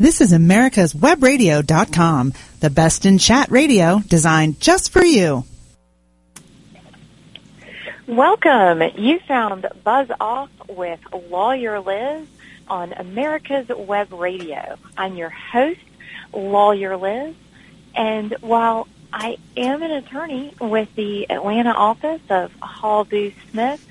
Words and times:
This 0.00 0.22
is 0.22 0.32
America's 0.32 0.94
Webradio.com, 0.94 2.32
the 2.60 2.70
best 2.70 3.04
in 3.04 3.18
chat 3.18 3.50
radio 3.50 3.98
designed 3.98 4.58
just 4.58 4.94
for 4.94 5.04
you. 5.04 5.44
Welcome. 8.06 8.82
You 8.96 9.18
found 9.28 9.66
Buzz 9.84 10.08
Off 10.18 10.48
with 10.70 11.00
Lawyer 11.28 11.80
Liz 11.80 12.26
on 12.66 12.94
America's 12.94 13.68
Web 13.68 14.10
Radio. 14.14 14.78
I'm 14.96 15.18
your 15.18 15.28
host, 15.28 15.80
Lawyer 16.32 16.96
Liz, 16.96 17.34
and 17.94 18.34
while 18.40 18.88
I 19.12 19.36
am 19.54 19.82
an 19.82 19.90
attorney 19.90 20.54
with 20.62 20.88
the 20.94 21.30
Atlanta 21.30 21.72
office 21.72 22.22
of 22.30 22.54
Hall 22.62 23.04
Booth 23.04 23.34
Smith, 23.50 23.86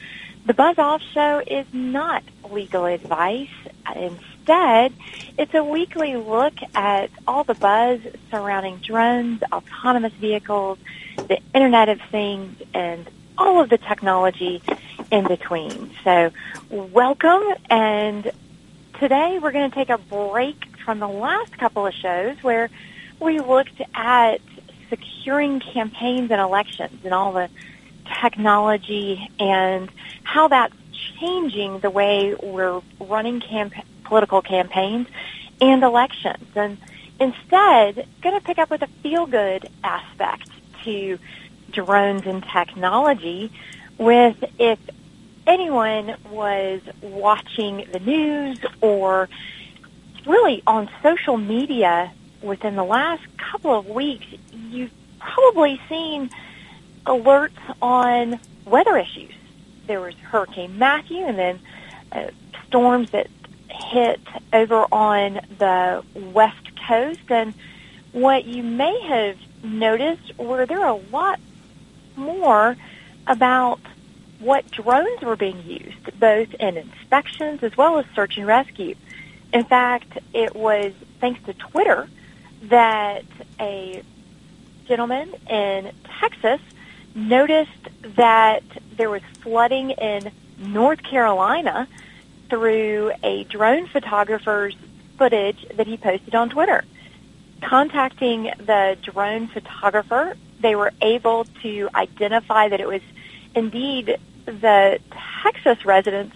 the 0.48 0.56
Buzz 0.56 0.80
Off 0.80 1.04
Show 1.14 1.44
is 1.46 1.68
not 1.72 2.24
legal 2.50 2.86
advice. 2.86 3.48
Instead, 4.50 4.96
it's 5.38 5.54
a 5.54 5.64
weekly 5.64 6.16
look 6.16 6.56
at 6.74 7.12
all 7.28 7.44
the 7.44 7.54
buzz 7.54 8.00
surrounding 8.32 8.78
drones, 8.78 9.44
autonomous 9.52 10.14
vehicles, 10.14 10.80
the 11.28 11.40
Internet 11.54 11.90
of 11.90 12.02
Things, 12.10 12.60
and 12.74 13.08
all 13.38 13.62
of 13.62 13.70
the 13.70 13.78
technology 13.78 14.64
in 15.12 15.28
between. 15.28 15.92
So 16.04 16.32
welcome 16.72 17.44
and 17.70 18.32
today 19.00 19.38
we're 19.38 19.52
going 19.52 19.70
to 19.70 19.76
take 19.76 19.90
a 19.90 20.00
break 20.00 20.58
from 20.84 20.98
the 20.98 21.08
last 21.08 21.56
couple 21.60 21.86
of 21.86 21.94
shows 21.94 22.38
where 22.42 22.72
we 23.20 23.40
looked 23.40 23.80
at 23.94 24.42
securing 24.90 25.60
campaigns 25.60 26.32
and 26.32 26.42
elections 26.42 27.02
and 27.04 27.14
all 27.14 27.34
the 27.34 27.50
technology 28.20 29.30
and 29.40 29.92
how 30.24 30.48
that's 30.48 30.74
changing 31.20 31.82
the 31.82 31.92
way 31.92 32.34
we're 32.42 32.82
running 33.00 33.42
camp- 33.42 33.74
political 34.10 34.42
campaigns 34.42 35.08
and 35.62 35.84
elections. 35.84 36.48
And 36.56 36.78
instead, 37.20 38.08
going 38.22 38.36
to 38.36 38.42
pick 38.42 38.58
up 38.58 38.70
with 38.70 38.82
a 38.82 38.88
feel-good 39.02 39.70
aspect 39.84 40.50
to 40.84 41.18
drones 41.72 42.26
and 42.26 42.44
technology 42.44 43.52
with 43.98 44.44
if 44.58 44.80
anyone 45.46 46.16
was 46.32 46.82
watching 47.02 47.86
the 47.94 48.00
news 48.00 48.60
or 48.82 49.30
really 50.26 50.62
on 50.68 50.90
social 51.04 51.38
media 51.38 52.12
within 52.42 52.76
the 52.76 52.84
last 52.84 53.24
couple 53.38 53.78
of 53.78 53.88
weeks, 53.88 54.26
you've 54.54 54.92
probably 55.20 55.80
seen 55.90 56.30
alerts 57.06 57.76
on 57.82 58.40
weather 58.66 58.98
issues. 58.98 59.34
There 59.88 60.02
was 60.02 60.16
Hurricane 60.16 60.78
Matthew 60.78 61.26
and 61.26 61.38
then 61.38 61.60
uh, 62.12 62.28
storms 62.68 63.12
that 63.12 63.28
hit 63.70 64.20
over 64.52 64.86
on 64.92 65.42
the 65.58 66.04
west 66.16 66.70
coast. 66.88 67.30
And 67.30 67.54
what 68.12 68.46
you 68.46 68.64
may 68.64 69.00
have 69.08 69.38
noticed 69.64 70.38
were 70.38 70.66
there 70.66 70.86
a 70.86 70.96
lot 70.96 71.40
more 72.16 72.76
about 73.28 73.80
what 74.40 74.70
drones 74.72 75.22
were 75.22 75.36
being 75.36 75.62
used, 75.66 76.20
both 76.20 76.54
in 76.56 76.78
inspections 76.78 77.62
as 77.62 77.76
well 77.76 78.00
as 78.00 78.06
search 78.16 78.38
and 78.38 78.48
rescue. 78.48 78.96
In 79.52 79.66
fact, 79.66 80.18
it 80.34 80.56
was 80.56 80.94
thanks 81.20 81.44
to 81.46 81.54
Twitter 81.54 82.08
that 82.64 83.26
a 83.60 84.02
gentleman 84.88 85.34
in 85.50 85.92
Texas 86.20 86.62
noticed 87.16 87.90
that 88.16 88.64
there 88.96 89.10
was 89.10 89.22
flooding 89.42 89.92
in 89.92 90.32
North 90.58 91.02
Carolina 91.04 91.88
through 92.50 93.12
a 93.24 93.44
drone 93.46 93.88
photographer's 93.88 94.76
footage 95.18 95.66
that 95.76 95.88
he 95.88 95.98
posted 95.98 96.36
on 96.36 96.50
Twitter. 96.50 96.84
Contacting 97.62 98.44
the 98.58 98.98
drone 99.02 99.48
photographer, 99.48 100.36
they 100.60 100.76
were 100.76 100.92
able 101.02 101.46
to 101.62 101.90
identify 101.94 102.70
that 102.70 102.80
it 102.80 102.88
was 102.88 103.02
indeed 103.56 104.18
the 104.46 105.00
Texas 105.44 105.86
resident's 105.86 106.36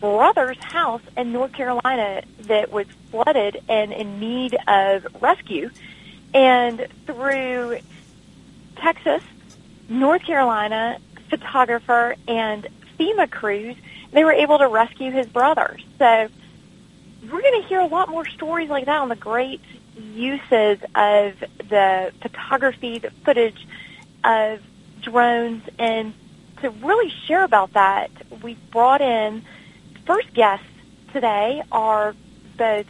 brother's 0.00 0.58
house 0.58 1.02
in 1.16 1.32
North 1.32 1.52
Carolina 1.52 2.22
that 2.40 2.72
was 2.72 2.86
flooded 3.10 3.62
and 3.68 3.92
in 3.92 4.18
need 4.18 4.56
of 4.66 5.06
rescue. 5.20 5.70
And 6.34 6.86
through 7.06 7.78
Texas, 8.76 9.22
North 9.88 10.22
Carolina 10.24 10.98
photographer 11.30 12.16
and 12.26 12.66
FEMA 12.98 13.30
crews, 13.30 13.76
they 14.12 14.24
were 14.24 14.32
able 14.32 14.58
to 14.58 14.68
rescue 14.68 15.10
his 15.10 15.26
brother. 15.26 15.78
So 15.98 16.28
we're 17.22 17.40
going 17.40 17.62
to 17.62 17.68
hear 17.68 17.80
a 17.80 17.86
lot 17.86 18.08
more 18.08 18.26
stories 18.26 18.68
like 18.68 18.86
that 18.86 19.00
on 19.00 19.08
the 19.08 19.16
great 19.16 19.60
uses 19.96 20.78
of 20.94 21.34
the 21.68 22.12
photography, 22.20 22.98
the 22.98 23.10
footage 23.24 23.66
of 24.24 24.60
drones, 25.00 25.62
and 25.78 26.14
to 26.60 26.70
really 26.70 27.12
share 27.26 27.44
about 27.44 27.72
that, 27.72 28.10
we 28.42 28.54
brought 28.70 29.00
in 29.00 29.42
first 30.06 30.32
guests 30.32 30.66
today 31.12 31.62
are 31.70 32.14
both 32.56 32.86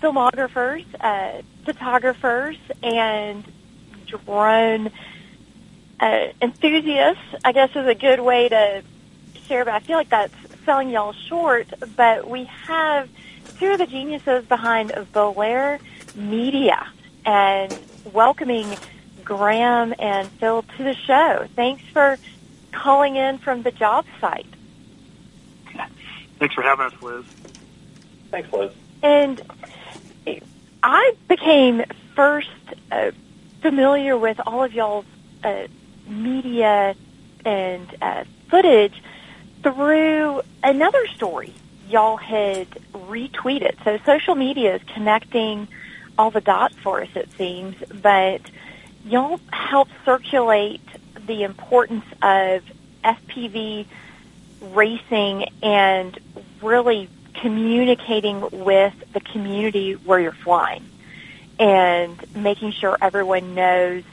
filmographers, 0.00 0.84
uh, 1.00 1.42
photographers, 1.64 2.56
and 2.82 3.44
drone 4.06 4.90
uh, 5.98 6.26
enthusiasts. 6.42 7.22
I 7.44 7.52
guess 7.52 7.70
is 7.70 7.86
a 7.86 7.94
good 7.94 8.20
way 8.20 8.48
to 8.48 8.82
share, 9.46 9.64
but 9.64 9.74
I 9.74 9.80
feel 9.80 9.96
like 9.96 10.08
that's 10.08 10.34
selling 10.64 10.90
y'all 10.90 11.12
short. 11.12 11.68
But 11.96 12.28
we 12.28 12.44
have 12.66 13.08
two 13.58 13.72
of 13.72 13.78
the 13.78 13.86
geniuses 13.86 14.44
behind 14.46 14.90
Volair 15.12 15.80
Media 16.14 16.86
and 17.24 17.78
welcoming 18.12 18.66
Graham 19.24 19.94
and 19.98 20.28
Phil 20.32 20.62
to 20.76 20.84
the 20.84 20.94
show. 20.94 21.46
Thanks 21.54 21.82
for 21.92 22.18
calling 22.72 23.16
in 23.16 23.38
from 23.38 23.62
the 23.62 23.70
job 23.70 24.04
site. 24.20 24.46
Thanks 26.38 26.54
for 26.54 26.62
having 26.62 26.86
us, 26.86 27.02
Liz. 27.02 27.24
Thanks, 28.30 28.52
Liz. 28.52 28.72
And 29.02 29.40
I 30.82 31.14
became 31.28 31.84
first 32.14 32.48
uh, 32.90 33.12
familiar 33.62 34.16
with 34.16 34.40
all 34.46 34.64
of 34.64 34.74
y'all's 34.74 35.06
uh, 35.42 35.66
media 36.06 36.94
and 37.44 37.86
uh, 38.02 38.24
footage 38.50 38.94
through 39.64 40.42
another 40.62 41.06
story 41.08 41.54
y'all 41.88 42.16
had 42.16 42.68
retweeted. 42.92 43.82
So 43.82 43.98
social 44.04 44.34
media 44.34 44.76
is 44.76 44.82
connecting 44.94 45.68
all 46.18 46.30
the 46.30 46.40
dots 46.40 46.76
for 46.76 47.02
us, 47.02 47.08
it 47.14 47.28
seems, 47.36 47.74
but 47.90 48.40
y'all 49.04 49.40
help 49.50 49.88
circulate 50.04 50.82
the 51.26 51.42
importance 51.42 52.04
of 52.22 52.62
FPV 53.02 53.86
racing 54.60 55.46
and 55.62 56.18
really 56.62 57.08
communicating 57.40 58.40
with 58.50 58.94
the 59.12 59.20
community 59.20 59.94
where 59.94 60.20
you're 60.20 60.32
flying 60.32 60.84
and 61.58 62.22
making 62.34 62.72
sure 62.72 62.96
everyone 63.00 63.54
knows 63.54 64.04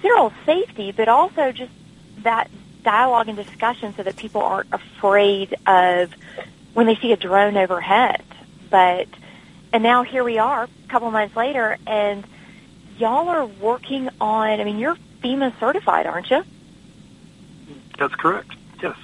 general 0.00 0.32
safety, 0.46 0.92
but 0.92 1.08
also 1.08 1.52
just 1.52 1.72
that 2.22 2.50
dialogue 2.84 3.28
and 3.28 3.36
discussion 3.36 3.94
so 3.96 4.02
that 4.02 4.16
people 4.16 4.42
aren't 4.42 4.72
afraid 4.72 5.56
of 5.66 6.12
when 6.74 6.86
they 6.86 6.96
see 6.96 7.12
a 7.12 7.16
drone 7.16 7.56
overhead. 7.56 8.22
But 8.70 9.08
and 9.72 9.82
now 9.82 10.04
here 10.04 10.22
we 10.22 10.38
are, 10.38 10.64
a 10.64 10.88
couple 10.88 11.08
of 11.08 11.12
months 11.12 11.34
later, 11.34 11.76
and 11.86 12.24
y'all 12.96 13.28
are 13.28 13.46
working 13.46 14.08
on. 14.20 14.60
I 14.60 14.64
mean, 14.64 14.78
you're 14.78 14.96
FEMA 15.22 15.58
certified, 15.58 16.06
aren't 16.06 16.30
you? 16.30 16.44
That's 17.98 18.14
correct. 18.14 18.50
Yes. 18.82 18.96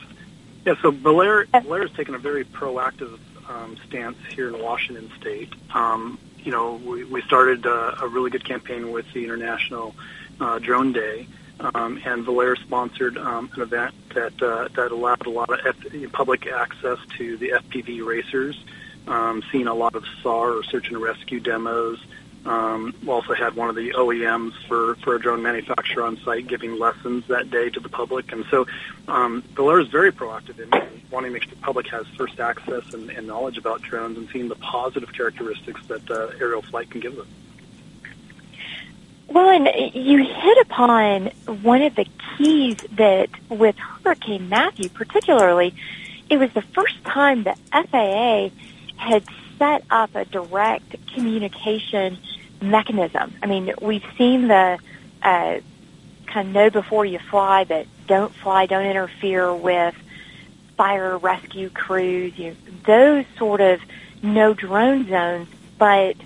Yeah. 0.65 0.75
So 0.83 0.93
Volair 0.93 1.47
Volair 1.47 1.89
has 1.89 1.97
taken 1.97 2.15
a 2.15 2.19
very 2.19 2.45
proactive 2.45 3.19
um, 3.49 3.77
stance 3.89 4.19
here 4.33 4.49
in 4.49 4.63
Washington 4.63 5.11
State. 5.21 5.53
Um, 5.75 6.19
you 6.39 6.53
know, 6.53 6.75
we, 6.75 7.05
we 7.05 7.23
started 7.23 7.67
uh, 7.67 7.97
a 8.01 8.09
really 8.09 8.31
good 8.31 8.45
campaign 8.45 8.93
with 8.93 9.11
the 9.13 9.25
International 9.25 9.95
uh, 10.41 10.59
Drone 10.59 10.93
Day, 10.93 11.27
um, 11.61 12.01
and 12.05 12.25
Volair 12.25 12.57
sponsored 12.59 13.17
um, 13.19 13.51
an 13.55 13.63
event 13.63 13.95
that 14.15 14.43
uh, 14.43 14.69
that 14.75 14.93
allowed 14.93 15.27
a 15.27 15.31
lot 15.31 15.51
of 15.51 15.61
F- 15.67 16.13
public 16.13 16.47
access 16.47 16.99
to 17.19 17.37
the 17.37 17.51
FPV 17.51 18.05
racers. 18.05 18.63
Um, 19.07 19.43
seeing 19.51 19.67
a 19.67 19.75
lot 19.75 19.95
of 19.95 20.05
SAR 20.23 20.53
or 20.53 20.63
search 20.63 20.89
and 20.89 20.99
rescue 20.99 21.41
demos. 21.41 21.99
Um, 22.45 22.95
we 23.03 23.09
also 23.09 23.35
had 23.35 23.55
one 23.55 23.69
of 23.69 23.75
the 23.75 23.93
OEMs 23.93 24.53
for, 24.67 24.95
for 24.97 25.15
a 25.15 25.21
drone 25.21 25.43
manufacturer 25.43 26.05
on 26.05 26.17
site 26.19 26.47
giving 26.47 26.79
lessons 26.79 27.27
that 27.27 27.51
day 27.51 27.69
to 27.71 27.81
the 27.81 27.89
public. 27.89 28.33
And 28.33 28.45
so 28.51 28.67
um, 29.09 29.43
Volair 29.55 29.83
is 29.83 29.89
very 29.89 30.11
proactive 30.13 30.59
in 30.59 30.71
wanting 31.11 31.31
to 31.31 31.33
make 31.35 31.43
sure 31.43 31.51
the 31.55 31.61
public 31.61 31.89
has 31.89 32.07
first 32.17 32.41
access 32.41 32.95
and, 32.95 33.11
and 33.11 33.27
knowledge 33.27 33.59
about 33.59 33.83
drones 33.83 34.17
and 34.17 34.29
seeing 34.31 34.49
the 34.49 34.55
positive 34.55 35.13
characteristics 35.13 35.81
that 35.89 36.11
uh, 36.11 36.31
aerial 36.41 36.63
flight 36.63 36.91
can 36.91 37.01
give 37.01 37.17
them. 37.17 37.27
Well, 39.31 39.49
and 39.49 39.95
you 39.95 40.25
hit 40.25 40.59
upon 40.63 41.27
one 41.63 41.83
of 41.83 41.95
the 41.95 42.05
keys 42.37 42.79
that 42.97 43.29
with 43.49 43.77
Hurricane 43.77 44.49
Matthew 44.49 44.89
particularly, 44.89 45.73
it 46.29 46.37
was 46.39 46.53
the 46.53 46.63
first 46.63 47.05
time 47.05 47.45
the 47.45 47.55
FAA 47.71 48.51
had 48.97 49.25
set 49.57 49.85
up 49.89 50.17
a 50.17 50.25
direct 50.25 50.97
communication 51.15 52.19
mechanism. 52.61 53.35
I 53.41 53.47
mean, 53.47 53.73
we've 53.81 54.05
seen 54.19 54.49
the 54.49 54.79
uh, 55.23 55.61
kind 56.27 56.49
of 56.49 56.53
know 56.53 56.71
before 56.71 57.05
you 57.05 57.21
fly 57.21 57.63
that 57.65 57.87
don't 58.09 58.35
fly, 58.35 58.67
don't 58.67 58.87
interfere 58.87 59.55
with 59.55 59.95
fire 60.77 61.17
rescue 61.17 61.71
crews, 61.71 62.37
you 62.37 62.51
know, 62.51 62.57
those 62.85 63.25
sort 63.39 63.61
of 63.61 63.81
no 64.25 64.55
drone 64.55 65.09
zones. 65.09 65.49
But 65.79 66.17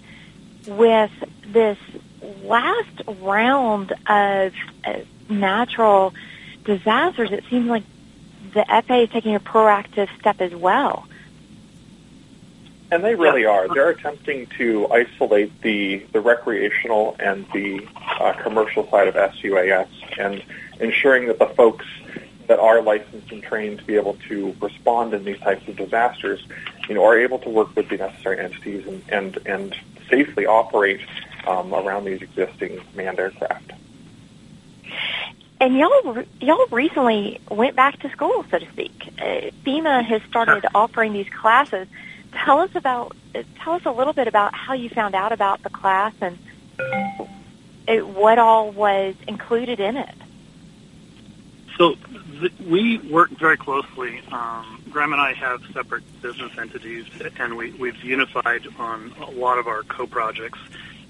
with 0.67 1.11
this 1.47 1.79
last 2.43 3.03
round 3.21 3.93
of 4.07 4.53
uh, 4.85 5.01
natural 5.29 6.15
disasters, 6.65 7.31
it 7.33 7.45
seems 7.51 7.69
like 7.69 7.85
the 8.53 8.65
FAA 8.65 9.03
is 9.03 9.11
taking 9.11 9.35
a 9.35 9.41
proactive 9.41 10.09
step 10.19 10.41
as 10.41 10.55
well. 10.55 11.07
And 12.91 13.03
they 13.03 13.15
really 13.15 13.45
are. 13.45 13.67
They're 13.73 13.91
attempting 13.91 14.47
to 14.59 14.87
isolate 14.89 15.61
the, 15.63 16.07
the 16.13 16.21
recreational 16.21 17.17
and 17.19 17.47
the 17.53 17.87
uh, 18.21 18.35
commercial 18.35 18.89
side 18.89 19.09
of 19.09 19.15
SUAS 19.15 19.89
and 20.19 20.43
ensuring 20.79 21.27
that 21.27 21.39
the 21.39 21.47
folks 21.47 21.87
that 22.47 22.61
are 22.61 22.83
licensed 22.83 23.33
and 23.33 23.43
trained 23.43 23.79
to 23.79 23.85
be 23.85 23.97
able 23.97 24.15
to 24.29 24.55
respond 24.61 25.15
in 25.15 25.25
these 25.25 25.39
types 25.41 25.67
of 25.67 25.77
disasters, 25.77 26.45
you 26.89 26.95
know, 26.95 27.05
are 27.05 27.19
able 27.19 27.39
to 27.41 27.49
work 27.49 27.75
with 27.75 27.89
the 27.89 27.97
necessary 27.97 28.39
entities 28.39 28.87
and, 28.87 29.03
and, 29.09 29.39
and 29.47 29.77
safely 30.09 30.47
operate 30.47 31.01
um, 31.47 31.75
around 31.75 32.05
these 32.05 32.23
existing 32.23 32.81
manned 32.95 33.19
aircraft. 33.19 33.73
And 35.61 35.77
y'all, 35.77 36.25
y'all 36.41 36.67
recently 36.71 37.41
went 37.51 37.77
back 37.77 37.99
to 38.01 38.11
school, 38.11 38.45
so 38.51 38.59
to 38.59 38.69
speak. 38.71 39.15
Uh, 39.19 39.51
FEMA 39.65 40.05
has 40.05 40.21
started 40.23 40.67
offering 40.75 41.13
these 41.13 41.29
classes. 41.31 41.87
Tell 42.33 42.61
us 42.61 42.75
about, 42.75 43.17
tell 43.61 43.75
us 43.75 43.83
a 43.87 43.93
little 43.93 44.13
bit 44.13 44.29
about 44.29 44.55
how 44.55 44.75
you 44.75 44.91
found 44.91 45.15
out 45.15 45.33
about 45.33 45.63
the 45.63 45.71
class 45.71 46.13
and 46.21 46.39
it, 47.87 48.07
what 48.07 48.39
all 48.39 48.73
was 48.73 49.15
included 49.29 49.81
in 49.81 49.97
it. 49.97 50.15
So 51.79 51.97
th- 52.41 52.53
we 52.61 52.99
work 52.99 53.31
very 53.31 53.57
closely. 53.57 54.21
Um, 54.31 54.83
Graham 54.91 55.13
and 55.13 55.21
I 55.21 55.33
have 55.35 55.63
separate 55.73 56.05
business 56.23 56.53
entities, 56.59 57.07
and 57.39 57.57
we, 57.57 57.73
we've 57.73 58.03
unified 58.05 58.67
on 58.79 59.13
a 59.21 59.31
lot 59.31 59.59
of 59.59 59.67
our 59.67 59.83
co-projects. 59.83 60.59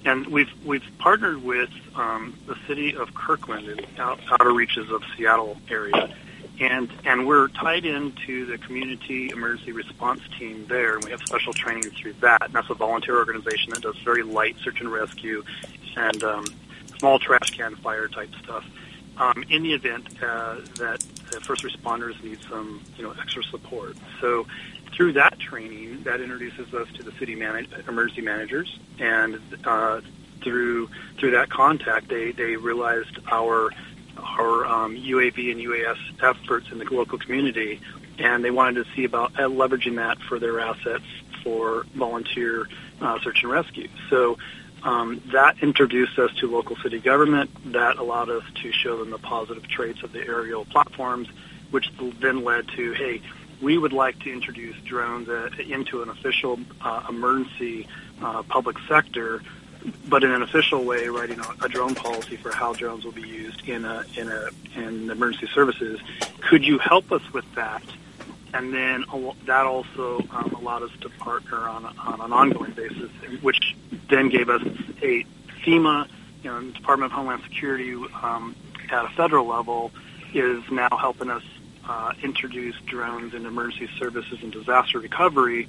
And 0.05 0.27
we've 0.27 0.51
we've 0.63 0.85
partnered 0.99 1.43
with 1.43 1.71
um, 1.95 2.37
the 2.45 2.55
city 2.67 2.95
of 2.95 3.13
Kirkland 3.15 3.67
in 3.67 3.85
out, 3.97 4.19
outer 4.29 4.53
reaches 4.53 4.91
of 4.91 5.03
Seattle 5.17 5.57
area, 5.69 6.13
and 6.59 6.91
and 7.05 7.25
we're 7.25 7.47
tied 7.47 7.85
into 7.85 8.45
the 8.45 8.59
community 8.59 9.29
emergency 9.31 9.71
response 9.71 10.21
team 10.37 10.67
there, 10.67 10.95
and 10.95 11.03
we 11.03 11.09
have 11.09 11.21
special 11.21 11.53
training 11.53 11.89
through 11.89 12.13
that. 12.21 12.43
And 12.43 12.53
that's 12.53 12.69
a 12.69 12.75
volunteer 12.75 13.17
organization 13.17 13.71
that 13.71 13.81
does 13.81 13.97
very 13.99 14.21
light 14.21 14.55
search 14.63 14.79
and 14.79 14.91
rescue, 14.91 15.43
and 15.97 16.23
um, 16.23 16.45
small 16.99 17.17
trash 17.17 17.49
can 17.51 17.75
fire 17.77 18.07
type 18.07 18.29
stuff. 18.43 18.63
Um, 19.17 19.45
in 19.49 19.63
the 19.63 19.73
event 19.73 20.07
uh, 20.21 20.57
that 20.75 21.03
uh, 21.33 21.39
first 21.39 21.63
responders 21.63 22.21
need 22.21 22.37
some, 22.49 22.83
you 22.97 23.03
know, 23.03 23.15
extra 23.21 23.43
support. 23.43 23.95
So 24.19 24.45
through 24.95 25.13
that 25.13 25.39
training, 25.39 26.03
that 26.03 26.21
introduces 26.21 26.73
us 26.73 26.87
to 26.93 27.03
the 27.03 27.11
city 27.13 27.35
manage- 27.35 27.69
emergency 27.87 28.21
managers, 28.21 28.79
and 28.99 29.39
uh, 29.65 30.01
through 30.41 30.89
through 31.17 31.31
that 31.31 31.49
contact, 31.49 32.07
they 32.07 32.31
they 32.31 32.55
realized 32.55 33.19
our 33.29 33.71
our 34.17 34.65
um, 34.65 34.95
UAV 34.95 35.51
and 35.51 35.59
UAS 35.59 35.97
efforts 36.23 36.71
in 36.71 36.77
the 36.77 36.85
local 36.85 37.17
community, 37.17 37.81
and 38.17 38.43
they 38.43 38.51
wanted 38.51 38.85
to 38.85 38.95
see 38.95 39.03
about 39.03 39.33
uh, 39.35 39.43
leveraging 39.43 39.97
that 39.97 40.19
for 40.21 40.39
their 40.39 40.59
assets 40.59 41.03
for 41.43 41.85
volunteer 41.93 42.67
uh, 43.01 43.19
search 43.21 43.43
and 43.43 43.51
rescue. 43.51 43.89
So. 44.09 44.37
Um, 44.83 45.19
that 45.33 45.63
introduced 45.63 46.19
us 46.19 46.31
to 46.35 46.47
local 46.47 46.75
city 46.75 46.99
government. 46.99 47.49
That 47.73 47.97
allowed 47.97 48.29
us 48.29 48.43
to 48.61 48.71
show 48.71 48.99
them 48.99 49.09
the 49.09 49.17
positive 49.17 49.67
traits 49.67 50.03
of 50.03 50.11
the 50.11 50.19
aerial 50.19 50.63
platforms, 50.63 51.27
which 51.71 51.91
then 52.19 52.43
led 52.43 52.67
to, 52.75 52.93
hey, 52.93 53.23
we 53.61 53.77
would 53.77 53.93
like 53.93 54.19
to 54.19 54.31
introduce 54.31 54.75
drones 54.81 55.29
uh, 55.29 55.49
into 55.67 56.01
an 56.01 56.09
official 56.09 56.59
uh, 56.81 57.03
emergency 57.09 57.87
uh, 58.21 58.43
public 58.43 58.77
sector, 58.87 59.41
but 60.07 60.23
in 60.23 60.31
an 60.31 60.41
official 60.41 60.83
way, 60.83 61.07
writing 61.07 61.39
a, 61.61 61.69
drone 61.69 61.95
policy 61.95 62.37
for 62.37 62.51
how 62.51 62.73
drones 62.73 63.05
will 63.05 63.11
be 63.11 63.27
used 63.27 63.67
in 63.67 63.85
a, 63.85 64.03
in 64.17 64.29
a 64.29 64.49
in 64.75 65.09
emergency 65.09 65.47
services. 65.53 65.99
Could 66.41 66.65
you 66.65 66.79
help 66.79 67.11
us 67.11 67.21
with 67.33 67.45
that? 67.55 67.83
And 68.53 68.73
then 68.73 69.03
that 69.45 69.65
also 69.65 70.19
um, 70.31 70.55
allowed 70.57 70.83
us 70.83 70.91
to 71.01 71.09
partner 71.09 71.67
on, 71.67 71.85
on 71.85 72.21
an 72.21 72.31
ongoing 72.31 72.71
basis, 72.71 73.11
which 73.41 73.75
then 74.09 74.29
gave 74.29 74.49
us 74.49 74.61
a 75.01 75.25
FEMA, 75.63 76.07
you 76.41 76.49
know, 76.49 76.61
Department 76.71 77.11
of 77.11 77.15
Homeland 77.17 77.43
Security 77.43 77.93
um, 78.23 78.55
at 78.89 79.05
a 79.05 79.09
federal 79.09 79.45
level 79.45 79.91
is 80.33 80.63
now 80.71 80.89
helping 80.89 81.29
us 81.29 81.43
uh, 81.87 82.13
introduce 82.23 82.75
drones 82.85 83.33
in 83.33 83.45
emergency 83.45 83.89
services 83.97 84.39
and 84.41 84.51
disaster 84.51 84.99
recovery, 84.99 85.67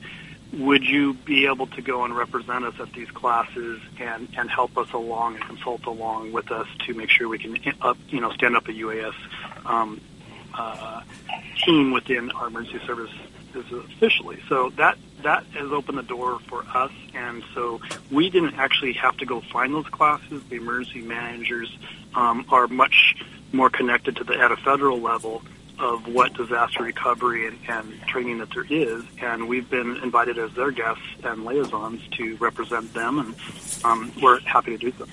would 0.52 0.84
you 0.84 1.14
be 1.14 1.46
able 1.46 1.66
to 1.66 1.82
go 1.82 2.04
and 2.04 2.16
represent 2.16 2.64
us 2.64 2.74
at 2.80 2.92
these 2.92 3.10
classes 3.10 3.80
and, 3.98 4.28
and 4.36 4.48
help 4.48 4.78
us 4.78 4.90
along 4.92 5.34
and 5.34 5.44
consult 5.44 5.84
along 5.86 6.32
with 6.32 6.50
us 6.50 6.68
to 6.86 6.94
make 6.94 7.10
sure 7.10 7.28
we 7.28 7.38
can 7.38 7.58
up, 7.82 7.98
you 8.08 8.20
know, 8.20 8.30
stand 8.32 8.56
up 8.56 8.68
a 8.68 8.72
UAS 8.72 9.14
um, 9.66 10.00
uh, 10.54 11.02
team 11.64 11.90
within 11.90 12.30
our 12.30 12.46
emergency 12.46 12.84
services 12.86 13.18
officially? 13.54 14.42
So 14.48 14.70
that 14.76 14.98
that 15.22 15.44
has 15.46 15.72
opened 15.72 15.98
the 15.98 16.02
door 16.02 16.38
for 16.46 16.64
us, 16.74 16.92
and 17.14 17.42
so 17.54 17.80
we 18.10 18.30
didn't 18.30 18.54
actually 18.54 18.92
have 18.94 19.16
to 19.16 19.26
go 19.26 19.40
find 19.40 19.74
those 19.74 19.88
classes. 19.88 20.42
The 20.48 20.56
emergency 20.56 21.00
managers 21.00 21.76
um, 22.14 22.44
are 22.50 22.68
much 22.68 23.16
more 23.52 23.70
connected 23.70 24.16
to 24.16 24.24
the 24.24 24.38
at 24.38 24.52
a 24.52 24.56
federal 24.56 25.00
level 25.00 25.42
of 25.78 26.06
what 26.08 26.32
disaster 26.34 26.82
recovery 26.82 27.46
and, 27.46 27.58
and, 27.68 28.00
training 28.06 28.38
that 28.38 28.50
there 28.50 28.66
is, 28.68 29.04
and 29.20 29.48
we've 29.48 29.68
been 29.68 29.96
invited 29.98 30.38
as 30.38 30.52
their 30.52 30.70
guests 30.70 31.02
and 31.22 31.44
liaisons 31.44 32.00
to 32.12 32.36
represent 32.36 32.92
them, 32.94 33.18
and 33.18 33.34
um, 33.84 34.12
we're 34.22 34.40
happy 34.40 34.76
to 34.76 34.78
do 34.78 34.92
so. 34.96 35.06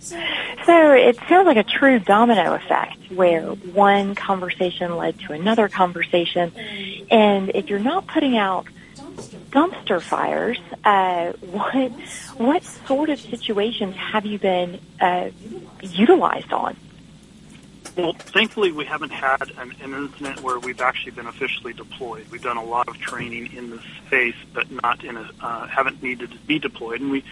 So 0.00 0.92
it 0.92 1.18
sounds 1.28 1.46
like 1.46 1.58
a 1.58 1.64
true 1.64 1.98
domino 1.98 2.54
effect 2.54 3.10
where 3.10 3.42
one 3.42 4.14
conversation 4.14 4.96
led 4.96 5.18
to 5.20 5.32
another 5.32 5.68
conversation, 5.68 6.52
and 7.10 7.50
if 7.54 7.68
you're 7.68 7.78
not 7.78 8.06
putting 8.06 8.36
out 8.36 8.66
dumpster 9.50 10.00
fires, 10.00 10.58
uh, 10.84 11.32
what 11.32 11.90
what 12.38 12.62
sort 12.62 13.10
of 13.10 13.20
situations 13.20 13.96
have 13.96 14.24
you 14.24 14.38
been 14.38 14.80
uh, 15.00 15.30
utilized 15.82 16.52
on? 16.52 16.76
Well, 17.98 18.12
thankfully, 18.12 18.70
we 18.70 18.84
haven't 18.84 19.10
had 19.10 19.50
an, 19.58 19.74
an, 19.82 19.92
incident 19.92 20.40
where 20.40 20.60
we've 20.60 20.80
actually 20.80 21.10
been 21.10 21.26
officially 21.26 21.72
deployed. 21.72 22.28
We've 22.30 22.40
done 22.40 22.56
a 22.56 22.62
lot 22.62 22.86
of 22.86 22.96
training 23.00 23.52
in 23.54 23.70
this 23.70 23.82
space, 24.06 24.36
but 24.54 24.70
not 24.70 25.02
in 25.02 25.16
a 25.16 25.28
uh, 25.42 25.66
haven't 25.66 26.00
needed 26.00 26.30
to 26.30 26.38
be 26.38 26.60
deployed. 26.60 27.00
And 27.00 27.10
we 27.10 27.24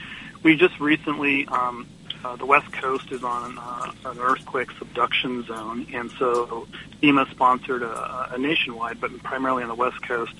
we 0.42 0.56
just 0.56 0.80
recently 0.80 1.46
um, 1.46 1.86
uh, 2.24 2.34
the 2.34 2.46
West 2.46 2.72
Coast 2.72 3.12
is 3.12 3.22
on 3.22 3.56
uh, 3.56 3.92
an 4.06 4.18
earthquake 4.18 4.72
subduction 4.72 5.44
zone, 5.46 5.86
and 5.94 6.10
so 6.18 6.66
FEMA 7.00 7.30
sponsored 7.30 7.84
a, 7.84 8.34
a 8.34 8.38
nationwide, 8.38 9.00
but 9.00 9.16
primarily 9.22 9.62
on 9.62 9.68
the 9.68 9.76
West 9.76 10.02
Coast, 10.02 10.34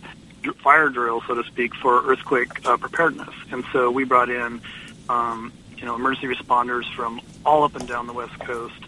fire 0.57 0.89
drill, 0.89 1.23
so 1.29 1.41
to 1.41 1.45
speak, 1.45 1.73
for 1.77 2.05
earthquake 2.05 2.67
uh, 2.67 2.77
preparedness. 2.77 3.35
And 3.53 3.65
so 3.73 3.93
we 3.93 4.03
brought 4.03 4.31
in, 4.31 4.61
um, 5.09 5.53
you 5.77 5.85
know, 5.85 5.95
emergency 5.95 6.27
responders 6.27 6.93
from 6.97 7.21
all 7.45 7.63
up 7.63 7.77
and 7.77 7.87
down 7.87 8.09
the 8.09 8.13
West 8.13 8.37
Coast 8.41 8.86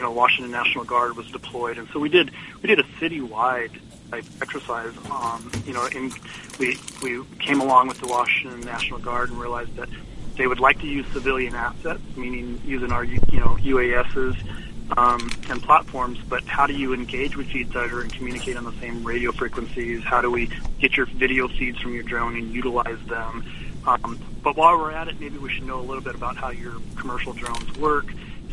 you 0.00 0.06
know, 0.06 0.12
Washington 0.12 0.50
National 0.50 0.84
Guard 0.84 1.14
was 1.14 1.30
deployed, 1.30 1.76
and 1.76 1.86
so 1.92 2.00
we 2.00 2.08
did 2.08 2.30
we 2.62 2.68
did 2.68 2.78
a 2.78 2.84
citywide 2.84 3.70
type 4.10 4.24
exercise. 4.40 4.94
Um, 5.10 5.52
you 5.66 5.74
know, 5.74 5.86
and 5.94 6.10
we 6.58 6.78
we 7.02 7.22
came 7.38 7.60
along 7.60 7.88
with 7.88 8.00
the 8.00 8.06
Washington 8.06 8.62
National 8.62 8.98
Guard 8.98 9.28
and 9.28 9.38
realized 9.38 9.76
that 9.76 9.90
they 10.38 10.46
would 10.46 10.58
like 10.58 10.80
to 10.80 10.86
use 10.86 11.06
civilian 11.12 11.54
assets, 11.54 12.00
meaning 12.16 12.62
using 12.64 12.92
our 12.92 13.04
you 13.04 13.20
know 13.32 13.58
UASs 13.60 14.38
um, 14.96 15.30
and 15.50 15.62
platforms. 15.62 16.18
But 16.26 16.44
how 16.44 16.66
do 16.66 16.72
you 16.72 16.94
engage 16.94 17.36
with 17.36 17.48
GeoCider 17.48 18.00
and 18.00 18.10
communicate 18.10 18.56
on 18.56 18.64
the 18.64 18.72
same 18.80 19.04
radio 19.04 19.32
frequencies? 19.32 20.02
How 20.02 20.22
do 20.22 20.30
we 20.30 20.48
get 20.78 20.96
your 20.96 21.04
video 21.04 21.46
feeds 21.46 21.78
from 21.78 21.92
your 21.92 22.04
drone 22.04 22.36
and 22.36 22.50
utilize 22.54 23.00
them? 23.06 23.44
Um, 23.86 24.18
but 24.42 24.56
while 24.56 24.78
we're 24.78 24.92
at 24.92 25.08
it, 25.08 25.20
maybe 25.20 25.36
we 25.36 25.52
should 25.52 25.66
know 25.66 25.78
a 25.78 25.82
little 25.82 26.02
bit 26.02 26.14
about 26.14 26.38
how 26.38 26.48
your 26.48 26.76
commercial 26.96 27.34
drones 27.34 27.76
work 27.76 28.06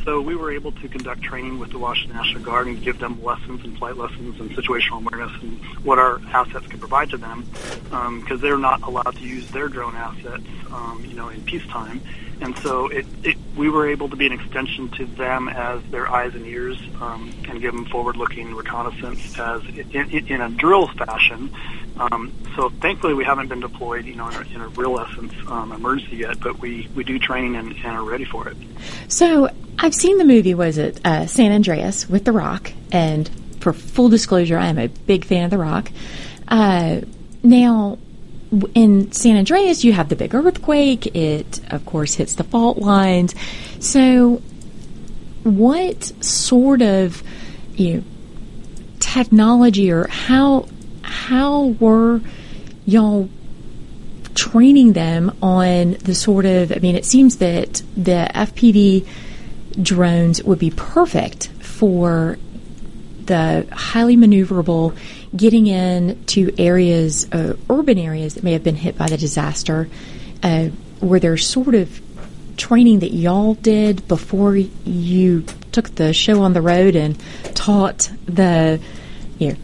so 0.08 0.22
we 0.22 0.38
were 0.38 0.54
able 0.54 0.72
to 0.72 0.88
conduct 0.88 1.22
training 1.22 1.60
with 1.60 1.70
the 1.72 1.78
Washington 1.78 2.16
National 2.16 2.42
Guard 2.42 2.68
and 2.68 2.82
give 2.82 2.98
them 2.98 3.22
lessons 3.22 3.66
and 3.66 3.78
flight 3.78 3.98
lessons 3.98 4.40
and 4.40 4.50
situational 4.52 5.06
awareness 5.06 5.34
and 5.42 5.60
what 5.84 6.00
our 6.00 6.22
assets 6.32 6.66
can 6.68 6.80
provide 6.80 7.10
to 7.10 7.18
them 7.18 7.46
because 7.84 8.32
um, 8.32 8.40
they're 8.40 8.58
not 8.58 8.82
allowed 8.84 9.18
to 9.18 9.22
use 9.22 9.52
their 9.52 9.68
drone 9.68 9.98
assets, 9.98 10.46
um, 10.72 11.04
you 11.06 11.14
know, 11.14 11.28
in 11.28 11.44
peacetime. 11.44 12.00
And 12.40 12.58
so 12.60 12.88
it, 12.88 13.06
it 13.24 13.37
we 13.58 13.70
were 13.70 13.90
able 13.90 14.10
to 14.10 14.16
be 14.16 14.28
an 14.28 14.34
extension 14.34 14.90
to 14.90 15.06
them 15.06 15.50
as 15.50 15.82
their 15.86 16.08
eyes 16.08 16.36
and 16.36 16.46
ears 16.46 16.80
um, 17.02 17.34
and 17.50 17.60
give 17.60 17.74
them 17.74 17.86
forward-looking 17.86 18.54
reconnaissance 18.56 19.38
as 19.40 19.64
in, 19.66 20.28
in, 20.28 20.42
a 20.42 20.50
drill 20.50 20.88
fashion. 20.88 21.52
Um, 21.98 22.32
so 22.56 22.70
thankfully, 22.70 23.16
we 23.16 23.24
haven't 23.24 23.48
been 23.48 23.60
deployed, 23.60 24.06
you 24.06 24.16
know, 24.16 24.28
in 24.30 24.36
a, 24.36 24.42
in 24.56 24.62
a 24.62 24.68
real 24.70 25.00
essence 25.00 25.34
um, 25.48 25.72
emergency 25.72 26.18
yet, 26.18 26.40
but 26.40 26.60
we, 26.60 26.88
we 26.96 27.04
do 27.04 27.18
training 27.18 27.56
and, 27.56 27.74
and 27.74 27.86
are 27.86 28.04
ready 28.04 28.26
for 28.26 28.48
it. 28.48 28.58
So 29.08 29.50
I've 29.80 29.96
seen 29.96 30.20
the 30.20 30.26
movie. 30.26 30.54
Was 30.54 30.78
it 30.78 31.02
uh, 31.04 31.26
San 31.26 31.52
Andreas 31.52 32.08
with 32.08 32.26
The 32.26 32.32
Rock? 32.32 32.72
And 32.92 33.30
for 33.60 33.74
full 33.74 34.10
disclosure, 34.10 34.58
I 34.58 34.68
am 34.68 34.78
a 34.78 34.88
big 34.88 35.26
fan 35.26 35.46
of 35.46 35.52
The 35.52 35.58
Rock. 35.58 35.92
Uh, 36.48 37.02
now, 37.44 37.98
in 38.74 39.12
San 39.12 39.38
Andreas, 39.38 39.84
you 39.84 39.94
have 39.94 40.10
the 40.10 40.16
big 40.16 40.34
earthquake. 40.34 41.08
It, 41.16 41.62
of 41.72 41.86
course, 41.86 42.16
hits 42.16 42.36
the 42.36 42.44
fault 42.44 42.78
lines. 42.78 43.36
So, 43.80 44.42
what 45.44 46.04
sort 46.24 46.82
of 46.82 47.24
you 47.76 47.96
know, 47.96 48.04
technology 49.00 49.92
or 49.92 50.08
how 50.08 50.68
how 51.02 51.76
were 51.80 52.22
y'all 52.86 53.30
training 54.36 54.94
them 54.94 55.36
on 55.42 55.94
the 55.94 56.16
sort 56.16 56.46
of? 56.46 56.72
I 56.72 56.76
mean, 56.76 56.96
it 56.96 57.06
seems 57.06 57.38
that 57.38 57.82
the 57.96 58.30
FPV 58.34 59.08
drones 59.82 60.44
would 60.44 60.60
be 60.60 60.72
perfect 60.72 61.48
for 61.60 62.38
the 63.26 63.68
highly 63.72 64.16
maneuverable 64.16 64.96
getting 65.36 65.68
in 65.68 66.24
to 66.26 66.54
areas, 66.58 67.32
uh, 67.32 67.56
urban 67.70 67.98
areas 67.98 68.36
that 68.36 68.44
may 68.44 68.54
have 68.54 68.64
been 68.64 68.76
hit 68.76 68.98
by 68.98 69.08
the 69.08 69.18
disaster, 69.18 69.90
uh, 70.44 70.70
were 71.02 71.20
there 71.20 71.38
sort 71.38 71.76
of 71.76 72.02
training 72.58 73.00
that 73.00 73.14
y'all 73.14 73.54
did 73.56 74.08
before 74.08 74.56
you 74.56 75.44
took 75.72 75.94
the 75.96 76.14
show 76.14 76.42
on 76.42 76.54
the 76.54 76.62
road 76.62 76.96
and 76.96 77.22
taught 77.56 78.10
the 78.26 78.80
you 79.38 79.50
know, 79.50 79.58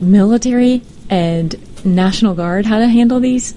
military 0.00 0.82
and 1.10 1.54
National 1.84 2.34
Guard 2.34 2.66
how 2.66 2.78
to 2.78 2.86
handle 2.86 3.20
these 3.20 3.54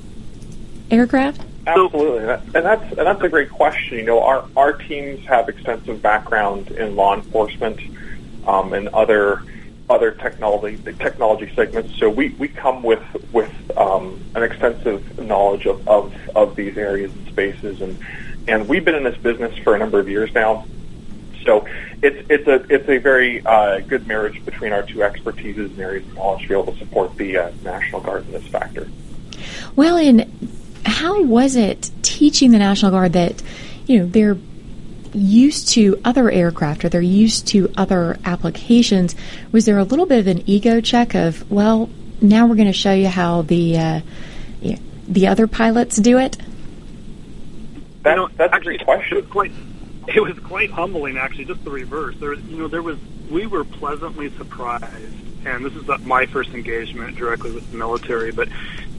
aircraft? 0.89 1.41
Absolutely, 1.67 2.27
and 2.55 2.65
that's 2.65 2.83
and 2.83 3.05
that's 3.05 3.21
a 3.21 3.29
great 3.29 3.51
question. 3.51 3.99
You 3.99 4.05
know, 4.05 4.23
our 4.23 4.45
our 4.57 4.73
teams 4.73 5.23
have 5.27 5.49
extensive 5.49 6.01
background 6.01 6.71
in 6.71 6.95
law 6.95 7.15
enforcement 7.15 7.79
um, 8.47 8.73
and 8.73 8.87
other 8.89 9.43
other 9.89 10.11
technology 10.11 10.77
technology 10.93 11.51
segments. 11.55 11.97
So 11.97 12.09
we, 12.09 12.29
we 12.29 12.47
come 12.47 12.83
with 12.83 13.03
with 13.33 13.51
um, 13.77 14.21
an 14.35 14.43
extensive 14.43 15.19
knowledge 15.19 15.65
of, 15.65 15.87
of, 15.87 16.13
of 16.35 16.55
these 16.55 16.77
areas 16.77 17.11
and 17.11 17.27
spaces, 17.27 17.81
and 17.81 17.97
and 18.47 18.67
we've 18.67 18.85
been 18.85 18.95
in 18.95 19.03
this 19.03 19.17
business 19.17 19.57
for 19.59 19.75
a 19.75 19.79
number 19.79 19.99
of 19.99 20.07
years 20.07 20.33
now. 20.33 20.65
So 21.43 21.65
it's 22.03 22.25
it's 22.29 22.47
a 22.47 22.73
it's 22.73 22.87
a 22.87 22.97
very 22.97 23.43
uh, 23.45 23.79
good 23.79 24.05
marriage 24.05 24.43
between 24.45 24.73
our 24.73 24.83
two 24.83 24.99
expertises 24.99 25.71
and 25.71 25.79
areas 25.79 26.05
of 26.05 26.15
knowledge 26.15 26.43
to 26.43 26.47
be 26.49 26.53
able 26.53 26.73
to 26.73 26.79
support 26.79 27.15
the 27.15 27.37
uh, 27.37 27.51
National 27.63 28.01
Guard 28.01 28.25
in 28.27 28.33
this 28.33 28.47
factor. 28.47 28.87
Well, 29.75 29.97
and 29.97 30.49
how 30.85 31.23
was 31.23 31.55
it 31.55 31.89
teaching 32.03 32.51
the 32.51 32.59
National 32.59 32.91
Guard 32.91 33.13
that 33.13 33.41
you 33.87 33.99
know 33.99 34.05
they're 34.05 34.37
used 35.13 35.69
to 35.69 35.99
other 36.05 36.29
aircraft 36.29 36.85
or 36.85 36.89
they're 36.89 37.01
used 37.01 37.47
to 37.47 37.71
other 37.77 38.17
applications, 38.25 39.15
was 39.51 39.65
there 39.65 39.77
a 39.77 39.83
little 39.83 40.05
bit 40.05 40.19
of 40.19 40.27
an 40.27 40.43
ego 40.47 40.81
check 40.81 41.15
of, 41.15 41.49
well, 41.49 41.89
now 42.21 42.47
we're 42.47 42.55
going 42.55 42.67
to 42.67 42.73
show 42.73 42.93
you 42.93 43.07
how 43.07 43.43
the 43.43 43.77
uh, 43.77 44.01
the 45.09 45.27
other 45.27 45.47
pilots 45.47 45.97
do 45.97 46.19
it? 46.19 46.37
That, 48.03 48.11
you 48.11 48.15
know, 48.15 48.29
that's 48.37 48.53
actually, 48.53 48.75
a 48.75 48.77
great 48.77 48.85
question. 48.85 49.17
It 49.17 49.21
was 49.23 49.31
quite, 49.31 49.51
it 50.07 50.21
was 50.21 50.39
quite 50.39 50.71
humbling, 50.71 51.17
actually, 51.17 51.45
just 51.45 51.63
the 51.63 51.71
reverse. 51.71 52.15
There, 52.17 52.33
you 52.33 52.57
know, 52.57 52.67
there 52.67 52.83
was 52.83 52.97
we 53.29 53.47
were 53.47 53.63
pleasantly 53.63 54.29
surprised, 54.37 55.45
and 55.45 55.65
this 55.65 55.75
is 55.75 55.87
my 56.05 56.25
first 56.27 56.51
engagement 56.51 57.17
directly 57.17 57.51
with 57.51 57.69
the 57.71 57.77
military. 57.77 58.31
But 58.31 58.49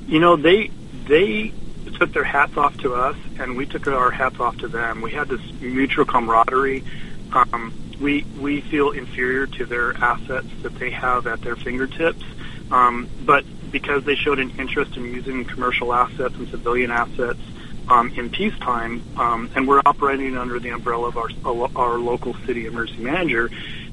you 0.06 0.18
know, 0.18 0.36
they 0.36 0.70
they 1.06 1.52
took 1.98 2.12
their 2.12 2.24
hats 2.24 2.56
off 2.56 2.76
to 2.78 2.94
us, 2.94 3.16
and 3.38 3.56
we 3.56 3.66
took 3.66 3.86
our 3.86 4.10
hats 4.10 4.38
off 4.40 4.56
to 4.58 4.68
them. 4.68 5.02
We 5.02 5.12
had 5.12 5.28
this 5.28 5.40
mutual 5.60 6.04
camaraderie. 6.04 6.84
Um, 7.32 7.72
we 8.00 8.24
we 8.38 8.60
feel 8.62 8.90
inferior 8.90 9.46
to 9.46 9.66
their 9.66 9.96
assets 9.96 10.48
that 10.62 10.74
they 10.76 10.90
have 10.90 11.26
at 11.26 11.42
their 11.42 11.56
fingertips, 11.56 12.24
um, 12.70 13.08
but 13.24 13.44
because 13.70 14.04
they 14.04 14.14
showed 14.14 14.38
an 14.38 14.50
interest 14.58 14.96
in 14.96 15.04
using 15.04 15.44
commercial 15.44 15.92
assets 15.92 16.34
and 16.34 16.48
civilian 16.48 16.90
assets 16.90 17.40
um, 17.88 18.12
in 18.16 18.30
peacetime, 18.30 19.02
um, 19.16 19.50
and 19.54 19.68
we're 19.68 19.82
operating 19.84 20.36
under 20.36 20.58
the 20.58 20.70
umbrella 20.70 21.08
of 21.08 21.16
our 21.18 21.28
our 21.76 21.98
local 21.98 22.34
city 22.46 22.66
emergency 22.66 23.02
manager, 23.02 23.50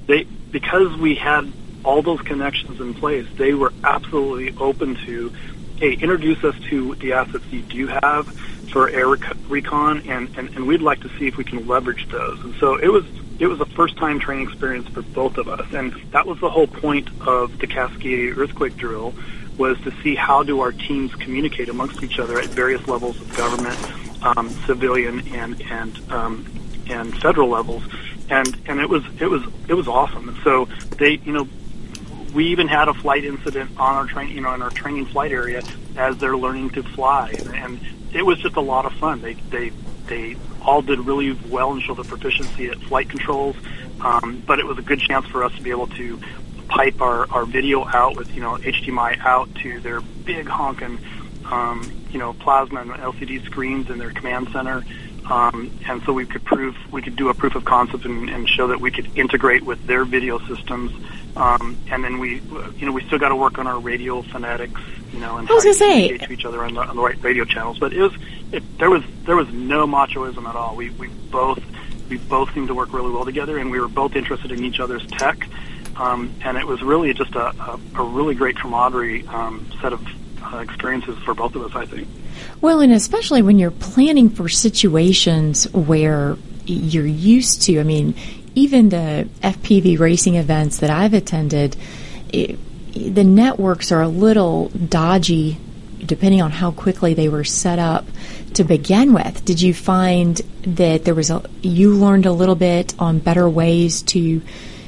they 0.07 0.23
because 0.23 0.95
we 0.97 1.15
had 1.15 1.51
all 1.83 2.01
those 2.01 2.21
connections 2.21 2.81
in 2.81 2.93
place, 2.93 3.25
they 3.37 3.53
were 3.53 3.71
absolutely 3.83 4.55
open 4.57 4.95
to 5.05 5.31
hey, 5.77 5.93
introduce 5.93 6.43
us 6.43 6.55
to 6.69 6.95
the 6.95 7.13
assets 7.13 7.45
you 7.51 7.61
do 7.61 7.87
have 7.87 8.27
for 8.71 8.89
air 8.89 9.07
recon, 9.07 10.03
and, 10.07 10.35
and, 10.37 10.49
and 10.49 10.67
we'd 10.67 10.81
like 10.81 10.99
to 11.01 11.09
see 11.17 11.27
if 11.27 11.37
we 11.37 11.43
can 11.43 11.65
leverage 11.67 12.07
those. 12.09 12.39
And 12.41 12.53
so 12.55 12.75
it 12.75 12.89
was 12.89 13.05
it 13.39 13.47
was 13.47 13.61
a 13.61 13.65
first 13.65 13.97
time 13.97 14.19
training 14.19 14.47
experience 14.47 14.87
for 14.89 15.01
both 15.01 15.37
of 15.37 15.47
us, 15.47 15.71
and 15.73 15.93
that 16.11 16.25
was 16.25 16.39
the 16.39 16.49
whole 16.49 16.67
point 16.67 17.09
of 17.21 17.57
the 17.59 17.67
Cascadia 17.67 18.35
earthquake 18.35 18.75
drill 18.77 19.13
was 19.57 19.79
to 19.81 19.91
see 20.03 20.15
how 20.15 20.43
do 20.43 20.61
our 20.61 20.71
teams 20.71 21.13
communicate 21.15 21.69
amongst 21.69 22.03
each 22.03 22.19
other 22.19 22.39
at 22.39 22.45
various 22.45 22.87
levels 22.87 23.19
of 23.19 23.35
government, 23.35 23.77
um, 24.23 24.49
civilian, 24.65 25.27
and 25.33 25.61
and 25.71 26.11
um, 26.11 26.45
and 26.89 27.19
federal 27.21 27.49
levels, 27.49 27.83
and 28.29 28.57
and 28.65 28.79
it 28.79 28.89
was 28.89 29.03
it 29.19 29.27
was 29.27 29.43
it 29.67 29.73
was 29.73 29.87
awesome. 29.87 30.29
And 30.29 30.37
so 30.43 30.65
they 30.97 31.13
you 31.23 31.31
know 31.31 31.47
we 32.37 32.49
even 32.49 32.67
had 32.67 32.87
a 32.87 32.93
flight 32.93 33.25
incident 33.25 33.71
on 33.79 33.95
our 33.95 34.05
train, 34.05 34.29
you 34.29 34.41
know, 34.41 34.53
in 34.53 34.61
our 34.61 34.69
training 34.69 35.07
flight 35.07 35.31
area 35.31 35.63
as 35.95 36.19
they're 36.19 36.37
learning 36.37 36.69
to 36.69 36.83
fly, 36.83 37.33
and 37.55 37.79
it 38.13 38.23
was 38.23 38.37
just 38.37 38.55
a 38.55 38.61
lot 38.61 38.85
of 38.85 38.93
fun. 38.93 39.19
They 39.21 39.33
they 39.33 39.71
they 40.05 40.37
all 40.61 40.83
did 40.83 40.99
really 40.99 41.31
well 41.49 41.71
and 41.73 41.81
showed 41.81 41.97
their 41.97 42.03
proficiency 42.03 42.67
at 42.67 42.77
flight 42.77 43.09
controls, 43.09 43.55
um, 44.01 44.43
but 44.45 44.59
it 44.59 44.67
was 44.67 44.77
a 44.77 44.83
good 44.83 44.99
chance 44.99 45.25
for 45.25 45.43
us 45.43 45.51
to 45.55 45.63
be 45.63 45.71
able 45.71 45.87
to 45.87 46.19
pipe 46.67 47.01
our, 47.01 47.27
our 47.31 47.45
video 47.45 47.83
out 47.87 48.15
with 48.15 48.31
you 48.35 48.41
know 48.41 48.55
HDMI 48.57 49.17
out 49.17 49.49
to 49.63 49.79
their 49.79 50.01
big 50.01 50.45
honking 50.47 50.99
um, 51.49 51.91
you 52.11 52.19
know 52.19 52.33
plasma 52.33 52.81
and 52.81 52.91
LCD 52.91 53.43
screens 53.45 53.89
in 53.89 53.97
their 53.97 54.11
command 54.11 54.49
center. 54.53 54.85
Um, 55.25 55.77
and 55.89 56.01
so 56.03 56.13
we 56.13 56.27
could 56.27 56.45
prove 56.45 56.75
we 56.91 57.01
could 57.01 57.15
do 57.15 57.29
a 57.29 57.33
proof 57.33 57.55
of 57.55 57.65
concept 57.65 58.05
and, 58.05 58.29
and 58.29 58.47
show 58.47 58.67
that 58.67 58.79
we 58.79 58.91
could 58.91 59.17
integrate 59.17 59.63
with 59.63 59.87
their 59.87 60.05
video 60.05 60.37
systems 60.47 60.91
um, 61.37 61.77
and 61.91 62.03
then 62.03 62.17
we, 62.17 62.41
you 62.77 62.85
know, 62.85 62.91
we 62.91 63.03
still 63.05 63.19
got 63.19 63.29
to 63.29 63.35
work 63.35 63.59
on 63.59 63.67
our 63.67 63.79
radio 63.79 64.21
phonetics, 64.23 64.81
you 65.13 65.19
know, 65.19 65.37
and 65.37 65.47
how 65.47 65.59
to 65.59 65.73
say 65.73 66.17
to 66.17 66.33
each 66.33 66.45
other 66.45 66.63
on 66.63 66.73
the, 66.73 66.81
on 66.81 66.95
the 66.95 67.01
right 67.01 67.21
radio 67.21 67.45
channels. 67.45 67.77
But 67.77 67.93
it 67.93 68.01
was, 68.01 68.13
it, 68.51 68.63
there 68.79 68.89
was, 68.89 69.03
there 69.25 69.35
was 69.35 69.47
no 69.49 69.85
machoism 69.85 70.49
at 70.49 70.55
all. 70.55 70.75
We, 70.75 70.89
we 70.89 71.07
both, 71.07 71.61
we 72.09 72.17
both 72.17 72.53
seemed 72.53 72.69
to 72.69 72.75
work 72.75 72.91
really 72.91 73.11
well 73.11 73.23
together, 73.23 73.57
and 73.57 73.69
we 73.69 73.79
were 73.79 73.87
both 73.87 74.15
interested 74.15 74.51
in 74.51 74.63
each 74.63 74.79
other's 74.79 75.05
tech. 75.07 75.47
Um, 75.95 76.33
and 76.41 76.57
it 76.57 76.65
was 76.65 76.81
really 76.81 77.13
just 77.13 77.35
a, 77.35 77.47
a, 77.47 77.79
a 77.95 78.03
really 78.03 78.35
great 78.35 78.57
camaraderie 78.57 79.25
um, 79.27 79.67
set 79.81 79.93
of 79.93 80.05
uh, 80.43 80.57
experiences 80.57 81.17
for 81.19 81.33
both 81.33 81.55
of 81.55 81.63
us, 81.63 81.75
I 81.75 81.85
think. 81.85 82.07
Well, 82.61 82.81
and 82.81 82.91
especially 82.93 83.41
when 83.41 83.59
you're 83.59 83.71
planning 83.71 84.29
for 84.29 84.49
situations 84.49 85.71
where 85.73 86.37
you're 86.65 87.05
used 87.05 87.63
to, 87.63 87.79
I 87.79 87.83
mean, 87.83 88.13
even 88.57 88.89
the 88.89 89.29
FPV 89.41 89.99
racing 89.99 90.33
events 90.35 90.79
that 90.79 90.89
I've 90.89 91.13
attended, 91.13 91.77
it, 92.29 92.57
the 92.91 93.23
networks 93.23 93.91
are 93.91 94.01
a 94.01 94.07
little 94.07 94.69
dodgy 94.69 95.59
depending 96.03 96.41
on 96.41 96.49
how 96.49 96.71
quickly 96.71 97.13
they 97.13 97.29
were 97.29 97.43
set 97.43 97.77
up 97.77 98.05
to 98.55 98.63
begin 98.63 99.13
with. 99.13 99.45
Did 99.45 99.61
you 99.61 99.73
find 99.73 100.37
that 100.63 101.05
there 101.05 101.13
was 101.13 101.29
a 101.29 101.43
you 101.61 101.93
learned 101.93 102.25
a 102.25 102.31
little 102.31 102.55
bit 102.55 102.95
on 102.97 103.19
better 103.19 103.47
ways 103.47 104.01
to 104.03 104.41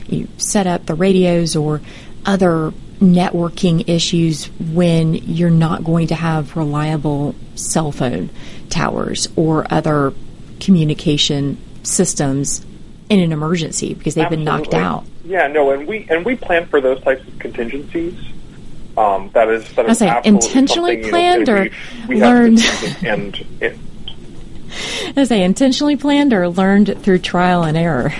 you 0.07 0.27
set 0.37 0.65
up 0.65 0.87
the 0.87 0.95
radios 0.95 1.55
or 1.55 1.81
other 2.25 2.71
networking 2.99 3.87
issues 3.87 4.45
when 4.59 5.13
you're 5.13 5.49
not 5.51 5.83
going 5.83 6.07
to 6.07 6.15
have 6.15 6.57
reliable 6.57 7.35
cell 7.55 7.91
phone 7.91 8.29
towers 8.69 9.27
or 9.35 9.71
other 9.71 10.13
communication 10.59 11.57
systems 11.83 12.65
in 13.09 13.19
an 13.19 13.31
emergency 13.31 13.93
because 13.93 14.15
they've 14.15 14.25
Absolutely. 14.25 14.45
been 14.45 14.61
knocked 14.61 14.73
out. 14.73 15.05
Yeah, 15.25 15.47
no, 15.47 15.71
and 15.71 15.87
we 15.87 16.07
and 16.09 16.23
we 16.23 16.35
plan 16.35 16.65
for 16.67 16.79
those 16.79 17.01
types 17.01 17.27
of 17.27 17.37
contingencies. 17.39 18.15
Um, 18.97 19.29
that 19.33 19.49
is 19.49 19.71
that 19.73 19.89
is 19.89 19.99
say, 19.99 20.21
intentionally 20.23 21.09
planned 21.09 21.47
you 21.47 21.53
know, 21.53 21.61
or 21.61 21.69
we, 22.07 22.15
we 22.15 22.21
learned. 22.21 22.59
and 23.03 23.45
it, 23.59 23.77
I 25.17 25.23
say 25.23 25.43
intentionally 25.43 25.95
planned 25.95 26.33
or 26.33 26.47
learned 26.49 27.01
through 27.01 27.19
trial 27.19 27.63
and 27.63 27.77
error. 27.77 28.13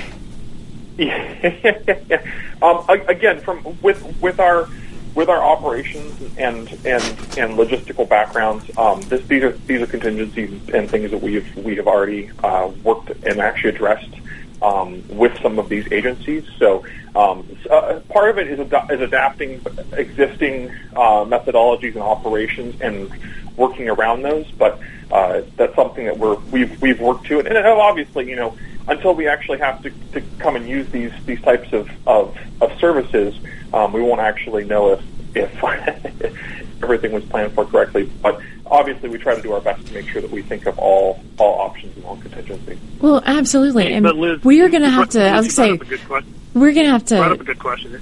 Yeah. 0.97 2.21
um, 2.61 2.85
again, 2.89 3.39
from 3.39 3.77
with 3.81 4.21
with 4.21 4.39
our 4.39 4.67
with 5.15 5.29
our 5.29 5.41
operations 5.43 6.21
and 6.37 6.69
and 6.85 7.03
and 7.37 7.57
logistical 7.57 8.07
backgrounds, 8.07 8.69
um, 8.77 9.01
this, 9.03 9.25
these 9.27 9.43
are 9.43 9.51
these 9.51 9.81
are 9.81 9.87
contingencies 9.87 10.69
and 10.69 10.89
things 10.89 11.11
that 11.11 11.21
we've 11.21 11.55
we 11.57 11.75
have 11.75 11.87
already 11.87 12.29
uh, 12.43 12.69
worked 12.83 13.09
and 13.23 13.39
actually 13.39 13.69
addressed 13.71 14.13
um, 14.61 15.03
with 15.09 15.37
some 15.41 15.59
of 15.59 15.69
these 15.69 15.87
agencies. 15.91 16.43
So 16.57 16.85
um, 17.15 17.45
uh, 17.69 17.99
part 18.09 18.29
of 18.29 18.37
it 18.37 18.47
is, 18.47 18.59
ad- 18.59 18.91
is 18.91 19.01
adapting 19.01 19.61
existing 19.93 20.71
uh, 20.95 21.25
methodologies 21.25 21.93
and 21.93 22.03
operations 22.03 22.75
and 22.81 23.09
working 23.55 23.89
around 23.89 24.23
those. 24.23 24.49
But 24.57 24.79
uh, 25.11 25.41
that's 25.57 25.75
something 25.75 26.05
that 26.05 26.17
we're 26.17 26.37
we've 26.51 26.81
we've 26.81 26.99
worked 26.99 27.27
to, 27.27 27.39
and, 27.39 27.47
and 27.47 27.65
obviously, 27.65 28.29
you 28.29 28.35
know, 28.35 28.55
until 28.87 29.15
we 29.15 29.27
actually 29.27 29.59
have 29.59 29.81
to, 29.83 29.91
to 30.13 30.21
come 30.39 30.55
and 30.55 30.67
use 30.67 30.87
these 30.91 31.11
these 31.25 31.41
types 31.41 31.71
of 31.73 31.89
of, 32.05 32.35
of 32.61 32.71
services, 32.79 33.39
um, 33.73 33.93
we 33.93 34.01
won't 34.01 34.21
actually 34.21 34.65
know 34.65 34.93
if 34.93 35.01
if 35.35 36.33
everything 36.81 37.11
was 37.11 37.23
planned 37.25 37.53
for 37.53 37.65
correctly. 37.65 38.11
But 38.21 38.41
obviously, 38.65 39.09
we 39.09 39.17
try 39.17 39.35
to 39.35 39.41
do 39.41 39.53
our 39.53 39.61
best 39.61 39.85
to 39.87 39.93
make 39.93 40.07
sure 40.09 40.21
that 40.21 40.31
we 40.31 40.41
think 40.41 40.65
of 40.65 40.77
all 40.79 41.23
all 41.37 41.61
options 41.61 41.95
and 41.95 42.05
all 42.05 42.17
contingencies. 42.17 42.77
Well, 43.01 43.21
absolutely, 43.25 43.93
and 43.93 44.05
Liz, 44.05 44.43
we 44.43 44.61
are 44.61 44.69
going 44.69 44.83
to 44.83 44.89
have 44.89 45.09
to. 45.09 45.23
I 45.23 45.39
was 45.39 45.55
going 45.55 45.77
to 45.77 45.83
up 45.83 45.87
a 45.87 45.89
good 45.89 46.07
question. 46.07 46.33
say 46.33 46.59
we're 46.59 46.73
going 46.73 46.85
to 46.85 46.91
have 46.91 47.05
Brought 47.05 47.31
up 47.31 47.37
to 47.37 47.43
a 47.43 47.45
good 47.45 47.59
question. 47.59 48.01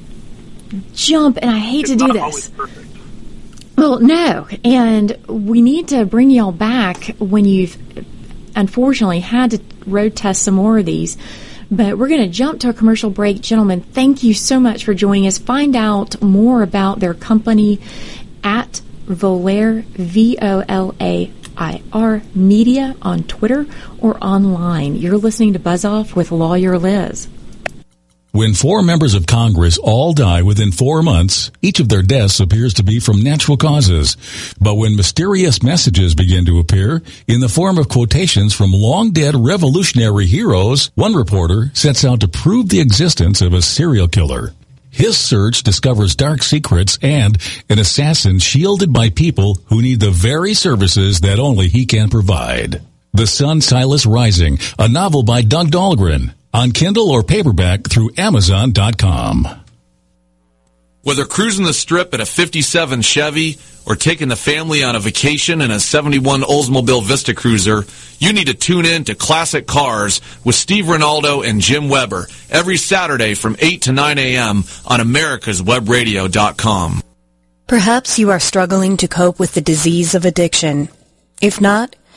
jump, 0.94 1.38
and 1.42 1.52
I 1.52 1.60
hate 1.60 1.90
It's 1.90 1.92
to 1.92 1.98
do 1.98 2.08
not 2.08 2.32
this. 2.32 2.52
Well, 3.78 4.00
no, 4.00 4.48
and 4.64 5.16
we 5.28 5.62
need 5.62 5.90
to 5.90 6.06
bring 6.06 6.32
y'all 6.32 6.52
back 6.52 7.16
when 7.20 7.46
you've 7.46 7.78
unfortunately 8.56 9.20
had 9.20 9.52
to 9.52 9.62
road 9.86 10.16
test 10.16 10.44
some 10.44 10.56
more 10.56 10.80
of 10.80 10.86
these. 10.86 11.18
But 11.70 11.98
we're 11.98 12.08
going 12.08 12.22
to 12.22 12.30
jump 12.30 12.62
to 12.62 12.70
a 12.70 12.74
commercial 12.74 13.10
break. 13.10 13.42
Gentlemen, 13.42 13.82
thank 13.82 14.24
you 14.24 14.34
so 14.34 14.60
much 14.60 14.86
for 14.86 14.94
joining 14.94 15.28
us. 15.28 15.38
Find 15.38 15.76
out 15.76 16.22
more 16.22 16.64
about 16.64 17.00
their 17.00 17.14
company 17.14 17.80
at 18.44 18.82
Volair, 19.08 19.84
V 19.84 20.38
O 20.42 20.64
L 20.68 20.96
A 21.00 21.32
I 21.58 21.82
R 21.92 22.22
Media 22.36 22.96
on 23.02 23.24
Twitter 23.24 23.66
or 24.00 24.18
online. 24.24 24.96
You're 24.96 25.18
listening 25.18 25.54
to 25.54 25.60
Buzz 25.60 25.86
Off 25.86 26.16
with 26.16 26.32
Lawyer 26.32 26.78
Liz. 26.78 27.28
When 28.38 28.54
four 28.54 28.84
members 28.84 29.16
of 29.16 29.26
Congress 29.26 29.80
all 29.80 30.14
die 30.14 30.44
within 30.44 30.72
four 30.72 31.02
months, 31.02 31.50
each 31.64 31.80
of 31.80 31.90
their 31.90 32.04
deaths 32.04 32.40
appears 32.40 32.76
to 32.76 32.84
be 32.84 33.00
from 33.00 33.24
natural 33.24 33.58
causes. 33.58 34.16
But 34.62 34.76
when 34.76 34.96
mysterious 34.96 35.64
messages 35.64 36.14
begin 36.14 36.46
to 36.46 36.60
appear 36.60 37.02
in 37.28 37.40
the 37.40 37.50
form 37.50 37.80
of 37.80 37.90
quotations 37.90 38.54
from 38.54 38.74
long 38.74 39.10
dead 39.10 39.34
revolutionary 39.36 40.28
heroes, 40.28 40.92
one 40.94 41.16
reporter 41.16 41.72
sets 41.74 42.06
out 42.06 42.20
to 42.20 42.28
prove 42.28 42.70
the 42.70 42.82
existence 42.82 43.42
of 43.42 43.54
a 43.54 43.62
serial 43.64 44.08
killer. 44.08 44.54
His 44.98 45.16
search 45.16 45.62
discovers 45.62 46.16
dark 46.16 46.42
secrets 46.42 46.98
and 47.04 47.38
an 47.70 47.78
assassin 47.78 48.40
shielded 48.40 48.92
by 48.92 49.12
people 49.12 49.60
who 49.68 49.80
need 49.84 50.00
the 50.00 50.10
very 50.10 50.56
services 50.56 51.20
that 51.20 51.38
only 51.38 51.68
he 51.68 51.86
can 51.86 52.10
provide. 52.10 52.82
The 53.14 53.28
Sun 53.28 53.62
Silas 53.62 54.08
Rising, 54.08 54.58
a 54.80 54.88
novel 54.88 55.22
by 55.22 55.44
Doug 55.44 55.68
Dahlgren, 55.68 56.34
on 56.52 56.72
Kindle 56.72 57.12
or 57.12 57.22
paperback 57.22 57.88
through 57.88 58.10
Amazon.com. 58.18 59.67
Whether 61.08 61.24
cruising 61.24 61.64
the 61.64 61.74
strip 61.74 62.14
in 62.14 62.20
a 62.20 62.26
57 62.26 63.02
Chevy 63.02 63.58
or 63.86 63.96
taking 63.96 64.28
the 64.28 64.36
family 64.36 64.84
on 64.84 64.98
a 64.98 65.00
vacation 65.00 65.62
in 65.62 65.72
a 65.72 65.80
71 65.80 66.42
Oldsmobile 66.42 67.02
Vista 67.02 67.34
Cruiser, 67.34 67.86
you 68.20 68.34
need 68.34 68.48
to 68.48 68.54
tune 68.54 68.86
in 68.86 69.06
to 69.06 69.16
Classic 69.16 69.66
Cars 69.66 70.20
with 70.44 70.56
Steve 70.56 70.84
Ronaldo 70.84 71.48
and 71.48 71.62
Jim 71.62 71.88
Weber 71.88 72.28
every 72.50 72.76
Saturday 72.76 73.36
from 73.36 73.56
8 73.58 73.84
to 73.84 73.94
9 73.94 74.18
a.m. 74.18 74.66
on 74.86 75.00
americaswebradio.com. 75.00 77.02
Perhaps 77.68 78.20
you 78.20 78.32
are 78.32 78.40
struggling 78.42 78.98
to 78.98 79.08
cope 79.08 79.40
with 79.40 79.54
the 79.54 79.62
disease 79.62 80.14
of 80.14 80.26
addiction. 80.26 80.90
If 81.42 81.62
not, 81.62 81.96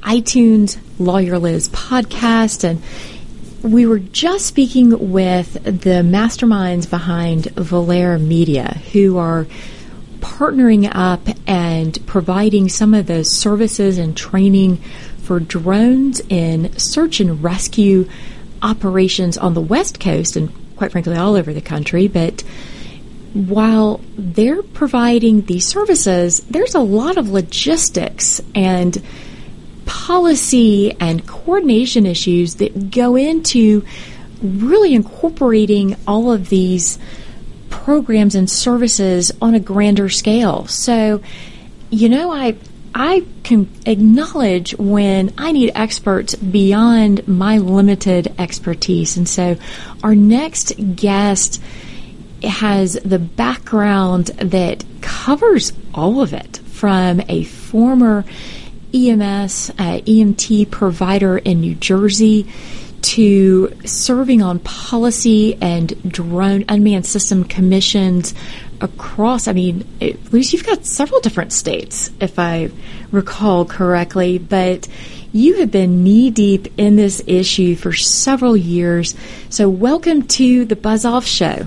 iTunes, 0.00 0.78
Lawyer 0.98 1.38
Liz 1.38 1.68
podcast. 1.68 2.64
And 2.64 2.82
we 3.62 3.86
were 3.86 3.98
just 3.98 4.46
speaking 4.46 5.12
with 5.12 5.52
the 5.62 6.02
masterminds 6.02 6.88
behind 6.90 7.44
Volair 7.54 8.20
Media, 8.20 8.80
who 8.92 9.18
are 9.18 9.46
partnering 10.20 10.90
up 10.92 11.20
and 11.46 12.04
providing 12.06 12.68
some 12.68 12.94
of 12.94 13.06
the 13.06 13.24
services 13.24 13.98
and 13.98 14.16
training 14.16 14.76
for 15.18 15.38
drones 15.38 16.20
in 16.28 16.76
search 16.78 17.20
and 17.20 17.42
rescue 17.42 18.08
operations 18.62 19.36
on 19.36 19.54
the 19.54 19.60
West 19.60 20.00
Coast 20.00 20.36
and 20.36 20.52
quite 20.82 20.90
frankly 20.90 21.14
all 21.14 21.36
over 21.36 21.52
the 21.52 21.60
country. 21.60 22.08
But 22.08 22.42
while 23.34 24.00
they're 24.16 24.64
providing 24.64 25.42
these 25.42 25.64
services, 25.64 26.40
there's 26.50 26.74
a 26.74 26.80
lot 26.80 27.18
of 27.18 27.28
logistics 27.28 28.40
and 28.52 29.00
policy 29.86 30.96
and 30.98 31.24
coordination 31.24 32.04
issues 32.04 32.56
that 32.56 32.90
go 32.90 33.14
into 33.14 33.84
really 34.42 34.92
incorporating 34.92 35.94
all 36.04 36.32
of 36.32 36.48
these 36.48 36.98
programs 37.70 38.34
and 38.34 38.50
services 38.50 39.30
on 39.40 39.54
a 39.54 39.60
grander 39.60 40.08
scale. 40.08 40.66
So, 40.66 41.22
you 41.90 42.08
know, 42.08 42.32
I 42.32 42.56
I 42.94 43.24
can 43.42 43.70
acknowledge 43.86 44.76
when 44.78 45.32
I 45.38 45.52
need 45.52 45.72
experts 45.74 46.34
beyond 46.34 47.26
my 47.26 47.58
limited 47.58 48.34
expertise. 48.38 49.16
And 49.16 49.28
so 49.28 49.56
our 50.02 50.14
next 50.14 50.74
guest 50.96 51.62
has 52.42 52.94
the 53.04 53.18
background 53.18 54.26
that 54.38 54.84
covers 55.00 55.72
all 55.94 56.20
of 56.20 56.32
it 56.32 56.58
from 56.58 57.22
a 57.28 57.44
former 57.44 58.24
EMS, 58.94 59.70
uh, 59.70 60.00
EMT 60.00 60.70
provider 60.70 61.38
in 61.38 61.60
New 61.60 61.74
Jersey 61.74 62.46
to 63.02 63.72
serving 63.84 64.42
on 64.42 64.58
policy 64.60 65.56
and 65.60 66.10
drone 66.10 66.64
unmanned 66.68 67.06
system 67.06 67.44
commissions 67.44 68.34
across. 68.82 69.48
I 69.48 69.52
mean, 69.52 69.86
at 70.00 70.32
least 70.32 70.52
you've 70.52 70.66
got 70.66 70.84
several 70.84 71.20
different 71.20 71.52
states, 71.52 72.10
if 72.20 72.38
I 72.38 72.70
recall 73.10 73.64
correctly, 73.64 74.38
but 74.38 74.88
you 75.32 75.60
have 75.60 75.70
been 75.70 76.04
knee 76.04 76.30
deep 76.30 76.78
in 76.78 76.96
this 76.96 77.22
issue 77.26 77.76
for 77.76 77.92
several 77.92 78.56
years. 78.56 79.14
So, 79.48 79.68
welcome 79.68 80.26
to 80.28 80.64
the 80.64 80.76
Buzz 80.76 81.04
Off 81.04 81.24
Show. 81.24 81.66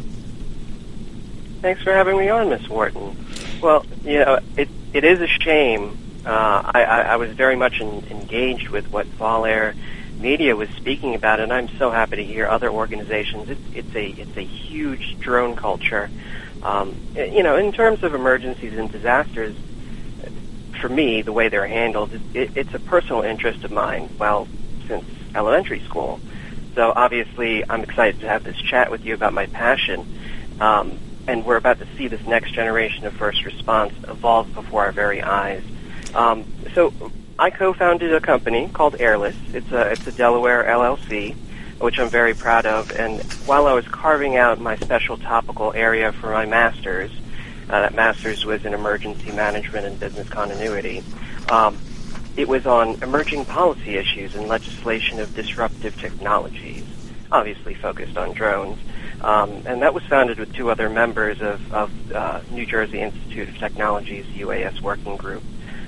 Thanks 1.62 1.82
for 1.82 1.94
having 1.94 2.18
me 2.18 2.30
on, 2.30 2.50
Miss 2.50 2.68
Wharton. 2.70 3.18
Well, 3.62 3.86
you 4.04 4.20
know, 4.20 4.40
it 4.58 4.70
it 4.94 5.04
is 5.04 5.20
a 5.22 5.28
shame. 5.28 5.98
Uh, 6.26 6.72
I, 6.74 6.84
I, 6.84 7.02
I 7.02 7.16
was 7.16 7.32
very 7.32 7.56
much 7.56 7.80
in, 7.80 8.04
engaged 8.10 8.70
with 8.70 8.92
what 8.92 9.08
Volair 9.18 9.76
media 10.20 10.56
was 10.56 10.70
speaking 10.70 11.14
about 11.14 11.40
and 11.40 11.52
I'm 11.52 11.68
so 11.78 11.92
happy 11.92 12.16
to 12.18 12.24
hear 12.24 12.48
other 12.48 12.70
organizations. 12.70 13.50
It's, 13.50 13.62
it's 13.74 13.96
a 13.96 14.06
it's 14.22 14.38
a 14.38 14.44
huge 14.44 15.20
drone 15.20 15.56
culture. 15.56 16.10
Um, 16.66 16.96
you 17.16 17.44
know, 17.44 17.58
in 17.58 17.72
terms 17.72 18.02
of 18.02 18.16
emergencies 18.16 18.76
and 18.76 18.92
disasters, 18.92 19.56
for 20.82 20.90
me, 20.90 21.22
the 21.22 21.32
way 21.32 21.48
they're 21.48 21.68
handled, 21.68 22.12
it, 22.34 22.58
it's 22.58 22.74
a 22.74 22.80
personal 22.80 23.22
interest 23.22 23.64
of 23.64 23.72
mine. 23.72 24.10
Well, 24.18 24.48
since 24.88 25.06
elementary 25.36 25.80
school, 25.82 26.20
so 26.74 26.92
obviously, 26.96 27.64
I'm 27.70 27.84
excited 27.84 28.20
to 28.22 28.28
have 28.28 28.44
this 28.44 28.58
chat 28.58 28.90
with 28.90 29.06
you 29.06 29.14
about 29.14 29.34
my 29.34 29.46
passion. 29.46 30.08
Um, 30.60 30.98
and 31.28 31.46
we're 31.46 31.58
about 31.58 31.78
to 31.80 31.88
see 31.98 32.08
this 32.08 32.26
next 32.26 32.54
generation 32.54 33.06
of 33.06 33.14
first 33.14 33.46
response 33.46 33.94
evolve 34.08 34.52
before 34.54 34.86
our 34.86 34.92
very 34.92 35.22
eyes. 35.22 35.64
Um, 36.16 36.46
so 36.74 36.94
I 37.38 37.52
co-founded 37.52 38.12
a 38.12 38.22
company 38.22 38.70
called 38.74 38.96
Airless. 39.00 39.36
It's 39.54 39.72
a 39.72 39.92
it's 39.92 40.08
a 40.08 40.12
Delaware 40.12 40.64
LLC, 40.64 41.36
which 41.80 42.00
I'm 42.00 42.10
very 42.10 42.34
proud 42.34 42.66
of. 42.66 42.92
And 42.92 43.22
while 43.46 43.68
I 43.68 43.74
was 43.74 43.88
carving 43.88 44.38
out 44.38 44.60
my 44.60 44.76
special 44.78 45.18
topical 45.18 45.74
area 45.74 46.12
for 46.12 46.32
my 46.32 46.46
master's, 46.46 47.12
uh, 47.70 47.82
that 47.82 47.94
master's 47.96 48.46
was 48.46 48.66
in 48.66 48.74
emergency 48.74 49.32
management 49.32 49.86
and 49.86 50.00
business 50.00 50.30
continuity. 50.30 51.04
Um, 51.50 51.78
it 52.38 52.48
was 52.48 52.66
on 52.66 53.02
emerging 53.02 53.46
policy 53.46 53.96
issues 53.96 54.36
and 54.36 54.48
legislation 54.48 55.20
of 55.20 55.34
disruptive 55.36 56.00
technologies, 56.00 56.86
obviously 57.32 57.74
focused 57.74 58.18
on 58.18 58.34
drones. 58.34 58.80
Um, 59.22 59.64
and 59.66 59.82
that 59.82 59.94
was 59.94 60.04
founded 60.04 60.40
with 60.40 60.54
two 60.54 60.70
other 60.70 60.90
members 60.90 61.42
of, 61.42 61.74
of 61.74 62.12
uh, 62.12 62.42
New 62.52 62.66
Jersey 62.66 63.02
Institute 63.02 63.50
of 63.50 63.58
Technology's 63.58 64.26
UAS 64.26 64.82
working 64.82 65.18
group. 65.18 65.44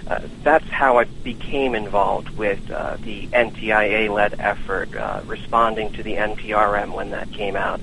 Uh, 0.09 0.21
that's 0.43 0.67
how 0.69 0.99
I 0.99 1.03
became 1.03 1.75
involved 1.75 2.29
with 2.37 2.71
uh, 2.71 2.97
the 3.01 3.27
NTIA-led 3.27 4.39
effort, 4.39 4.95
uh, 4.95 5.21
responding 5.25 5.91
to 5.93 6.03
the 6.03 6.13
NPRM 6.13 6.93
when 6.93 7.11
that 7.11 7.31
came 7.31 7.57
out. 7.57 7.81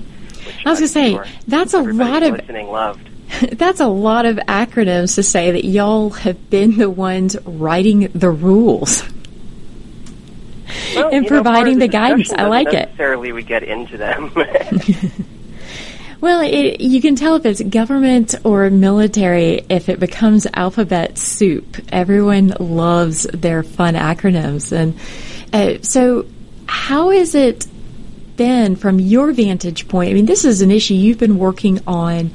I 0.65 0.69
was 0.69 0.79
going 0.79 0.87
to 1.15 1.23
say 1.23 1.33
that's 1.47 1.73
a 1.73 1.81
lot 1.81 2.23
of 2.23 2.33
listening 2.33 2.67
loved. 2.67 3.09
that's 3.53 3.79
a 3.79 3.87
lot 3.87 4.25
of 4.25 4.37
acronyms 4.37 5.15
to 5.15 5.23
say 5.23 5.51
that 5.51 5.65
y'all 5.65 6.11
have 6.11 6.49
been 6.49 6.77
the 6.77 6.89
ones 6.89 7.37
writing 7.45 8.11
the 8.13 8.29
rules. 8.29 9.03
Well, 10.95 11.09
and 11.09 11.23
know, 11.23 11.29
providing 11.29 11.75
the, 11.75 11.87
the 11.87 11.91
guidance. 11.91 12.31
I 12.31 12.47
like 12.47 12.67
it. 12.69 12.87
Necessarily, 12.87 13.31
we 13.31 13.43
get 13.43 13.63
into 13.63 13.97
them. 13.97 14.31
Well, 16.25 16.41
it, 16.41 16.81
you 16.81 17.01
can 17.03 17.15
tell 17.15 17.35
if 17.35 17.45
it's 17.45 17.61
government 17.61 18.33
or 18.43 18.67
military 18.71 19.63
if 19.69 19.89
it 19.89 19.99
becomes 19.99 20.47
alphabet 20.55 21.19
soup. 21.19 21.77
Everyone 21.89 22.47
loves 22.59 23.27
their 23.31 23.61
fun 23.61 23.93
acronyms. 23.93 24.71
And 24.71 24.97
uh, 25.53 25.83
so, 25.83 26.25
how 26.65 27.11
is 27.11 27.35
it 27.35 27.67
been 28.37 28.75
from 28.75 28.99
your 28.99 29.33
vantage 29.33 29.87
point? 29.87 30.09
I 30.09 30.13
mean, 30.13 30.25
this 30.25 30.45
is 30.45 30.63
an 30.63 30.71
issue 30.71 30.95
you've 30.95 31.19
been 31.19 31.37
working 31.37 31.79
on, 31.85 32.31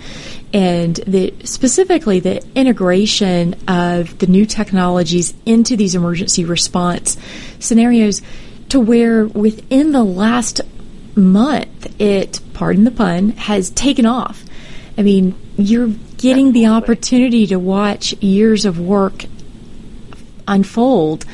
and 0.55 0.94
the, 0.94 1.35
specifically 1.42 2.20
the 2.20 2.44
integration 2.55 3.57
of 3.66 4.16
the 4.20 4.29
new 4.29 4.46
technologies 4.46 5.35
into 5.44 5.76
these 5.76 5.96
emergency 5.96 6.44
response 6.44 7.16
scenarios 7.59 8.22
to 8.68 8.79
where 8.79 9.26
within 9.26 9.90
the 9.90 10.05
last 10.05 10.61
month, 11.16 12.01
it, 12.01 12.40
pardon 12.55 12.85
the 12.85 12.90
pun, 12.90 13.31
has 13.31 13.70
taken 13.70 14.07
off. 14.07 14.44
I 14.96 15.03
mean, 15.03 15.35
you're 15.57 15.88
getting 15.88 16.49
Absolutely. 16.49 16.53
the 16.53 16.66
opportunity 16.66 17.46
to 17.49 17.59
watch 17.59 18.12
years 18.23 18.64
of 18.64 18.79
work 18.79 19.25
unfold 20.46 21.25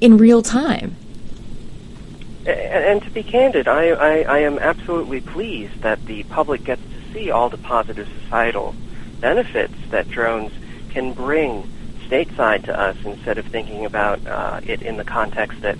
in 0.00 0.18
real 0.18 0.42
time. 0.42 0.96
And, 2.46 3.02
to 3.02 3.10
be 3.10 3.24
candid, 3.24 3.66
I, 3.66 3.88
I, 3.88 4.20
I 4.22 4.38
am 4.40 4.58
absolutely 4.58 5.20
pleased 5.20 5.80
that 5.80 6.04
the 6.06 6.22
public 6.24 6.62
gets 6.62 6.82
to 6.82 7.12
see 7.12 7.30
all 7.30 7.48
the 7.48 7.58
positive 7.58 8.08
societal 8.22 8.74
benefits 9.20 9.74
that 9.90 10.08
drones 10.08 10.52
can 10.90 11.12
bring 11.12 11.68
stateside 12.08 12.64
to 12.64 12.78
us 12.78 12.96
instead 13.04 13.38
of 13.38 13.46
thinking 13.46 13.84
about 13.84 14.24
uh, 14.26 14.60
it 14.64 14.82
in 14.82 14.96
the 14.96 15.04
context 15.04 15.60
that 15.62 15.76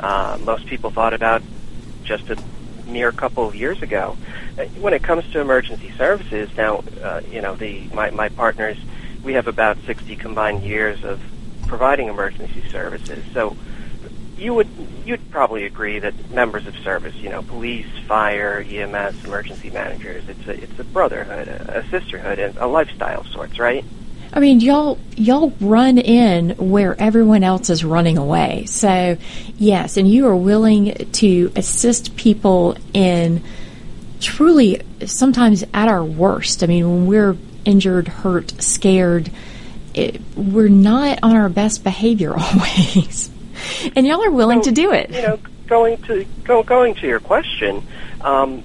uh, 0.00 0.38
most 0.42 0.66
people 0.66 0.90
thought 0.90 1.14
about 1.14 1.42
just 2.02 2.28
a 2.30 2.36
mere 2.88 3.12
couple 3.12 3.46
of 3.46 3.54
years 3.54 3.82
ago. 3.82 4.16
Uh, 4.58 4.64
when 4.80 4.94
it 4.94 5.02
comes 5.02 5.30
to 5.32 5.40
emergency 5.40 5.92
services, 5.96 6.50
now 6.56 6.82
uh, 7.02 7.20
you 7.30 7.40
know 7.40 7.54
the 7.54 7.86
my, 7.92 8.10
my 8.10 8.28
partners, 8.28 8.78
we 9.22 9.34
have 9.34 9.46
about 9.46 9.78
60 9.86 10.16
combined 10.16 10.62
years 10.62 11.04
of 11.04 11.20
providing 11.66 12.08
emergency 12.08 12.62
services. 12.70 13.24
So 13.32 13.56
you 14.36 14.54
would 14.54 14.68
you'd 15.04 15.30
probably 15.30 15.64
agree 15.64 15.98
that 15.98 16.30
members 16.30 16.66
of 16.66 16.76
service, 16.76 17.14
you 17.16 17.28
know, 17.28 17.42
police, 17.42 17.86
fire, 18.06 18.64
EMS, 18.66 19.24
emergency 19.24 19.70
managers, 19.70 20.28
it's 20.28 20.46
a 20.46 20.62
it's 20.62 20.78
a 20.78 20.84
brotherhood, 20.84 21.48
a, 21.48 21.78
a 21.78 21.88
sisterhood, 21.90 22.38
and 22.38 22.56
a 22.58 22.66
lifestyle 22.66 23.20
of 23.20 23.26
sorts, 23.28 23.58
right? 23.58 23.84
I 24.32 24.40
mean, 24.40 24.60
y'all 24.60 24.98
y'all 25.16 25.52
run 25.60 25.98
in 25.98 26.50
where 26.50 27.00
everyone 27.00 27.42
else 27.42 27.70
is 27.70 27.84
running 27.84 28.18
away. 28.18 28.66
So, 28.66 29.16
yes, 29.56 29.96
and 29.96 30.08
you 30.08 30.26
are 30.26 30.36
willing 30.36 30.94
to 31.12 31.52
assist 31.56 32.16
people 32.16 32.76
in 32.92 33.42
truly 34.20 34.82
sometimes 35.06 35.64
at 35.72 35.88
our 35.88 36.04
worst. 36.04 36.62
I 36.62 36.66
mean, 36.66 36.88
when 36.88 37.06
we're 37.06 37.36
injured, 37.64 38.08
hurt, 38.08 38.62
scared, 38.62 39.30
it, 39.94 40.20
we're 40.36 40.68
not 40.68 41.20
on 41.22 41.36
our 41.36 41.48
best 41.48 41.84
behavior 41.84 42.34
always. 42.38 43.30
and 43.96 44.06
y'all 44.06 44.24
are 44.24 44.30
willing 44.30 44.62
so, 44.62 44.70
to 44.70 44.74
do 44.74 44.92
it. 44.92 45.10
You 45.10 45.22
know, 45.22 45.38
going 45.66 45.98
to 46.02 46.24
go, 46.44 46.62
going 46.62 46.94
to 46.96 47.06
your 47.06 47.20
question, 47.20 47.86
um, 48.20 48.62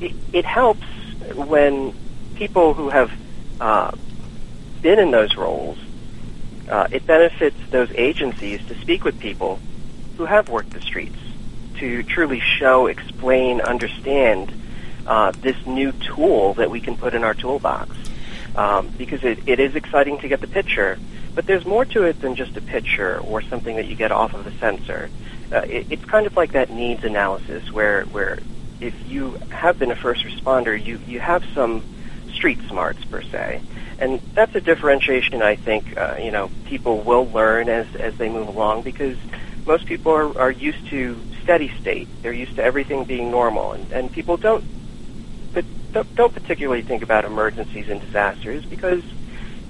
it, 0.00 0.12
it 0.32 0.44
helps 0.44 0.86
when 1.34 1.94
people 2.36 2.74
who 2.74 2.88
have 2.90 3.10
uh, 3.60 3.92
been 4.86 5.00
in 5.00 5.10
those 5.10 5.34
roles, 5.34 5.76
uh, 6.68 6.86
it 6.92 7.04
benefits 7.08 7.56
those 7.70 7.90
agencies 7.96 8.64
to 8.68 8.74
speak 8.80 9.02
with 9.02 9.18
people 9.18 9.58
who 10.16 10.24
have 10.24 10.48
worked 10.48 10.70
the 10.70 10.80
streets 10.80 11.18
to 11.78 12.04
truly 12.04 12.38
show, 12.38 12.86
explain, 12.86 13.60
understand 13.60 14.52
uh, 15.04 15.32
this 15.32 15.56
new 15.66 15.90
tool 15.90 16.54
that 16.54 16.70
we 16.70 16.80
can 16.80 16.96
put 16.96 17.14
in 17.14 17.24
our 17.24 17.34
toolbox. 17.34 17.90
Um, 18.54 18.86
because 18.96 19.24
it, 19.24 19.40
it 19.48 19.58
is 19.58 19.74
exciting 19.74 20.20
to 20.20 20.28
get 20.28 20.40
the 20.40 20.46
picture, 20.46 21.00
but 21.34 21.46
there's 21.46 21.66
more 21.66 21.84
to 21.86 22.04
it 22.04 22.20
than 22.20 22.36
just 22.36 22.56
a 22.56 22.60
picture 22.60 23.18
or 23.18 23.42
something 23.42 23.74
that 23.74 23.86
you 23.86 23.96
get 23.96 24.12
off 24.12 24.34
of 24.34 24.44
the 24.44 24.52
sensor. 24.52 25.10
Uh, 25.52 25.62
it, 25.66 25.88
it's 25.90 26.04
kind 26.04 26.28
of 26.28 26.36
like 26.36 26.52
that 26.52 26.70
needs 26.70 27.02
analysis 27.02 27.72
where, 27.72 28.04
where 28.04 28.38
if 28.80 28.94
you 29.08 29.32
have 29.50 29.80
been 29.80 29.90
a 29.90 29.96
first 29.96 30.24
responder, 30.24 30.80
you, 30.80 31.00
you 31.08 31.18
have 31.18 31.44
some 31.54 31.82
street 32.32 32.60
smarts 32.68 33.04
per 33.06 33.20
se 33.22 33.60
and 33.98 34.20
that's 34.34 34.54
a 34.54 34.60
differentiation 34.60 35.42
I 35.42 35.56
think 35.56 35.96
uh, 35.96 36.16
you 36.20 36.30
know 36.30 36.50
people 36.66 37.00
will 37.02 37.26
learn 37.30 37.68
as 37.68 37.94
as 37.96 38.16
they 38.16 38.28
move 38.28 38.48
along 38.48 38.82
because 38.82 39.16
most 39.66 39.86
people 39.86 40.12
are, 40.12 40.38
are 40.38 40.50
used 40.50 40.86
to 40.88 41.20
steady 41.42 41.72
state. 41.80 42.08
They're 42.22 42.32
used 42.32 42.56
to 42.56 42.62
everything 42.62 43.04
being 43.04 43.30
normal, 43.30 43.72
and, 43.72 43.90
and 43.92 44.12
people 44.12 44.36
don't 44.36 44.64
but 45.52 45.64
don't, 45.92 46.14
don't 46.14 46.32
particularly 46.32 46.82
think 46.82 47.02
about 47.02 47.24
emergencies 47.24 47.88
and 47.88 48.00
disasters 48.00 48.64
because 48.64 49.02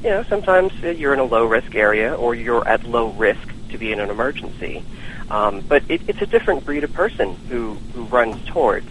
you 0.03 0.11
know 0.11 0.23
sometimes 0.25 0.73
you're 0.83 1.13
in 1.13 1.21
a 1.21 1.25
low 1.25 1.47
risk 1.47 1.75
area 1.75 2.15
or 2.15 2.35
you're 2.35 2.67
at 2.67 2.85
low 2.85 3.11
risk 3.13 3.49
to 3.71 3.79
be 3.79 3.93
in 3.93 4.01
an 4.01 4.11
emergency. 4.11 4.85
Um, 5.31 5.61
but 5.61 5.83
it, 5.89 6.03
it's 6.09 6.23
a 6.23 6.27
different 6.27 6.65
breed 6.65 6.85
of 6.85 6.93
person 6.93 7.35
who 7.49 7.75
who 7.95 8.05
runs 8.05 8.45
towards 8.47 8.89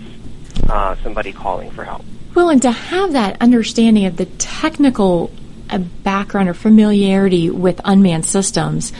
uh, 0.69 0.95
somebody 0.97 1.31
calling 1.33 1.71
for 1.71 1.83
help. 1.83 2.05
Well, 2.35 2.49
and 2.49 2.61
to 2.63 2.71
have 2.71 3.13
that 3.13 3.41
understanding 3.41 4.05
of 4.05 4.17
the 4.17 4.25
technical 4.25 5.31
uh, 5.69 5.77
background 5.77 6.49
or 6.49 6.53
familiarity 6.53 7.49
with 7.49 7.79
unmanned 7.85 8.25
systems, 8.25 8.91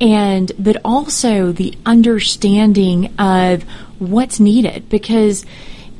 and 0.00 0.50
but 0.58 0.78
also 0.86 1.52
the 1.52 1.76
understanding 1.84 3.14
of 3.18 3.64
what's 3.98 4.40
needed, 4.40 4.88
because 4.88 5.44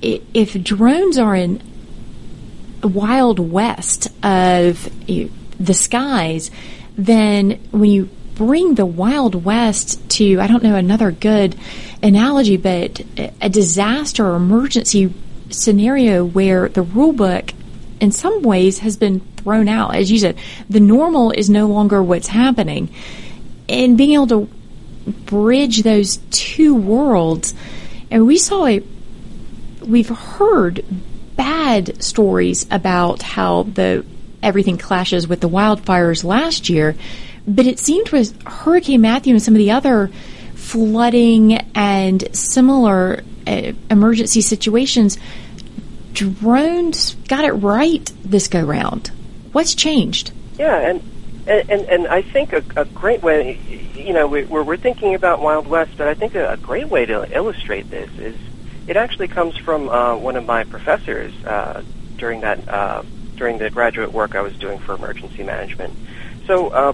if 0.00 0.62
drones 0.62 1.18
are 1.18 1.34
in 1.34 1.62
wild 2.82 3.38
west 3.38 4.08
of 4.24 4.88
the 5.06 5.74
skies, 5.74 6.50
then 6.96 7.60
when 7.70 7.90
you 7.90 8.08
bring 8.34 8.76
the 8.76 8.86
Wild 8.86 9.44
West 9.44 10.08
to, 10.10 10.40
I 10.40 10.46
don't 10.46 10.62
know 10.62 10.76
another 10.76 11.10
good 11.10 11.56
analogy, 12.04 12.56
but 12.56 13.00
a 13.40 13.48
disaster 13.48 14.24
or 14.24 14.36
emergency 14.36 15.12
scenario 15.50 16.24
where 16.24 16.68
the 16.68 16.82
rule 16.82 17.12
book 17.12 17.52
in 18.00 18.12
some 18.12 18.42
ways 18.42 18.80
has 18.80 18.96
been 18.96 19.20
thrown 19.36 19.68
out. 19.68 19.94
As 19.94 20.10
you 20.10 20.18
said, 20.18 20.36
the 20.68 20.80
normal 20.80 21.30
is 21.32 21.50
no 21.50 21.66
longer 21.66 22.02
what's 22.02 22.28
happening. 22.28 22.90
And 23.68 23.98
being 23.98 24.12
able 24.12 24.26
to 24.28 24.48
bridge 25.26 25.82
those 25.82 26.18
two 26.30 26.74
worlds, 26.74 27.54
and 28.10 28.26
we 28.26 28.38
saw 28.38 28.66
a, 28.66 28.82
we've 29.84 30.08
heard 30.08 30.84
bad 31.36 32.02
stories 32.02 32.66
about 32.70 33.22
how 33.22 33.64
the 33.64 34.04
everything 34.42 34.78
clashes 34.78 35.26
with 35.26 35.40
the 35.40 35.48
wildfires 35.48 36.24
last 36.24 36.68
year, 36.68 36.94
but 37.46 37.66
it 37.66 37.78
seemed 37.78 38.10
with 38.10 38.40
Hurricane 38.42 39.00
Matthew 39.00 39.34
and 39.34 39.42
some 39.42 39.54
of 39.54 39.58
the 39.58 39.70
other 39.70 40.10
flooding 40.54 41.54
and 41.74 42.36
similar 42.36 43.22
uh, 43.48 43.72
emergency 43.90 44.40
situations, 44.40 45.18
drones 46.12 47.14
got 47.28 47.44
it 47.44 47.52
right 47.52 48.12
this 48.24 48.48
go 48.48 48.62
round. 48.62 49.10
What's 49.52 49.74
changed? 49.74 50.32
Yeah, 50.58 50.76
and 50.76 51.02
and, 51.48 51.86
and, 51.86 52.06
I 52.08 52.20
think 52.20 52.52
a, 52.52 52.62
a 52.76 52.84
great 52.84 53.22
way, 53.22 53.58
you 53.94 54.12
know, 54.12 54.26
we, 54.26 54.44
we're, 54.44 54.62
we're 54.62 54.76
thinking 54.76 55.14
about 55.14 55.40
Wild 55.40 55.66
West, 55.66 55.92
but 55.96 56.06
I 56.06 56.12
think 56.12 56.34
a, 56.34 56.50
a 56.52 56.56
great 56.58 56.88
way 56.88 57.06
to 57.06 57.26
illustrate 57.34 57.88
this 57.88 58.10
is 58.18 58.36
it 58.86 58.98
actually 58.98 59.28
comes 59.28 59.56
from 59.56 59.88
uh, 59.88 60.14
one 60.16 60.36
of 60.36 60.44
my 60.44 60.64
professors 60.64 61.32
uh, 61.46 61.82
during 62.16 62.42
that 62.42 62.68
uh, 62.68 63.02
during 63.36 63.56
the 63.58 63.70
graduate 63.70 64.12
work 64.12 64.34
I 64.34 64.42
was 64.42 64.54
doing 64.58 64.78
for 64.78 64.94
emergency 64.94 65.42
management. 65.42 65.94
So 66.46 66.68
uh, 66.68 66.92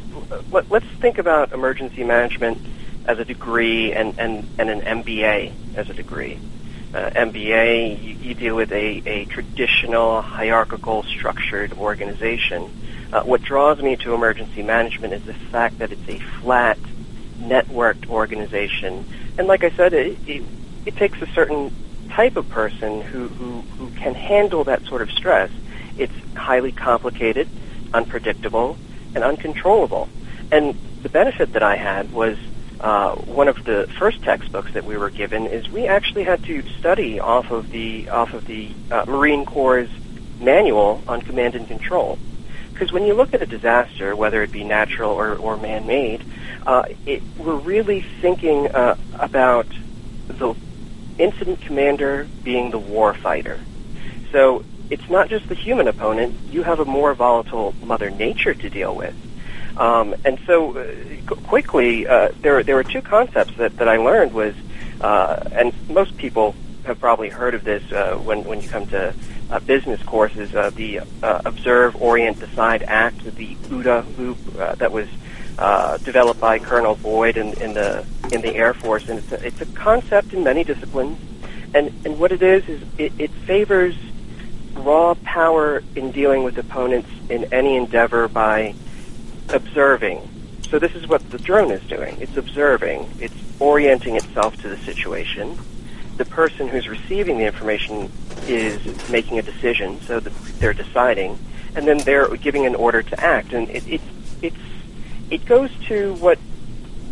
let, 0.50 0.70
let's 0.70 0.86
think 1.00 1.18
about 1.18 1.52
emergency 1.52 2.04
management 2.04 2.58
as 3.06 3.18
a 3.18 3.24
degree 3.24 3.92
and, 3.92 4.18
and, 4.18 4.48
and 4.58 4.70
an 4.70 4.80
MBA 4.80 5.52
as 5.76 5.90
a 5.90 5.94
degree. 5.94 6.38
Uh, 6.94 7.10
MBA, 7.10 8.02
you, 8.02 8.14
you 8.14 8.34
deal 8.34 8.54
with 8.54 8.70
a, 8.72 9.02
a 9.04 9.24
traditional, 9.26 10.22
hierarchical, 10.22 11.02
structured 11.02 11.72
organization. 11.74 12.70
Uh, 13.12 13.22
what 13.22 13.42
draws 13.42 13.82
me 13.82 13.96
to 13.96 14.14
emergency 14.14 14.62
management 14.62 15.12
is 15.12 15.24
the 15.24 15.34
fact 15.34 15.78
that 15.78 15.90
it's 15.92 16.08
a 16.08 16.18
flat, 16.40 16.78
networked 17.38 18.08
organization. 18.08 19.04
And 19.36 19.48
like 19.48 19.64
I 19.64 19.70
said, 19.70 19.92
it, 19.92 20.16
it, 20.26 20.44
it 20.86 20.96
takes 20.96 21.20
a 21.20 21.26
certain 21.26 21.74
type 22.10 22.36
of 22.36 22.48
person 22.48 23.00
who, 23.02 23.26
who, 23.26 23.60
who 23.76 23.90
can 23.96 24.14
handle 24.14 24.64
that 24.64 24.84
sort 24.86 25.02
of 25.02 25.10
stress. 25.10 25.50
It's 25.98 26.12
highly 26.36 26.70
complicated, 26.70 27.48
unpredictable, 27.92 28.76
and 29.14 29.24
uncontrollable. 29.24 30.08
And 30.52 30.78
the 31.02 31.08
benefit 31.08 31.52
that 31.54 31.62
I 31.62 31.76
had 31.76 32.12
was 32.12 32.38
uh, 32.84 33.14
one 33.14 33.48
of 33.48 33.64
the 33.64 33.88
first 33.98 34.22
textbooks 34.22 34.70
that 34.74 34.84
we 34.84 34.98
were 34.98 35.08
given 35.08 35.46
is 35.46 35.66
we 35.70 35.86
actually 35.86 36.22
had 36.22 36.44
to 36.44 36.62
study 36.78 37.18
off 37.18 37.50
of 37.50 37.70
the 37.70 38.10
off 38.10 38.34
of 38.34 38.44
the 38.44 38.70
uh, 38.90 39.06
Marine 39.06 39.46
Corps' 39.46 39.88
manual 40.38 41.02
on 41.08 41.22
command 41.22 41.54
and 41.54 41.66
control. 41.66 42.18
Because 42.74 42.92
when 42.92 43.04
you 43.06 43.14
look 43.14 43.32
at 43.32 43.40
a 43.40 43.46
disaster, 43.46 44.14
whether 44.14 44.42
it 44.42 44.52
be 44.52 44.64
natural 44.64 45.12
or, 45.12 45.34
or 45.34 45.56
man-made, 45.56 46.22
uh, 46.66 46.84
it, 47.06 47.22
we're 47.38 47.56
really 47.56 48.04
thinking 48.20 48.68
uh, 48.70 48.96
about 49.18 49.66
the 50.28 50.54
incident 51.18 51.62
commander 51.62 52.28
being 52.42 52.70
the 52.70 52.78
war 52.78 53.14
fighter. 53.14 53.60
So 54.30 54.62
it's 54.90 55.08
not 55.08 55.30
just 55.30 55.48
the 55.48 55.54
human 55.54 55.88
opponent. 55.88 56.34
You 56.50 56.64
have 56.64 56.80
a 56.80 56.84
more 56.84 57.14
volatile 57.14 57.74
Mother 57.82 58.10
Nature 58.10 58.52
to 58.52 58.68
deal 58.68 58.94
with. 58.94 59.14
Um, 59.76 60.14
and 60.24 60.38
so, 60.46 60.76
uh, 60.76 61.34
quickly, 61.48 62.06
uh, 62.06 62.28
there 62.40 62.62
there 62.62 62.76
were 62.76 62.84
two 62.84 63.02
concepts 63.02 63.56
that, 63.56 63.76
that 63.78 63.88
I 63.88 63.96
learned 63.96 64.32
was, 64.32 64.54
uh, 65.00 65.48
and 65.52 65.72
most 65.88 66.16
people 66.16 66.54
have 66.84 67.00
probably 67.00 67.30
heard 67.30 67.54
of 67.54 67.64
this 67.64 67.82
uh, 67.92 68.16
when 68.16 68.44
when 68.44 68.60
you 68.60 68.68
come 68.68 68.86
to 68.88 69.14
uh, 69.50 69.58
business 69.60 70.02
courses. 70.02 70.54
Uh, 70.54 70.70
the 70.70 71.00
observe, 71.22 72.00
orient, 72.00 72.38
decide, 72.38 72.82
act. 72.84 73.24
The 73.24 73.56
OODA 73.56 74.16
loop 74.16 74.38
that 74.78 74.92
was 74.92 75.08
developed 76.04 76.40
by 76.40 76.58
Colonel 76.58 76.94
Boyd 76.96 77.36
in, 77.36 77.52
in 77.60 77.74
the 77.74 78.04
in 78.32 78.42
the 78.42 78.54
Air 78.54 78.74
Force, 78.74 79.08
and 79.08 79.18
it's 79.18 79.32
a, 79.32 79.46
it's 79.46 79.60
a 79.60 79.66
concept 79.66 80.32
in 80.32 80.44
many 80.44 80.62
disciplines. 80.62 81.18
And 81.74 81.92
and 82.04 82.20
what 82.20 82.30
it 82.30 82.42
is 82.42 82.68
is 82.68 82.82
it, 82.96 83.12
it 83.18 83.30
favors 83.30 83.96
raw 84.74 85.14
power 85.24 85.82
in 85.96 86.10
dealing 86.12 86.44
with 86.44 86.58
opponents 86.58 87.08
in 87.28 87.52
any 87.52 87.76
endeavor 87.76 88.28
by 88.28 88.74
observing. 89.48 90.28
So 90.70 90.78
this 90.78 90.94
is 90.94 91.06
what 91.06 91.28
the 91.30 91.38
drone 91.38 91.70
is 91.70 91.82
doing. 91.84 92.16
It's 92.20 92.36
observing. 92.36 93.08
It's 93.20 93.34
orienting 93.60 94.16
itself 94.16 94.56
to 94.62 94.68
the 94.68 94.78
situation. 94.78 95.58
The 96.16 96.24
person 96.24 96.68
who's 96.68 96.88
receiving 96.88 97.38
the 97.38 97.44
information 97.44 98.10
is 98.46 99.08
making 99.10 99.38
a 99.38 99.42
decision, 99.42 100.00
so 100.02 100.20
they're 100.20 100.72
deciding, 100.72 101.38
and 101.74 101.86
then 101.86 101.98
they're 101.98 102.28
giving 102.36 102.66
an 102.66 102.74
order 102.74 103.02
to 103.02 103.20
act. 103.20 103.52
And 103.52 103.68
it, 103.70 103.86
it, 103.88 104.00
it's, 104.42 104.56
it 105.30 105.44
goes 105.44 105.70
to 105.88 106.14
what 106.14 106.38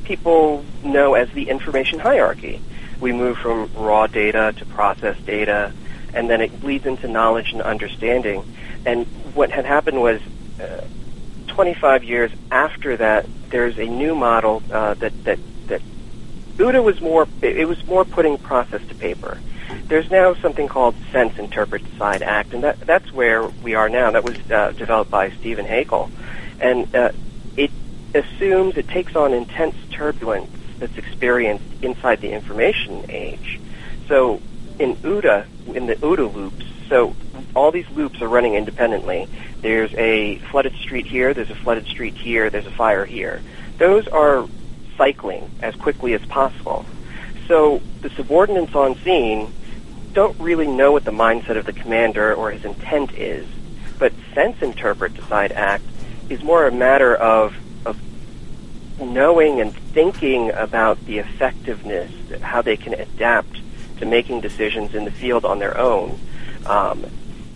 people 0.04 0.64
know 0.82 1.14
as 1.14 1.30
the 1.30 1.48
information 1.48 1.98
hierarchy. 1.98 2.60
We 3.00 3.12
move 3.12 3.38
from 3.38 3.70
raw 3.74 4.06
data 4.06 4.54
to 4.56 4.66
processed 4.66 5.24
data, 5.26 5.72
and 6.14 6.28
then 6.28 6.40
it 6.40 6.60
bleeds 6.60 6.86
into 6.86 7.08
knowledge 7.08 7.52
and 7.52 7.62
understanding. 7.62 8.44
And 8.84 9.06
what 9.34 9.50
had 9.50 9.64
happened 9.64 10.00
was 10.00 10.20
uh, 10.60 10.84
25 11.52 12.04
years 12.04 12.30
after 12.50 12.96
that, 12.96 13.26
there's 13.50 13.78
a 13.78 13.84
new 13.84 14.14
model 14.14 14.62
uh, 14.70 14.94
that 14.94 15.24
that 15.24 15.38
that 15.66 15.82
OODA 16.56 16.82
was 16.82 17.00
more 17.00 17.28
it 17.42 17.68
was 17.68 17.84
more 17.86 18.04
putting 18.04 18.38
process 18.38 18.80
to 18.88 18.94
paper. 18.94 19.38
There's 19.86 20.10
now 20.10 20.34
something 20.34 20.68
called 20.68 20.94
Sense, 21.12 21.38
Interpret, 21.38 21.84
Decide, 21.84 22.22
Act, 22.22 22.54
and 22.54 22.64
that 22.64 22.80
that's 22.80 23.12
where 23.12 23.44
we 23.44 23.74
are 23.74 23.88
now. 23.88 24.10
That 24.10 24.24
was 24.24 24.38
uh, 24.50 24.72
developed 24.72 25.10
by 25.10 25.30
Stephen 25.30 25.66
Haeckel, 25.66 26.10
and 26.58 26.94
uh, 26.94 27.12
it 27.56 27.70
assumes 28.14 28.76
it 28.78 28.88
takes 28.88 29.14
on 29.14 29.34
intense 29.34 29.76
turbulence 29.90 30.50
that's 30.78 30.96
experienced 30.96 31.64
inside 31.82 32.20
the 32.22 32.32
information 32.32 33.04
age. 33.10 33.60
So 34.08 34.40
in 34.78 34.96
OODA, 34.96 35.46
in 35.74 35.86
the 35.86 35.96
OODA 35.96 36.34
loops, 36.34 36.64
so 36.92 37.16
all 37.54 37.70
these 37.70 37.88
loops 37.92 38.20
are 38.20 38.28
running 38.28 38.54
independently. 38.54 39.26
There's 39.62 39.94
a 39.94 40.36
flooded 40.50 40.74
street 40.74 41.06
here, 41.06 41.32
there's 41.32 41.48
a 41.48 41.54
flooded 41.54 41.86
street 41.86 42.12
here, 42.12 42.50
there's 42.50 42.66
a 42.66 42.70
fire 42.70 43.06
here. 43.06 43.40
Those 43.78 44.06
are 44.08 44.46
cycling 44.98 45.50
as 45.62 45.74
quickly 45.74 46.12
as 46.12 46.20
possible. 46.26 46.84
So 47.48 47.80
the 48.02 48.10
subordinates 48.10 48.74
on 48.74 48.96
scene 48.96 49.54
don't 50.12 50.38
really 50.38 50.66
know 50.66 50.92
what 50.92 51.06
the 51.06 51.12
mindset 51.12 51.56
of 51.56 51.64
the 51.64 51.72
commander 51.72 52.34
or 52.34 52.50
his 52.50 52.62
intent 52.62 53.14
is. 53.14 53.46
But 53.98 54.12
sense, 54.34 54.60
interpret, 54.60 55.14
decide, 55.14 55.50
act 55.52 55.84
is 56.28 56.42
more 56.42 56.66
a 56.66 56.72
matter 56.72 57.16
of, 57.16 57.56
of 57.86 57.98
knowing 59.00 59.62
and 59.62 59.74
thinking 59.74 60.50
about 60.50 61.02
the 61.06 61.20
effectiveness, 61.20 62.12
how 62.42 62.60
they 62.60 62.76
can 62.76 62.92
adapt 62.92 63.56
to 63.96 64.04
making 64.04 64.42
decisions 64.42 64.94
in 64.94 65.06
the 65.06 65.10
field 65.10 65.46
on 65.46 65.58
their 65.58 65.78
own. 65.78 66.20
Um, 66.66 67.06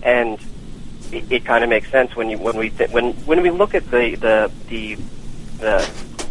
and 0.02 0.38
it, 1.12 1.30
it 1.30 1.44
kind 1.44 1.64
of 1.64 1.70
makes 1.70 1.90
sense 1.90 2.14
when 2.16 2.30
you 2.30 2.38
when 2.38 2.56
we 2.56 2.70
th- 2.70 2.90
when 2.90 3.12
when 3.24 3.42
we 3.42 3.50
look 3.50 3.74
at 3.74 3.90
the 3.90 4.14
the 4.16 4.50
the, 4.68 4.94
the 5.58 5.82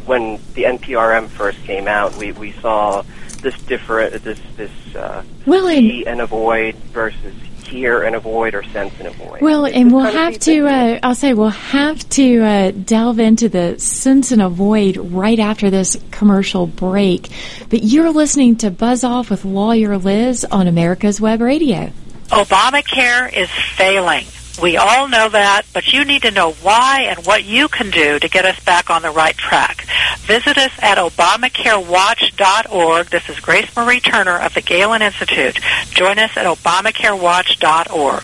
when 0.05 0.39
the 0.53 0.63
NPRM 0.63 1.27
first 1.29 1.61
came 1.63 1.87
out, 1.87 2.15
we, 2.17 2.31
we 2.31 2.51
saw 2.53 3.03
this 3.41 3.59
different 3.63 4.23
this 4.23 4.39
this 4.55 4.95
uh, 4.95 5.23
well, 5.45 5.67
see 5.67 6.05
and 6.05 6.21
avoid 6.21 6.75
versus 6.75 7.33
hear 7.65 8.03
and 8.03 8.15
avoid 8.15 8.53
or 8.53 8.63
sense 8.63 8.93
and 8.99 9.07
avoid. 9.07 9.41
Well, 9.41 9.65
and 9.65 9.91
we'll 9.91 10.03
have 10.05 10.37
to. 10.39 10.67
Uh, 10.67 10.99
I'll 11.01 11.15
say 11.15 11.33
we'll 11.33 11.49
have 11.49 12.07
to 12.09 12.41
uh, 12.41 12.71
delve 12.71 13.19
into 13.19 13.49
the 13.49 13.79
sense 13.79 14.31
and 14.31 14.41
avoid 14.41 14.97
right 14.97 15.39
after 15.39 15.69
this 15.69 15.97
commercial 16.11 16.67
break. 16.67 17.29
But 17.69 17.83
you're 17.83 18.11
listening 18.11 18.57
to 18.57 18.71
Buzz 18.71 19.03
Off 19.03 19.29
with 19.29 19.45
Lawyer 19.45 19.97
Liz 19.97 20.45
on 20.45 20.67
America's 20.67 21.19
Web 21.19 21.41
Radio. 21.41 21.91
Obamacare 22.29 23.31
is 23.31 23.49
failing. 23.75 24.25
We 24.61 24.77
all 24.77 25.07
know 25.07 25.29
that, 25.29 25.63
but 25.73 25.91
you 25.91 26.05
need 26.05 26.21
to 26.23 26.31
know 26.31 26.53
why 26.53 27.07
and 27.09 27.25
what 27.25 27.43
you 27.43 27.67
can 27.67 27.91
do 27.91 28.17
to 28.19 28.29
get 28.29 28.45
us 28.45 28.59
back 28.61 28.89
on 28.89 29.01
the 29.01 29.11
right 29.11 29.37
track. 29.37 29.85
Visit 30.19 30.57
us 30.57 30.71
at 30.79 30.97
ObamacareWatch.org. 30.97 33.07
This 33.07 33.27
is 33.29 33.41
Grace 33.41 33.75
Marie 33.75 33.99
Turner 33.99 34.39
of 34.39 34.53
the 34.53 34.61
Galen 34.61 35.01
Institute. 35.01 35.59
Join 35.91 36.17
us 36.19 36.37
at 36.37 36.45
ObamacareWatch.org. 36.45 38.23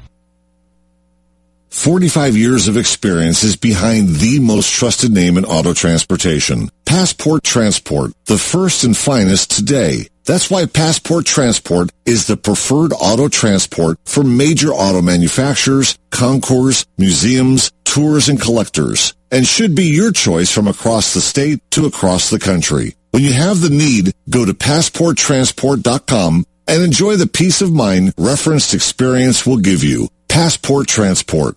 45 1.69 2.37
years 2.37 2.67
of 2.67 2.77
experience 2.77 3.43
is 3.43 3.55
behind 3.55 4.17
the 4.17 4.37
most 4.37 4.71
trusted 4.71 5.11
name 5.11 5.39
in 5.39 5.45
auto 5.45 5.73
transportation. 5.73 6.69
Passport 6.85 7.43
Transport, 7.43 8.11
the 8.25 8.37
first 8.37 8.83
and 8.83 8.95
finest 8.95 9.49
today. 9.49 10.07
That's 10.25 10.51
why 10.51 10.67
Passport 10.67 11.25
Transport 11.25 11.89
is 12.05 12.27
the 12.27 12.37
preferred 12.37 12.93
auto 12.93 13.27
transport 13.27 13.97
for 14.05 14.23
major 14.23 14.69
auto 14.69 15.01
manufacturers, 15.01 15.97
concours, 16.11 16.85
museums, 16.99 17.71
tours, 17.85 18.29
and 18.29 18.39
collectors, 18.39 19.15
and 19.31 19.47
should 19.47 19.73
be 19.73 19.85
your 19.85 20.11
choice 20.11 20.51
from 20.51 20.67
across 20.67 21.15
the 21.15 21.21
state 21.21 21.59
to 21.71 21.87
across 21.87 22.29
the 22.29 22.37
country. 22.37 22.93
When 23.11 23.23
you 23.23 23.33
have 23.33 23.61
the 23.61 23.69
need, 23.69 24.13
go 24.29 24.45
to 24.45 24.53
passporttransport.com 24.53 26.45
and 26.67 26.83
enjoy 26.83 27.15
the 27.15 27.27
peace 27.27 27.61
of 27.61 27.73
mind 27.73 28.13
referenced 28.17 28.73
experience 28.73 29.45
will 29.45 29.57
give 29.57 29.83
you. 29.83 30.07
Passport 30.27 30.87
Transport. 30.87 31.55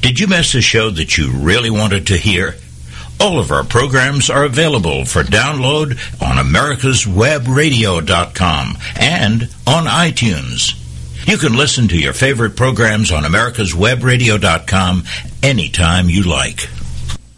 Did 0.00 0.18
you 0.18 0.26
miss 0.26 0.52
a 0.54 0.60
show 0.60 0.90
that 0.90 1.16
you 1.16 1.30
really 1.30 1.70
wanted 1.70 2.08
to 2.08 2.16
hear? 2.16 2.56
All 3.20 3.38
of 3.38 3.52
our 3.52 3.62
programs 3.64 4.28
are 4.28 4.44
available 4.44 5.04
for 5.04 5.22
download 5.22 5.92
on 6.20 6.44
americaswebradio.com 6.44 8.76
and 8.96 9.42
on 9.66 9.84
iTunes. 9.84 10.80
You 11.28 11.38
can 11.38 11.56
listen 11.56 11.86
to 11.88 11.98
your 11.98 12.12
favorite 12.12 12.56
programs 12.56 13.12
on 13.12 13.22
americaswebradio.com 13.22 15.04
anytime 15.42 16.10
you 16.10 16.24
like. 16.24 16.68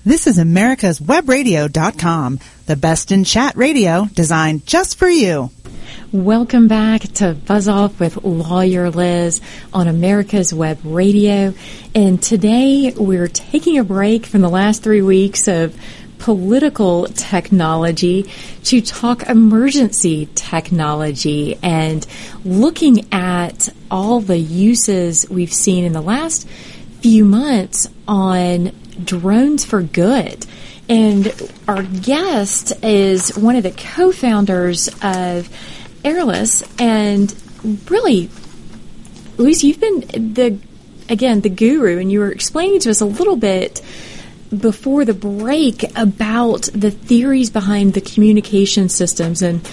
This 0.07 0.27
is 0.29 0.39
americaswebradio.com, 0.39 2.39
the 2.67 2.77
best 2.77 3.11
in 3.11 3.25
chat 3.25 3.57
radio 3.57 4.07
designed 4.15 4.65
just 4.65 5.01
for 5.01 5.09
you. 5.09 5.51
Welcome 6.13 6.69
back 6.69 7.03
to 7.15 7.35
Buzz 7.35 7.67
Off 7.67 7.99
with 7.99 8.23
Lawyer 8.23 8.89
Liz 8.89 9.41
on 9.75 9.89
America's 9.89 10.55
Web 10.55 10.79
Radio. 10.85 11.55
And 11.93 12.23
today 12.23 12.95
we're 12.97 13.27
taking 13.27 13.79
a 13.79 13.85
break 13.85 14.27
from 14.27 14.43
the 14.43 14.49
last 14.49 14.85
three 14.85 15.03
weeks 15.03 15.49
of 15.49 15.77
political 16.19 17.07
technology 17.07 18.31
to 18.63 18.81
talk 18.81 19.25
emergency 19.25 20.29
technology 20.37 21.59
and 21.65 22.07
looking 22.45 23.13
at 23.13 23.71
all 23.91 24.21
the 24.21 24.39
uses 24.39 25.29
we've 25.29 25.53
seen 25.53 25.85
in 25.85 25.93
the 25.93 26.01
last 26.01 26.47
few 27.01 27.25
months 27.25 27.89
on 28.07 28.71
drones 29.05 29.65
for 29.65 29.83
good. 29.83 30.47
And 30.89 31.33
our 31.67 31.83
guest 31.83 32.85
is 32.85 33.37
one 33.37 33.57
of 33.57 33.65
the 33.65 33.73
co-founders 33.73 34.89
of 35.03 35.49
Airless, 36.05 36.63
and 36.79 37.35
really, 37.91 38.31
Luis, 39.39 39.65
you've 39.65 39.81
been 39.81 40.35
the 40.35 40.57
again 41.09 41.41
the 41.41 41.49
guru, 41.49 41.99
and 41.99 42.13
you 42.13 42.21
were 42.21 42.31
explaining 42.31 42.79
to 42.81 42.91
us 42.91 43.01
a 43.01 43.07
little 43.07 43.37
bit 43.37 43.83
before 44.57 45.05
the 45.05 45.15
break 45.15 45.83
about 45.99 46.69
the 46.73 46.93
theories 46.93 47.51
behind 47.51 47.95
the 47.95 48.01
communication 48.01 48.89
systems, 48.89 49.43
and 49.43 49.69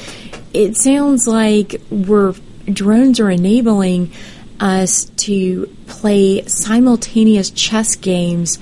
it 0.53 0.75
sounds 0.75 1.27
like 1.27 1.79
we're 1.91 2.33
drones 2.65 3.19
are 3.19 3.29
enabling 3.29 4.11
us 4.59 5.05
to 5.17 5.67
play 5.85 6.43
simultaneous 6.45 7.51
chess 7.51 7.95
games 7.95 8.57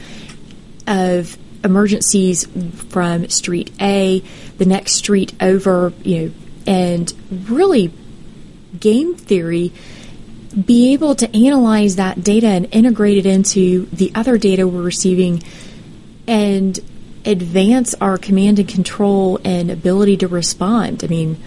of 0.88 1.38
emergencies 1.64 2.46
from 2.90 3.30
street 3.30 3.72
A, 3.80 4.24
the 4.58 4.66
next 4.66 4.94
street 4.94 5.34
over, 5.42 5.94
you 6.04 6.26
know, 6.26 6.34
and 6.68 7.14
really 7.50 7.94
game 8.80 9.16
theory 9.16 9.74
be 10.66 10.94
able 10.94 11.16
to 11.16 11.36
analyze 11.36 11.96
that 11.96 12.24
data 12.24 12.48
and 12.48 12.68
integrate 12.72 13.18
it 13.18 13.26
into 13.26 13.86
the 13.88 14.12
other 14.16 14.38
data 14.38 14.68
we're 14.68 14.82
receiving 14.82 15.42
and 16.28 16.80
advance 17.26 17.94
our 17.96 18.18
command 18.18 18.60
and 18.60 18.68
control 18.68 19.40
and 19.46 19.72
ability 19.72 20.18
to 20.18 20.28
respond. 20.28 21.04
I 21.04 21.08
mean, 21.08 21.42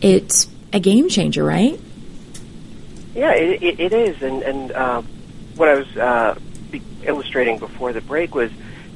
it's 0.00 0.48
a 0.72 0.80
game 0.80 1.08
changer, 1.08 1.44
right? 1.44 1.80
Yeah, 3.14 3.32
it, 3.32 3.62
it, 3.62 3.80
it 3.80 3.92
is. 3.92 4.22
And, 4.22 4.42
and 4.42 4.72
uh, 4.72 5.02
what 5.56 5.68
I 5.68 5.74
was 5.76 5.96
uh, 5.96 6.38
illustrating 7.04 7.58
before 7.58 7.92
the 7.92 8.00
break 8.00 8.34
was 8.34 8.50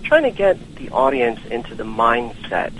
trying 0.09 0.23
to 0.23 0.31
get 0.31 0.77
the 0.77 0.89
audience 0.89 1.39
into 1.47 1.75
the 1.75 1.85
mindset 1.85 2.73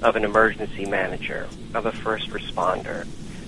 of 0.00 0.14
an 0.14 0.24
emergency 0.24 0.86
manager, 0.86 1.48
of 1.74 1.86
a 1.86 1.92
first 1.92 2.30
responder, 2.30 3.04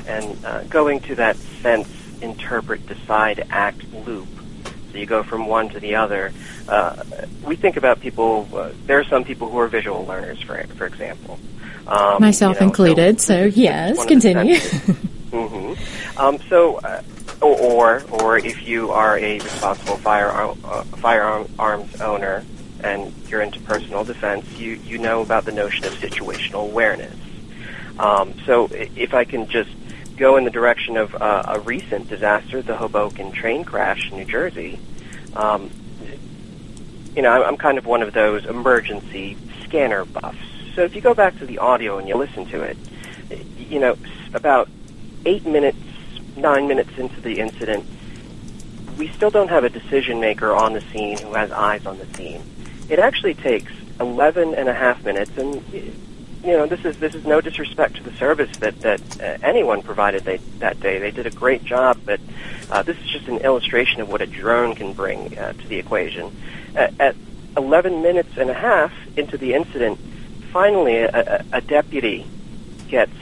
and 0.08 0.44
uh, 0.44 0.64
going 0.64 0.98
to 0.98 1.14
that 1.14 1.36
sense, 1.36 1.88
interpret, 2.20 2.84
decide, 2.86 3.46
act 3.50 3.84
loop. 4.04 4.26
So 4.90 4.98
you 4.98 5.06
go 5.06 5.22
from 5.22 5.46
one 5.46 5.68
to 5.68 5.78
the 5.78 5.94
other. 5.94 6.32
Uh, 6.68 7.04
we 7.44 7.54
think 7.54 7.76
about 7.76 8.00
people. 8.00 8.48
Uh, 8.52 8.72
there 8.86 8.98
are 8.98 9.04
some 9.04 9.22
people 9.22 9.48
who 9.48 9.58
are 9.60 9.68
visual 9.68 10.04
learners, 10.04 10.42
for 10.42 10.60
for 10.74 10.86
example. 10.86 11.38
Um, 11.86 12.20
Myself 12.20 12.56
you 12.56 12.60
know, 12.62 12.66
included. 12.66 13.20
So, 13.20 13.48
so 13.48 13.56
yes, 13.60 14.04
continue. 14.06 14.56
mm-hmm. 14.56 16.18
um, 16.18 16.38
so, 16.48 16.78
uh, 16.78 17.02
or, 17.40 18.02
or 18.10 18.38
if 18.38 18.66
you 18.66 18.90
are 18.90 19.16
a 19.18 19.38
responsible 19.38 19.96
firearm, 19.98 20.58
uh, 20.64 20.82
firearms 20.82 22.00
owner 22.00 22.44
and 22.82 23.12
you're 23.28 23.42
into 23.42 23.60
personal 23.60 24.04
defense, 24.04 24.46
you, 24.58 24.72
you 24.84 24.98
know 24.98 25.22
about 25.22 25.44
the 25.44 25.52
notion 25.52 25.84
of 25.84 25.92
situational 25.94 26.68
awareness. 26.68 27.16
Um, 27.98 28.34
so 28.46 28.68
if 28.72 29.14
I 29.14 29.24
can 29.24 29.48
just 29.48 29.70
go 30.16 30.36
in 30.36 30.44
the 30.44 30.50
direction 30.50 30.96
of 30.96 31.14
uh, 31.14 31.42
a 31.48 31.60
recent 31.60 32.08
disaster, 32.08 32.62
the 32.62 32.76
Hoboken 32.76 33.32
train 33.32 33.64
crash 33.64 34.10
in 34.10 34.18
New 34.18 34.24
Jersey, 34.24 34.78
um, 35.34 35.70
you 37.14 37.22
know, 37.22 37.42
I'm 37.42 37.56
kind 37.56 37.78
of 37.78 37.86
one 37.86 38.02
of 38.02 38.12
those 38.12 38.46
emergency 38.46 39.36
scanner 39.64 40.04
buffs. 40.04 40.38
So 40.74 40.82
if 40.82 40.94
you 40.94 41.00
go 41.00 41.14
back 41.14 41.38
to 41.38 41.46
the 41.46 41.58
audio 41.58 41.98
and 41.98 42.08
you 42.08 42.16
listen 42.16 42.46
to 42.46 42.62
it, 42.62 42.76
you 43.58 43.78
know, 43.78 43.96
about 44.32 44.68
eight 45.26 45.44
minutes, 45.44 45.78
nine 46.36 46.68
minutes 46.68 46.90
into 46.96 47.20
the 47.20 47.40
incident, 47.40 47.84
we 48.96 49.08
still 49.08 49.30
don't 49.30 49.48
have 49.48 49.64
a 49.64 49.70
decision 49.70 50.20
maker 50.20 50.52
on 50.52 50.72
the 50.72 50.80
scene 50.92 51.18
who 51.18 51.34
has 51.34 51.50
eyes 51.50 51.86
on 51.86 51.98
the 51.98 52.06
scene. 52.14 52.42
It 52.90 52.98
actually 52.98 53.34
takes 53.34 53.72
11 54.00 54.54
and 54.54 54.68
a 54.68 54.74
half 54.74 55.04
minutes, 55.04 55.30
and 55.38 55.62
you 55.72 56.52
know 56.52 56.66
this 56.66 56.84
is 56.84 56.98
this 56.98 57.14
is 57.14 57.24
no 57.24 57.40
disrespect 57.40 57.96
to 57.96 58.02
the 58.02 58.12
service 58.14 58.50
that 58.58 58.80
that 58.80 59.00
uh, 59.20 59.38
anyone 59.46 59.82
provided 59.82 60.24
they, 60.24 60.38
that 60.58 60.80
day. 60.80 60.98
They 60.98 61.12
did 61.12 61.24
a 61.24 61.30
great 61.30 61.64
job, 61.64 62.00
but 62.04 62.18
uh, 62.68 62.82
this 62.82 62.98
is 62.98 63.06
just 63.06 63.28
an 63.28 63.38
illustration 63.38 64.00
of 64.00 64.08
what 64.08 64.22
a 64.22 64.26
drone 64.26 64.74
can 64.74 64.92
bring 64.92 65.38
uh, 65.38 65.52
to 65.52 65.68
the 65.68 65.76
equation. 65.76 66.34
At, 66.74 67.00
at 67.00 67.16
11 67.56 68.02
minutes 68.02 68.36
and 68.36 68.50
a 68.50 68.54
half 68.54 68.92
into 69.16 69.38
the 69.38 69.54
incident, 69.54 70.00
finally 70.52 70.96
a, 70.96 71.44
a 71.52 71.60
deputy 71.60 72.26
gets 72.88 73.12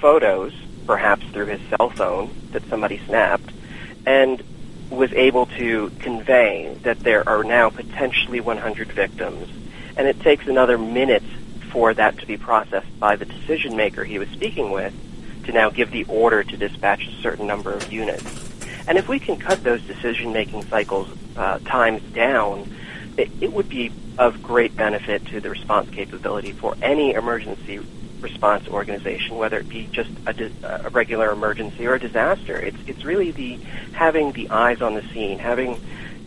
photos, 0.00 0.52
perhaps 0.86 1.26
through 1.32 1.46
his 1.46 1.60
cell 1.68 1.90
phone 1.90 2.30
that 2.52 2.64
somebody 2.68 3.00
snapped, 3.06 3.50
and 4.06 4.40
was 4.90 5.12
able 5.12 5.46
to 5.46 5.90
convey 5.98 6.76
that 6.82 7.00
there 7.00 7.28
are 7.28 7.42
now 7.42 7.70
potentially 7.70 8.40
100 8.40 8.92
victims, 8.92 9.48
and 9.96 10.06
it 10.06 10.20
takes 10.20 10.46
another 10.46 10.78
minute 10.78 11.22
for 11.70 11.92
that 11.94 12.18
to 12.18 12.26
be 12.26 12.36
processed 12.36 12.98
by 13.00 13.16
the 13.16 13.24
decision 13.24 13.76
maker 13.76 14.04
he 14.04 14.18
was 14.18 14.28
speaking 14.28 14.70
with 14.70 14.94
to 15.44 15.52
now 15.52 15.70
give 15.70 15.90
the 15.90 16.04
order 16.04 16.42
to 16.42 16.56
dispatch 16.56 17.06
a 17.06 17.22
certain 17.22 17.46
number 17.46 17.72
of 17.72 17.92
units. 17.92 18.24
And 18.88 18.98
if 18.98 19.08
we 19.08 19.18
can 19.18 19.36
cut 19.36 19.62
those 19.64 19.82
decision 19.82 20.32
making 20.32 20.64
cycles 20.66 21.08
uh, 21.36 21.58
times 21.60 22.02
down, 22.12 22.72
it, 23.16 23.30
it 23.40 23.52
would 23.52 23.68
be 23.68 23.92
of 24.18 24.42
great 24.42 24.76
benefit 24.76 25.26
to 25.26 25.40
the 25.40 25.50
response 25.50 25.90
capability 25.90 26.52
for 26.52 26.76
any 26.80 27.12
emergency 27.12 27.80
response 28.20 28.68
organization, 28.68 29.36
whether 29.36 29.58
it 29.58 29.68
be 29.68 29.88
just 29.92 30.10
a, 30.26 30.50
a, 30.62 30.90
regular 30.90 31.30
emergency 31.30 31.86
or 31.86 31.94
a 31.94 32.00
disaster. 32.00 32.56
It's 32.56 32.76
it's 32.86 33.04
really 33.04 33.30
the 33.30 33.58
having 33.92 34.32
the 34.32 34.50
eyes 34.50 34.82
on 34.82 34.94
the 34.94 35.02
scene, 35.12 35.38
having 35.38 35.80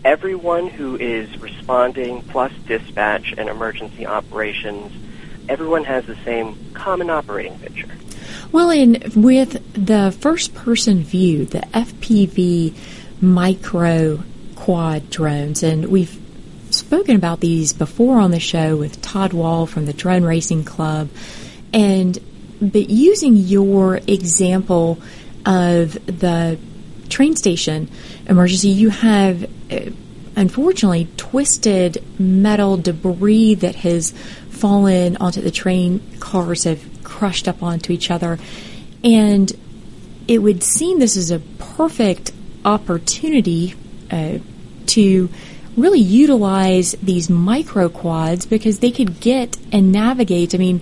everyone 0.03 0.67
who 0.67 0.95
is 0.95 1.37
responding 1.39 2.21
plus 2.23 2.51
dispatch 2.67 3.33
and 3.37 3.49
emergency 3.49 4.05
operations. 4.05 4.91
Everyone 5.47 5.83
has 5.85 6.05
the 6.05 6.15
same 6.23 6.57
common 6.73 7.09
operating 7.09 7.57
picture. 7.59 7.89
Well, 8.51 8.69
in 8.69 9.11
with 9.15 9.73
the 9.73 10.15
first 10.19 10.53
person 10.53 11.03
view, 11.03 11.45
the 11.45 11.59
FPV 11.59 12.73
micro 13.21 14.23
quad 14.55 15.09
drones, 15.09 15.63
and 15.63 15.87
we've 15.87 16.19
spoken 16.71 17.15
about 17.15 17.39
these 17.39 17.73
before 17.73 18.19
on 18.19 18.31
the 18.31 18.39
show 18.39 18.75
with 18.75 19.01
Todd 19.01 19.33
Wall 19.33 19.65
from 19.65 19.85
the 19.85 19.93
Drone 19.93 20.23
Racing 20.23 20.63
Club, 20.63 21.09
and 21.73 22.17
but 22.61 22.89
using 22.89 23.35
your 23.35 23.97
example 24.07 24.99
of 25.45 25.93
the 26.05 26.59
train 27.07 27.35
station 27.35 27.89
emergency, 28.27 28.69
you 28.69 28.89
have 28.89 29.43
uh, 29.71 29.79
unfortunately 30.35 31.07
twisted 31.17 32.03
metal 32.19 32.77
debris 32.77 33.55
that 33.55 33.75
has 33.75 34.11
fallen 34.49 35.17
onto 35.17 35.41
the 35.41 35.51
train 35.51 36.01
cars 36.19 36.65
have 36.65 36.83
crushed 37.03 37.47
up 37.47 37.63
onto 37.63 37.93
each 37.93 38.11
other 38.11 38.37
and 39.03 39.53
it 40.27 40.39
would 40.39 40.61
seem 40.61 40.99
this 40.99 41.15
is 41.15 41.31
a 41.31 41.39
perfect 41.39 42.31
opportunity 42.65 43.73
uh, 44.11 44.37
to 44.85 45.29
really 45.77 45.99
utilize 45.99 46.91
these 47.01 47.29
micro 47.29 47.89
quads 47.89 48.45
because 48.45 48.79
they 48.79 48.91
could 48.91 49.19
get 49.19 49.57
and 49.71 49.91
navigate. 49.91 50.53
I 50.53 50.57
mean, 50.57 50.81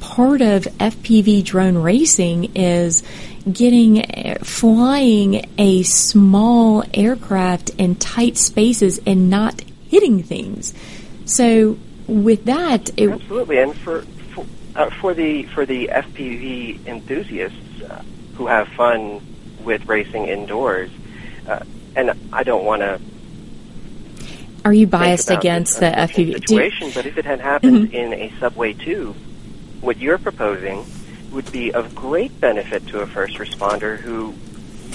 part 0.00 0.40
of 0.40 0.64
FPV 0.64 1.44
drone 1.44 1.78
racing 1.78 2.56
is 2.56 3.02
getting 3.50 4.04
flying 4.42 5.48
a 5.56 5.82
small 5.82 6.84
aircraft 6.92 7.70
in 7.70 7.94
tight 7.96 8.36
spaces 8.36 9.00
and 9.06 9.30
not 9.30 9.60
hitting 9.88 10.22
things. 10.22 10.74
So 11.24 11.78
with 12.06 12.44
that, 12.46 12.90
it 12.96 13.10
absolutely, 13.10 13.58
and 13.58 13.74
for 13.76 14.02
for, 14.02 14.46
uh, 14.76 14.90
for 14.90 15.14
the 15.14 15.44
for 15.44 15.66
the 15.66 15.88
FPV 15.88 16.86
enthusiasts 16.86 17.82
uh, 17.82 18.02
who 18.34 18.46
have 18.46 18.68
fun 18.68 19.20
with 19.62 19.86
racing 19.86 20.26
indoors, 20.26 20.90
uh, 21.46 21.60
and 21.96 22.12
I 22.32 22.42
don't 22.42 22.64
want 22.64 22.82
to. 22.82 23.00
Are 24.64 24.72
you 24.72 24.86
biased 24.86 25.30
against 25.30 25.80
the 25.80 25.86
FPV 25.86 26.34
situation? 26.34 26.90
but 26.94 27.06
if 27.06 27.16
it 27.16 27.24
had 27.24 27.40
happened 27.40 27.88
mm-hmm. 27.88 27.94
in 27.94 28.12
a 28.12 28.32
subway 28.38 28.72
tube, 28.72 29.16
what 29.80 29.98
you're 29.98 30.18
proposing 30.18 30.84
would 31.32 31.50
be 31.52 31.72
of 31.72 31.94
great 31.94 32.40
benefit 32.40 32.86
to 32.88 33.00
a 33.00 33.06
first 33.06 33.36
responder 33.36 33.98
who 33.98 34.34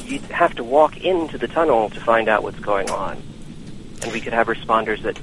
you'd 0.06 0.22
have 0.24 0.56
to 0.56 0.64
walk 0.64 0.98
into 0.98 1.38
the 1.38 1.48
tunnel 1.48 1.90
to 1.90 2.00
find 2.00 2.28
out 2.28 2.44
what's 2.44 2.60
going 2.60 2.90
on. 2.90 3.22
And 4.02 4.12
we 4.12 4.20
could 4.20 4.34
have 4.34 4.48
responders 4.48 5.02
that 5.04 5.18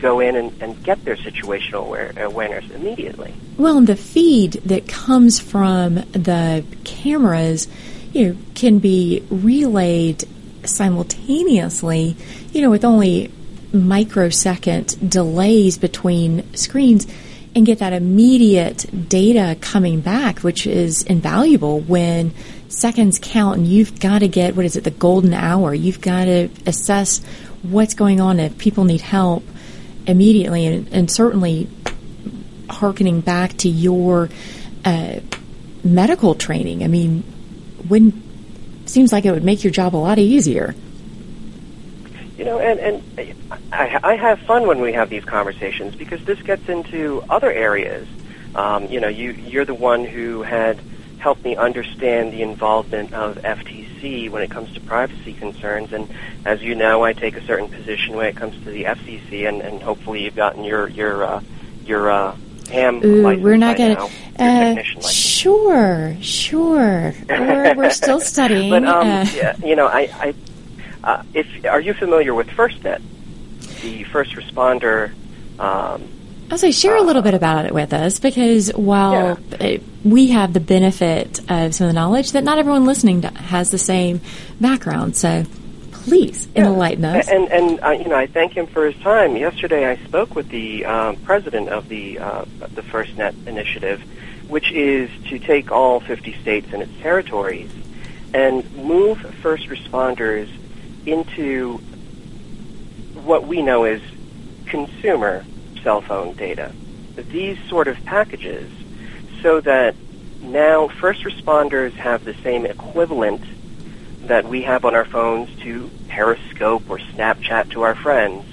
go 0.00 0.20
in 0.20 0.36
and, 0.36 0.62
and 0.62 0.82
get 0.82 1.04
their 1.04 1.16
situational 1.16 1.86
aware, 1.86 2.12
awareness 2.16 2.70
immediately. 2.72 3.34
Well, 3.56 3.80
the 3.80 3.96
feed 3.96 4.54
that 4.64 4.88
comes 4.88 5.38
from 5.38 5.94
the 5.94 6.64
cameras, 6.84 7.68
you 8.12 8.28
know, 8.28 8.38
can 8.54 8.80
be 8.80 9.24
relayed 9.30 10.24
simultaneously, 10.64 12.16
you 12.52 12.62
know, 12.62 12.70
with 12.70 12.84
only 12.84 13.30
microsecond 13.72 15.10
delays 15.10 15.78
between 15.78 16.54
screens 16.54 17.06
and 17.54 17.64
get 17.64 17.78
that 17.78 17.92
immediate 17.92 19.08
data 19.08 19.56
coming 19.60 20.00
back, 20.00 20.40
which 20.40 20.66
is 20.66 21.02
invaluable 21.04 21.80
when 21.80 22.32
seconds 22.68 23.18
count 23.22 23.58
and 23.58 23.66
you've 23.66 24.00
got 24.00 24.20
to 24.20 24.28
get, 24.28 24.56
what 24.56 24.64
is 24.64 24.76
it, 24.76 24.84
the 24.84 24.90
golden 24.90 25.32
hour. 25.32 25.72
You've 25.72 26.00
got 26.00 26.24
to 26.24 26.48
assess 26.66 27.20
what's 27.62 27.94
going 27.94 28.20
on 28.20 28.40
if 28.40 28.58
people 28.58 28.84
need 28.84 29.00
help 29.00 29.44
immediately 30.06 30.66
and, 30.66 30.88
and 30.88 31.10
certainly 31.10 31.68
harkening 32.68 33.20
back 33.20 33.56
to 33.58 33.68
your 33.68 34.28
uh, 34.84 35.20
medical 35.84 36.34
training. 36.34 36.82
I 36.82 36.88
mean, 36.88 37.22
when 37.86 38.22
seems 38.86 39.12
like 39.12 39.24
it 39.24 39.32
would 39.32 39.44
make 39.44 39.64
your 39.64 39.70
job 39.70 39.94
a 39.94 39.98
lot 39.98 40.18
easier. 40.18 40.74
You 42.36 42.44
know, 42.44 42.58
and, 42.58 42.80
and 42.80 43.36
I, 43.72 44.00
I 44.02 44.16
have 44.16 44.40
fun 44.40 44.66
when 44.66 44.80
we 44.80 44.92
have 44.92 45.08
these 45.08 45.24
conversations 45.24 45.94
because 45.94 46.24
this 46.24 46.40
gets 46.42 46.68
into 46.68 47.22
other 47.30 47.50
areas. 47.50 48.08
Um, 48.54 48.86
you 48.86 49.00
know, 49.00 49.08
you, 49.08 49.30
you're 49.30 49.64
the 49.64 49.74
one 49.74 50.04
who 50.04 50.42
had 50.42 50.80
helped 51.18 51.44
me 51.44 51.56
understand 51.56 52.32
the 52.32 52.42
involvement 52.42 53.14
of 53.14 53.36
FTC 53.36 54.30
when 54.30 54.42
it 54.42 54.50
comes 54.50 54.72
to 54.74 54.80
privacy 54.80 55.32
concerns. 55.32 55.92
And 55.92 56.12
as 56.44 56.60
you 56.62 56.74
know, 56.74 57.02
I 57.02 57.12
take 57.12 57.36
a 57.36 57.46
certain 57.46 57.68
position 57.68 58.16
when 58.16 58.26
it 58.26 58.36
comes 58.36 58.54
to 58.64 58.70
the 58.70 58.84
FCC, 58.84 59.48
and, 59.48 59.62
and 59.62 59.82
hopefully 59.82 60.24
you've 60.24 60.36
gotten 60.36 60.64
your 60.64 60.88
your 60.88 61.24
uh, 61.24 61.42
your 61.86 62.10
uh, 62.10 62.36
ham 62.70 63.00
Ooh, 63.04 63.22
we're 63.22 63.56
not 63.56 63.76
going 63.76 63.96
to. 63.96 64.10
Uh, 64.38 64.82
sure, 64.82 66.16
sure. 66.20 67.14
we're, 67.28 67.74
we're 67.74 67.90
still 67.90 68.20
studying. 68.34 68.70
but 68.70 68.84
um, 68.84 69.06
uh, 69.06 69.26
yeah, 69.34 69.56
you 69.64 69.76
know, 69.76 69.86
I, 69.86 70.10
I 70.12 70.34
uh, 71.04 71.22
if 71.34 71.46
are 71.66 71.80
you 71.80 71.94
familiar 71.94 72.34
with 72.34 72.48
FirstNet, 72.48 73.02
the 73.82 74.04
first 74.04 74.32
responder? 74.32 75.12
Um, 75.58 76.08
I'll 76.50 76.58
say 76.58 76.72
share 76.72 76.96
a 76.96 77.02
little 77.02 77.22
bit 77.22 77.34
about 77.34 77.66
it 77.66 77.74
with 77.74 77.92
us 77.92 78.18
because 78.18 78.70
while 78.70 79.38
yeah. 79.52 79.62
it, 79.62 79.82
we 80.02 80.28
have 80.28 80.52
the 80.52 80.60
benefit 80.60 81.40
of 81.50 81.74
some 81.74 81.86
of 81.86 81.92
the 81.92 81.94
knowledge, 81.94 82.32
that 82.32 82.44
not 82.44 82.58
everyone 82.58 82.86
listening 82.86 83.22
to, 83.22 83.28
has 83.28 83.70
the 83.70 83.78
same 83.78 84.20
background. 84.60 85.16
So 85.16 85.44
please 85.92 86.48
yeah. 86.54 86.66
enlighten 86.66 87.04
us. 87.04 87.28
And 87.28 87.50
and 87.50 87.82
uh, 87.82 87.90
you 87.90 88.08
know, 88.08 88.16
I 88.16 88.26
thank 88.26 88.52
him 88.52 88.66
for 88.66 88.86
his 88.86 89.00
time. 89.02 89.36
Yesterday, 89.36 89.86
I 89.86 89.96
spoke 90.04 90.34
with 90.34 90.48
the 90.48 90.86
um, 90.86 91.16
president 91.16 91.68
of 91.68 91.88
the 91.88 92.18
uh, 92.18 92.44
the 92.74 92.82
FirstNet 92.82 93.46
initiative, 93.46 94.02
which 94.48 94.72
is 94.72 95.10
to 95.28 95.38
take 95.38 95.70
all 95.70 96.00
50 96.00 96.34
states 96.40 96.68
and 96.72 96.82
its 96.82 96.92
territories 97.00 97.70
and 98.34 98.70
move 98.76 99.18
first 99.42 99.68
responders 99.68 100.48
into 101.06 101.78
what 103.14 103.46
we 103.46 103.62
know 103.62 103.84
as 103.84 104.00
consumer 104.66 105.44
cell 105.82 106.00
phone 106.00 106.34
data. 106.34 106.72
These 107.16 107.58
sort 107.68 107.88
of 107.88 108.02
packages 108.04 108.70
so 109.42 109.60
that 109.60 109.94
now 110.40 110.88
first 110.88 111.24
responders 111.24 111.92
have 111.92 112.24
the 112.24 112.34
same 112.42 112.66
equivalent 112.66 113.42
that 114.26 114.46
we 114.46 114.62
have 114.62 114.84
on 114.84 114.94
our 114.94 115.04
phones 115.04 115.54
to 115.62 115.90
Periscope 116.08 116.88
or 116.88 116.98
Snapchat 116.98 117.70
to 117.70 117.82
our 117.82 117.94
friends 117.94 118.44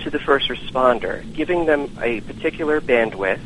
to 0.00 0.10
the 0.10 0.18
first 0.18 0.48
responder, 0.48 1.30
giving 1.32 1.64
them 1.64 1.96
a 2.02 2.20
particular 2.22 2.80
bandwidth 2.80 3.40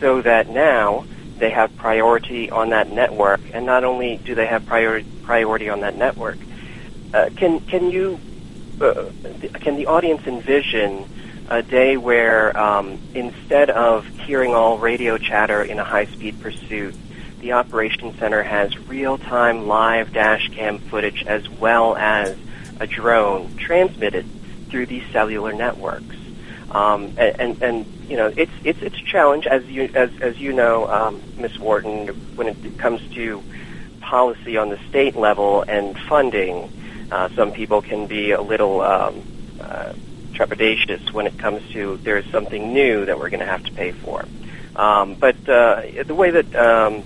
so 0.00 0.22
that 0.22 0.48
now 0.48 1.04
they 1.38 1.50
have 1.50 1.76
priority 1.76 2.50
on 2.50 2.70
that 2.70 2.90
network. 2.90 3.40
And 3.52 3.66
not 3.66 3.84
only 3.84 4.16
do 4.16 4.34
they 4.34 4.46
have 4.46 4.64
priority, 4.66 5.06
priority 5.22 5.68
on 5.68 5.80
that 5.80 5.96
network, 5.96 6.38
uh, 7.12 7.30
can 7.36 7.60
can 7.60 7.90
you 7.90 8.18
uh, 8.80 9.04
can 9.54 9.76
the 9.76 9.86
audience 9.86 10.26
envision 10.26 11.06
a 11.48 11.62
day 11.62 11.96
where 11.96 12.56
um, 12.58 12.98
instead 13.14 13.68
of 13.70 14.06
hearing 14.06 14.54
all 14.54 14.78
radio 14.78 15.18
chatter 15.18 15.62
in 15.62 15.78
a 15.78 15.84
high-speed 15.84 16.40
pursuit, 16.40 16.94
the 17.40 17.52
operations 17.52 18.18
center 18.18 18.42
has 18.42 18.76
real-time 18.88 19.66
live 19.66 20.12
dash 20.12 20.48
cam 20.48 20.78
footage 20.78 21.24
as 21.24 21.48
well 21.48 21.96
as 21.96 22.36
a 22.80 22.86
drone 22.86 23.54
transmitted 23.56 24.26
through 24.70 24.86
these 24.86 25.04
cellular 25.12 25.52
networks. 25.52 26.16
Um, 26.70 27.12
and, 27.18 27.40
and, 27.40 27.62
and 27.62 27.86
you 28.08 28.16
know 28.16 28.32
it's 28.34 28.52
it's 28.64 28.80
it's 28.80 28.96
a 28.96 29.04
challenge 29.04 29.46
as 29.46 29.66
you 29.66 29.90
as 29.94 30.10
as 30.22 30.38
you 30.38 30.54
know, 30.54 30.88
um, 30.88 31.22
Ms. 31.36 31.58
Wharton, 31.58 32.08
when 32.34 32.48
it 32.48 32.78
comes 32.78 33.02
to 33.14 33.42
policy 34.00 34.56
on 34.56 34.70
the 34.70 34.78
state 34.88 35.16
level 35.16 35.62
and 35.68 35.98
funding. 36.08 36.72
Uh, 37.10 37.28
some 37.30 37.52
people 37.52 37.82
can 37.82 38.06
be 38.06 38.32
a 38.32 38.40
little 38.40 38.80
um, 38.80 39.22
uh, 39.60 39.92
trepidatious 40.32 41.12
when 41.12 41.26
it 41.26 41.38
comes 41.38 41.68
to 41.72 41.98
there's 41.98 42.28
something 42.30 42.72
new 42.72 43.04
that 43.04 43.18
we're 43.18 43.30
going 43.30 43.40
to 43.40 43.46
have 43.46 43.64
to 43.64 43.72
pay 43.72 43.92
for. 43.92 44.24
Um, 44.74 45.14
but 45.14 45.36
uh, 45.48 45.82
the 46.04 46.14
way 46.14 46.30
that 46.30 46.54
um, 46.56 47.02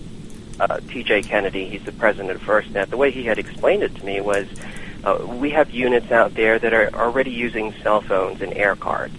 uh, 0.61 0.81
T.J. 0.89 1.23
Kennedy, 1.23 1.69
he's 1.69 1.85
the 1.85 1.93
president 1.93 2.31
of 2.31 2.41
FirstNet, 2.43 2.89
the 2.89 2.97
way 2.97 3.11
he 3.11 3.25
had 3.25 3.39
explained 3.39 3.83
it 3.83 3.95
to 3.97 4.05
me 4.05 4.21
was 4.21 4.47
uh, 5.05 5.25
we 5.27 5.51
have 5.51 5.71
units 5.71 6.11
out 6.11 6.35
there 6.35 6.59
that 6.59 6.73
are 6.73 6.91
already 6.95 7.31
using 7.31 7.73
cell 7.83 8.01
phones 8.01 8.41
and 8.41 8.53
air 8.55 8.77
cards. 8.77 9.17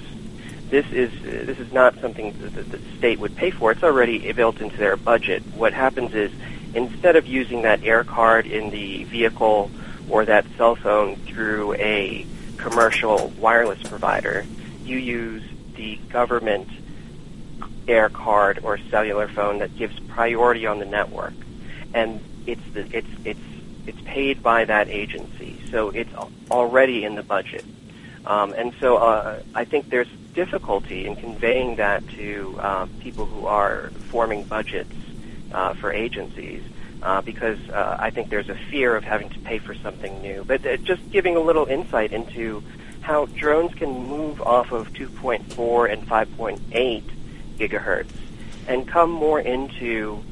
This 0.70 0.86
is 0.92 1.12
this 1.22 1.60
is 1.60 1.72
not 1.72 1.98
something 2.02 2.36
that 2.42 2.72
the 2.72 2.80
state 2.98 3.20
would 3.20 3.38
pay 3.38 3.52
for. 3.52 3.72
It's 3.72 3.84
already 3.84 4.32
built 4.34 4.60
into 4.60 4.76
their 4.76 4.98
budget. 4.98 5.42
What 5.56 5.72
happens 5.74 6.14
is 6.14 6.32
instead 6.74 7.16
of 7.16 7.26
using 7.26 7.62
that 7.62 7.84
air 7.84 8.04
card 8.04 8.46
in 8.46 8.70
the 8.70 9.06
vehicle 9.06 9.72
or 10.10 10.26
that 10.26 10.46
cell 10.58 10.76
phone 10.76 11.16
through 11.16 11.74
a 11.76 12.26
commercial 12.58 13.30
wireless 13.40 13.82
provider, 13.84 14.46
you 14.84 14.98
use 14.98 15.44
the 15.76 15.98
government 16.10 16.68
air 17.88 18.10
card 18.10 18.60
or 18.64 18.78
cellular 18.90 19.28
phone 19.28 19.60
that 19.60 19.76
gives 19.78 19.98
priority 20.02 20.66
on 20.66 20.80
the 20.80 20.86
network, 20.86 21.34
and 21.94 22.22
it's 22.46 22.62
the, 22.74 22.88
it's 22.92 23.08
it's 23.24 23.40
it's 23.86 24.02
paid 24.02 24.44
by 24.44 24.66
that 24.66 24.90
agency, 24.90 25.62
so 25.72 25.90
it's 25.90 26.14
already 26.52 27.06
in 27.06 27.16
the 27.16 27.24
budget. 27.24 27.64
Um, 28.26 28.54
and 28.54 28.74
so 28.82 28.98
uh, 28.98 29.40
I 29.56 29.64
think 29.64 29.90
there's 29.90 30.10
difficulty 30.34 31.08
in 31.08 31.16
conveying 31.16 31.78
that 31.78 32.08
to 32.10 32.58
uh, 32.60 32.88
people 33.00 33.26
who 33.26 33.46
are 33.48 33.90
forming 34.10 34.44
budgets 34.44 34.94
uh, 35.54 35.74
for 35.76 35.94
agencies 35.94 36.62
uh, 37.02 37.22
because 37.22 37.60
uh, 37.70 37.98
I 38.00 38.10
think 38.10 38.30
there's 38.30 38.50
a 38.50 38.56
fear 38.70 38.96
of 38.96 39.04
having 39.04 39.30
to 39.30 39.40
pay 39.40 39.60
for 39.60 39.76
something 39.76 40.22
new. 40.22 40.44
But 40.46 40.66
uh, 40.66 40.78
just 40.78 41.10
giving 41.12 41.36
a 41.36 41.40
little 41.40 41.66
insight 41.66 42.12
into 42.12 42.64
how 43.02 43.26
drones 43.28 43.74
can 43.76 43.90
move 44.08 44.42
off 44.42 44.72
of 44.72 44.92
2.4 44.94 45.92
and 45.92 46.08
5.8 46.08 47.04
gigahertz 47.58 48.10
and 48.68 48.88
come 48.88 49.12
more 49.12 49.40
into 49.40 50.24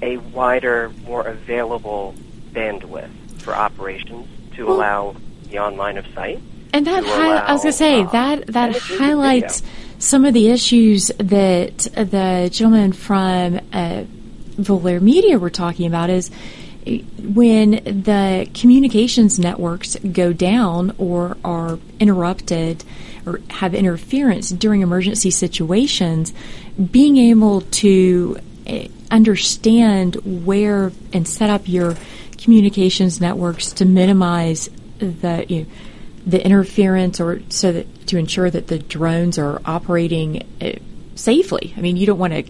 a 0.00 0.16
wider, 0.16 0.90
more 1.04 1.26
available 1.26 2.14
bandwidth 2.52 3.10
for 3.42 3.54
operations 3.54 4.26
to 4.56 4.66
Well- 4.66 4.76
allow 4.76 5.16
the 5.50 5.58
online 5.58 5.98
of 5.98 6.06
sight. 6.14 6.40
And 6.72 6.86
that 6.86 7.04
hi- 7.04 7.36
I 7.36 7.52
was 7.52 7.62
going 7.62 7.72
to 7.72 7.76
say 7.76 8.00
uh, 8.00 8.06
that 8.12 8.46
that 8.46 8.74
highlights 8.78 9.62
some 9.98 10.24
of 10.24 10.32
the 10.32 10.48
issues 10.48 11.08
that 11.18 11.76
the 11.94 12.48
gentleman 12.50 12.92
from 12.92 13.60
uh, 13.74 14.04
Volair 14.56 15.00
Media 15.00 15.38
were 15.38 15.50
talking 15.50 15.86
about. 15.86 16.10
Is 16.10 16.30
when 16.84 17.70
the 17.70 18.48
communications 18.54 19.38
networks 19.38 19.96
go 19.96 20.32
down 20.32 20.94
or 20.98 21.36
are 21.44 21.78
interrupted 22.00 22.82
or 23.24 23.40
have 23.50 23.74
interference 23.74 24.50
during 24.50 24.80
emergency 24.82 25.30
situations, 25.30 26.32
being 26.90 27.16
able 27.16 27.60
to 27.60 28.36
uh, 28.66 28.84
understand 29.10 30.16
where 30.44 30.90
and 31.12 31.28
set 31.28 31.50
up 31.50 31.68
your 31.68 31.94
communications 32.36 33.20
networks 33.20 33.72
to 33.72 33.84
minimize 33.84 34.68
the 34.98 35.46
you 35.48 35.60
know, 35.60 35.66
the 36.26 36.44
interference 36.44 37.20
or 37.20 37.40
so 37.48 37.72
that 37.72 38.06
to 38.06 38.16
ensure 38.16 38.50
that 38.50 38.68
the 38.68 38.78
drones 38.78 39.38
are 39.38 39.60
operating 39.64 40.42
uh, 40.60 40.72
safely. 41.14 41.74
I 41.76 41.80
mean, 41.80 41.96
you 41.96 42.06
don't 42.06 42.18
want 42.18 42.32
to 42.32 42.44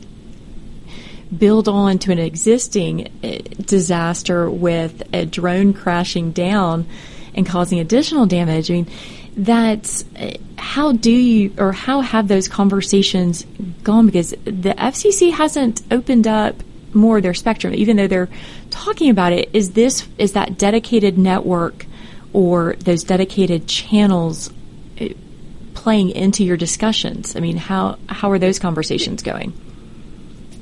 build 1.36 1.68
on 1.68 1.98
to 2.00 2.12
an 2.12 2.18
existing 2.18 3.08
uh, 3.22 3.38
disaster 3.62 4.50
with 4.50 5.02
a 5.14 5.24
drone 5.24 5.72
crashing 5.72 6.32
down 6.32 6.86
and 7.34 7.46
causing 7.46 7.80
additional 7.80 8.26
damage. 8.26 8.70
I 8.70 8.74
mean, 8.74 8.90
that's 9.36 10.04
uh, 10.16 10.36
how 10.58 10.92
do 10.92 11.10
you 11.10 11.54
or 11.58 11.72
how 11.72 12.00
have 12.00 12.28
those 12.28 12.48
conversations 12.48 13.44
gone? 13.82 14.06
Because 14.06 14.30
the 14.30 14.74
FCC 14.76 15.32
hasn't 15.32 15.82
opened 15.90 16.26
up 16.26 16.56
more 16.94 17.16
of 17.16 17.22
their 17.22 17.34
spectrum, 17.34 17.74
even 17.74 17.96
though 17.96 18.06
they're 18.06 18.28
talking 18.70 19.10
about 19.10 19.32
it. 19.32 19.48
Is 19.52 19.72
this 19.72 20.06
is 20.18 20.32
that 20.32 20.58
dedicated 20.58 21.16
network 21.16 21.86
or 22.32 22.76
those 22.80 23.04
dedicated 23.04 23.66
channels 23.66 24.50
uh, 25.00 25.08
playing 25.74 26.10
into 26.10 26.44
your 26.44 26.58
discussions? 26.58 27.34
I 27.34 27.40
mean, 27.40 27.56
how 27.56 27.98
how 28.08 28.30
are 28.30 28.38
those 28.38 28.58
conversations 28.58 29.22
going? 29.22 29.54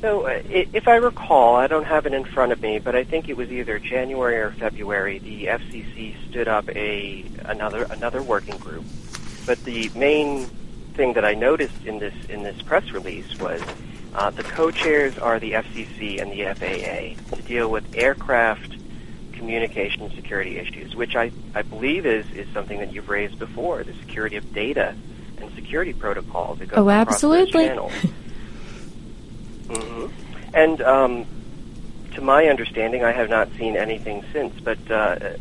So, 0.01 0.27
uh, 0.27 0.41
if 0.45 0.89
I 0.89 0.97
recall, 0.97 1.57
I 1.57 1.67
don't 1.67 1.85
have 1.85 2.07
it 2.07 2.15
in 2.15 2.25
front 2.25 2.53
of 2.53 2.63
me, 2.63 2.79
but 2.79 2.97
I 2.97 3.05
think 3.05 3.29
it 3.29 3.37
was 3.37 3.53
either 3.53 3.79
January 3.79 4.37
or 4.41 4.51
February. 4.53 5.19
The 5.19 5.47
FCC 5.47 6.17
stood 6.29 6.49
up 6.49 6.69
a 6.71 7.25
another 7.45 7.85
another 7.85 8.23
working 8.23 8.57
group. 8.57 8.85
But 9.45 9.63
the 9.65 9.91
main 9.95 10.47
thing 10.95 11.13
that 11.15 11.25
I 11.25 11.35
noticed 11.35 11.85
in 11.85 11.99
this 11.99 12.15
in 12.31 12.43
this 12.43 12.61
press 12.63 12.91
release 12.93 13.39
was 13.39 13.61
uh, 14.15 14.31
the 14.31 14.43
co-chairs 14.43 15.19
are 15.19 15.39
the 15.39 15.53
FCC 15.53 16.21
and 16.21 16.33
the 16.33 16.45
FAA 16.55 17.37
to 17.37 17.43
deal 17.43 17.71
with 17.71 17.85
aircraft 17.95 18.77
communication 19.33 20.11
security 20.15 20.59
issues, 20.59 20.97
which 20.97 21.15
I, 21.15 21.31
I 21.55 21.63
believe 21.63 22.07
is, 22.07 22.31
is 22.33 22.47
something 22.53 22.79
that 22.79 22.93
you've 22.93 23.09
raised 23.09 23.39
before, 23.39 23.83
the 23.85 23.95
security 23.95 24.37
of 24.37 24.53
data 24.53 24.95
and 25.41 25.55
security 25.55 25.93
protocols 25.93 26.59
that 26.59 26.69
go 26.69 26.85
Oh, 26.85 26.91
absolutely. 26.91 27.71
channels. 29.71 30.11
hmm 30.11 30.55
And 30.55 30.83
um, 30.83 31.27
to 32.15 32.21
my 32.21 32.47
understanding, 32.47 33.05
I 33.05 33.13
have 33.13 33.29
not 33.29 33.49
seen 33.59 33.77
anything 33.77 34.25
since. 34.33 34.59
But 34.61 34.91
uh, 34.91 35.37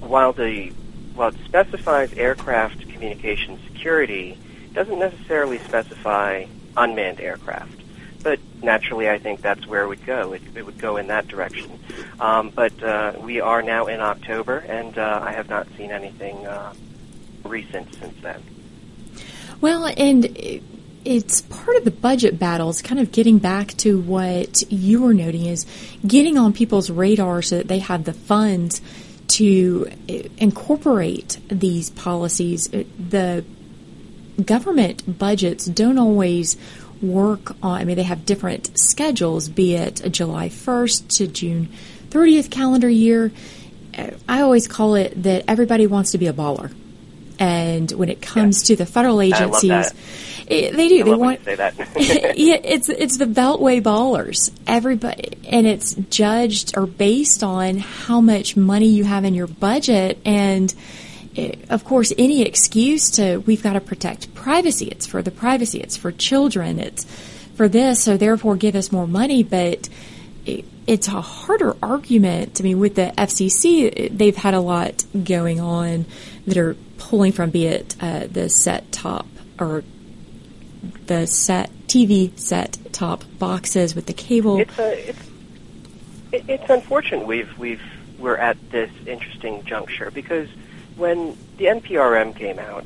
while 0.00 0.32
the 0.32 0.72
while 1.14 1.28
it 1.28 1.36
specifies 1.44 2.12
aircraft 2.14 2.88
communication 2.88 3.58
security, 3.66 4.38
it 4.64 4.74
doesn't 4.74 4.98
necessarily 4.98 5.58
specify 5.58 6.46
unmanned 6.76 7.20
aircraft. 7.20 7.72
But 8.22 8.38
naturally, 8.62 9.08
I 9.08 9.18
think 9.18 9.40
that's 9.40 9.66
where 9.66 9.82
it 9.82 9.88
would 9.88 10.04
go. 10.04 10.34
It, 10.34 10.42
it 10.54 10.64
would 10.64 10.78
go 10.78 10.98
in 10.98 11.06
that 11.08 11.26
direction. 11.26 11.78
Um, 12.20 12.50
but 12.50 12.80
uh, 12.82 13.14
we 13.18 13.40
are 13.40 13.62
now 13.62 13.86
in 13.86 14.00
October, 14.00 14.58
and 14.58 14.96
uh, 14.98 15.20
I 15.22 15.32
have 15.32 15.48
not 15.48 15.66
seen 15.76 15.90
anything 15.90 16.46
uh, 16.46 16.74
recent 17.44 17.94
since 17.94 18.14
then. 18.20 18.42
Well, 19.60 19.86
and 19.96 20.26
it's 21.04 21.40
part 21.42 21.76
of 21.76 21.84
the 21.84 21.90
budget 21.90 22.38
battles, 22.38 22.82
kind 22.82 23.00
of 23.00 23.12
getting 23.12 23.38
back 23.38 23.68
to 23.78 24.00
what 24.00 24.70
you 24.70 25.02
were 25.02 25.14
noting 25.14 25.46
is 25.46 25.66
getting 26.06 26.36
on 26.36 26.52
people's 26.52 26.90
radar 26.90 27.42
so 27.42 27.58
that 27.58 27.68
they 27.68 27.78
have 27.78 28.04
the 28.04 28.12
funds 28.12 28.80
to 29.28 29.90
uh, 30.08 30.12
incorporate 30.38 31.38
these 31.48 31.90
policies. 31.90 32.72
Uh, 32.72 32.84
The 33.08 33.44
government 34.44 35.18
budgets 35.18 35.66
don't 35.66 35.98
always 35.98 36.56
work 37.00 37.56
on, 37.62 37.80
I 37.80 37.84
mean, 37.84 37.96
they 37.96 38.02
have 38.02 38.26
different 38.26 38.78
schedules, 38.78 39.48
be 39.48 39.74
it 39.74 40.04
a 40.04 40.10
July 40.10 40.48
1st 40.48 41.16
to 41.16 41.26
June 41.28 41.68
30th 42.10 42.50
calendar 42.50 42.88
year. 42.88 43.32
Uh, 43.96 44.10
I 44.28 44.42
always 44.42 44.68
call 44.68 44.96
it 44.96 45.22
that 45.22 45.44
everybody 45.48 45.86
wants 45.86 46.12
to 46.12 46.18
be 46.18 46.26
a 46.26 46.32
baller. 46.32 46.72
And 47.38 47.90
when 47.92 48.10
it 48.10 48.20
comes 48.20 48.64
to 48.64 48.76
the 48.76 48.84
federal 48.84 49.22
agencies. 49.22 49.92
It- 50.50 50.76
they 50.76 50.88
do. 50.88 51.00
I 51.00 51.04
they 51.04 51.14
want 51.14 51.44
say 51.44 51.54
that. 51.54 51.74
yeah, 52.36 52.58
it's 52.62 52.88
it's 52.88 53.16
the 53.18 53.26
Beltway 53.26 53.82
ballers. 53.82 54.50
Everybody, 54.66 55.38
and 55.48 55.66
it's 55.66 55.94
judged 55.94 56.76
or 56.76 56.86
based 56.86 57.42
on 57.42 57.78
how 57.78 58.20
much 58.20 58.56
money 58.56 58.88
you 58.88 59.04
have 59.04 59.24
in 59.24 59.34
your 59.34 59.46
budget, 59.46 60.18
and 60.24 60.74
eh, 61.36 61.54
of 61.68 61.84
course, 61.84 62.12
any 62.18 62.42
excuse 62.42 63.10
to 63.12 63.38
we've 63.38 63.62
got 63.62 63.74
to 63.74 63.80
protect 63.80 64.34
privacy. 64.34 64.86
It's 64.86 65.06
for 65.06 65.22
the 65.22 65.30
privacy. 65.30 65.80
It's 65.80 65.96
for 65.96 66.12
children. 66.12 66.78
It's 66.78 67.04
for 67.54 67.68
this. 67.68 68.02
So 68.02 68.16
therefore, 68.16 68.56
give 68.56 68.74
us 68.74 68.90
more 68.92 69.06
money. 69.06 69.42
But 69.42 69.88
it, 70.46 70.64
it's 70.86 71.06
a 71.08 71.20
harder 71.20 71.76
argument. 71.82 72.60
I 72.60 72.64
mean, 72.64 72.80
with 72.80 72.96
the 72.96 73.12
FCC, 73.16 73.92
eh, 73.96 74.08
they've 74.10 74.36
had 74.36 74.54
a 74.54 74.60
lot 74.60 75.04
going 75.24 75.60
on 75.60 76.06
that 76.46 76.56
are 76.56 76.74
pulling 76.98 77.32
from, 77.32 77.50
be 77.50 77.66
it 77.66 77.94
uh, 78.00 78.26
the 78.30 78.48
set 78.48 78.90
top 78.90 79.26
or 79.58 79.84
the 81.06 81.26
set 81.26 81.70
TV 81.86 82.36
set 82.38 82.78
top 82.92 83.24
boxes 83.38 83.94
with 83.94 84.06
the 84.06 84.12
cable. 84.12 84.58
It's 84.58 84.78
a, 84.78 85.08
it's 85.08 85.30
it, 86.32 86.44
it's 86.48 86.70
unfortunate 86.70 87.26
we've 87.26 87.56
we've 87.58 87.82
we're 88.18 88.36
at 88.36 88.70
this 88.70 88.90
interesting 89.06 89.64
juncture 89.64 90.10
because 90.10 90.48
when 90.96 91.36
the 91.56 91.66
NPRM 91.66 92.36
came 92.36 92.58
out, 92.58 92.84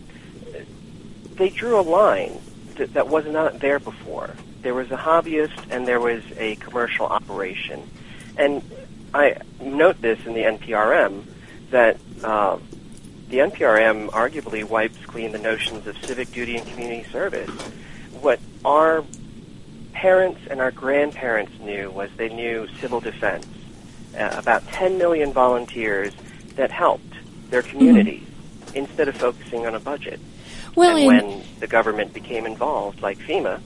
they 1.34 1.50
drew 1.50 1.78
a 1.78 1.82
line 1.82 2.38
that, 2.76 2.94
that 2.94 3.08
was 3.08 3.26
not 3.26 3.58
there 3.58 3.80
before. 3.80 4.30
There 4.62 4.74
was 4.74 4.90
a 4.90 4.96
hobbyist 4.96 5.70
and 5.70 5.86
there 5.86 6.00
was 6.00 6.22
a 6.36 6.54
commercial 6.56 7.06
operation, 7.06 7.88
and 8.36 8.62
I 9.12 9.36
note 9.60 10.00
this 10.00 10.24
in 10.26 10.34
the 10.34 10.42
NPRM 10.42 11.24
that. 11.70 11.98
Uh, 12.22 12.58
the 13.34 13.40
NPRM 13.40 14.10
arguably 14.10 14.62
wipes 14.62 15.04
clean 15.06 15.32
the 15.32 15.38
notions 15.38 15.88
of 15.88 15.96
civic 16.04 16.30
duty 16.30 16.56
and 16.56 16.64
community 16.68 17.02
service. 17.10 17.50
What 18.20 18.38
our 18.64 19.04
parents 19.92 20.40
and 20.48 20.60
our 20.60 20.70
grandparents 20.70 21.50
knew 21.58 21.90
was 21.90 22.10
they 22.16 22.28
knew 22.28 22.68
civil 22.80 23.00
defense, 23.00 23.48
uh, 24.16 24.36
about 24.38 24.64
10 24.68 24.98
million 24.98 25.32
volunteers 25.32 26.12
that 26.54 26.70
helped 26.70 27.12
their 27.50 27.62
communities 27.62 28.22
instead 28.72 29.08
of 29.08 29.16
focusing 29.16 29.66
on 29.66 29.74
a 29.74 29.80
budget. 29.80 30.20
Well, 30.76 30.96
and 30.96 31.10
and- 31.10 31.28
when 31.28 31.44
the 31.58 31.66
government 31.66 32.14
became 32.14 32.46
involved, 32.46 33.02
like 33.02 33.18
FEMA, 33.18 33.60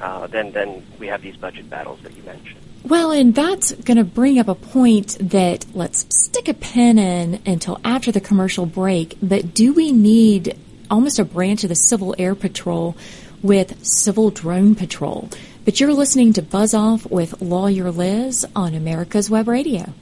uh, 0.00 0.28
then 0.28 0.52
then 0.52 0.86
we 1.00 1.08
have 1.08 1.20
these 1.20 1.36
budget 1.36 1.68
battles 1.68 1.98
that 2.04 2.16
you 2.16 2.22
mentioned. 2.22 2.60
Well, 2.84 3.10
and 3.10 3.34
that's 3.34 3.72
going 3.72 3.98
to 3.98 4.04
bring 4.04 4.38
up 4.38 4.48
a 4.48 4.54
point 4.54 5.18
that 5.20 5.66
let's 5.74 6.06
stick 6.14 6.48
a 6.48 6.54
pin 6.54 6.98
in 6.98 7.40
until 7.44 7.80
after 7.84 8.12
the 8.12 8.20
commercial 8.20 8.66
break. 8.66 9.16
But 9.22 9.54
do 9.54 9.72
we 9.72 9.92
need 9.92 10.56
almost 10.90 11.18
a 11.18 11.24
branch 11.24 11.64
of 11.64 11.68
the 11.68 11.74
Civil 11.74 12.14
Air 12.18 12.34
Patrol 12.34 12.96
with 13.42 13.84
Civil 13.84 14.30
Drone 14.30 14.74
Patrol? 14.74 15.28
But 15.64 15.80
you're 15.80 15.92
listening 15.92 16.32
to 16.34 16.42
Buzz 16.42 16.72
Off 16.72 17.04
with 17.10 17.42
Lawyer 17.42 17.90
Liz 17.90 18.46
on 18.56 18.74
America's 18.74 19.28
Web 19.28 19.48
Radio. 19.48 19.92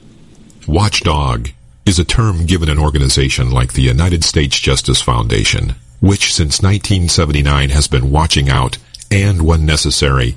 Watchdog 0.68 1.48
is 1.84 1.98
a 1.98 2.04
term 2.04 2.46
given 2.46 2.68
an 2.68 2.78
organization 2.78 3.50
like 3.50 3.72
the 3.72 3.82
United 3.82 4.24
States 4.24 4.58
Justice 4.60 5.00
Foundation, 5.00 5.74
which 6.00 6.34
since 6.34 6.62
1979 6.62 7.70
has 7.70 7.88
been 7.88 8.10
watching 8.10 8.48
out 8.48 8.78
and, 9.10 9.42
when 9.42 9.64
necessary, 9.64 10.36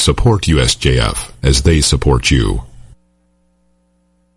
Support 0.00 0.42
USJF 0.44 1.30
as 1.42 1.60
they 1.60 1.82
support 1.82 2.30
you. 2.30 2.62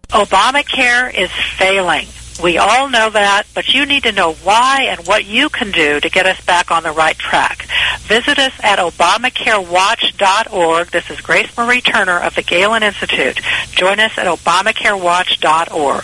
Obamacare 0.09 1.17
is 1.17 1.31
failing. 1.31 2.05
We 2.43 2.57
all 2.57 2.89
know 2.89 3.09
that, 3.09 3.43
but 3.55 3.73
you 3.73 3.85
need 3.85 4.03
to 4.03 4.11
know 4.11 4.33
why 4.33 4.87
and 4.89 5.07
what 5.07 5.23
you 5.23 5.47
can 5.47 5.71
do 5.71 6.01
to 6.01 6.09
get 6.09 6.25
us 6.25 6.43
back 6.43 6.69
on 6.69 6.83
the 6.83 6.91
right 6.91 7.17
track. 7.17 7.65
Visit 7.99 8.39
us 8.39 8.51
at 8.61 8.79
ObamacareWatch.org. 8.79 10.87
This 10.89 11.09
is 11.09 11.21
Grace 11.21 11.57
Marie 11.57 11.79
Turner 11.79 12.19
of 12.19 12.35
the 12.35 12.43
Galen 12.43 12.83
Institute. 12.83 13.39
Join 13.71 14.01
us 14.01 14.17
at 14.17 14.27
ObamacareWatch.org. 14.27 16.03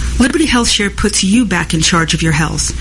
Liberty 0.19 0.45
Health 0.45 0.69
Share 0.69 0.89
puts 0.89 1.23
you 1.23 1.45
back 1.45 1.73
in 1.73 1.81
charge 1.81 2.13
of 2.13 2.21
your 2.21 2.31
health. 2.31 2.71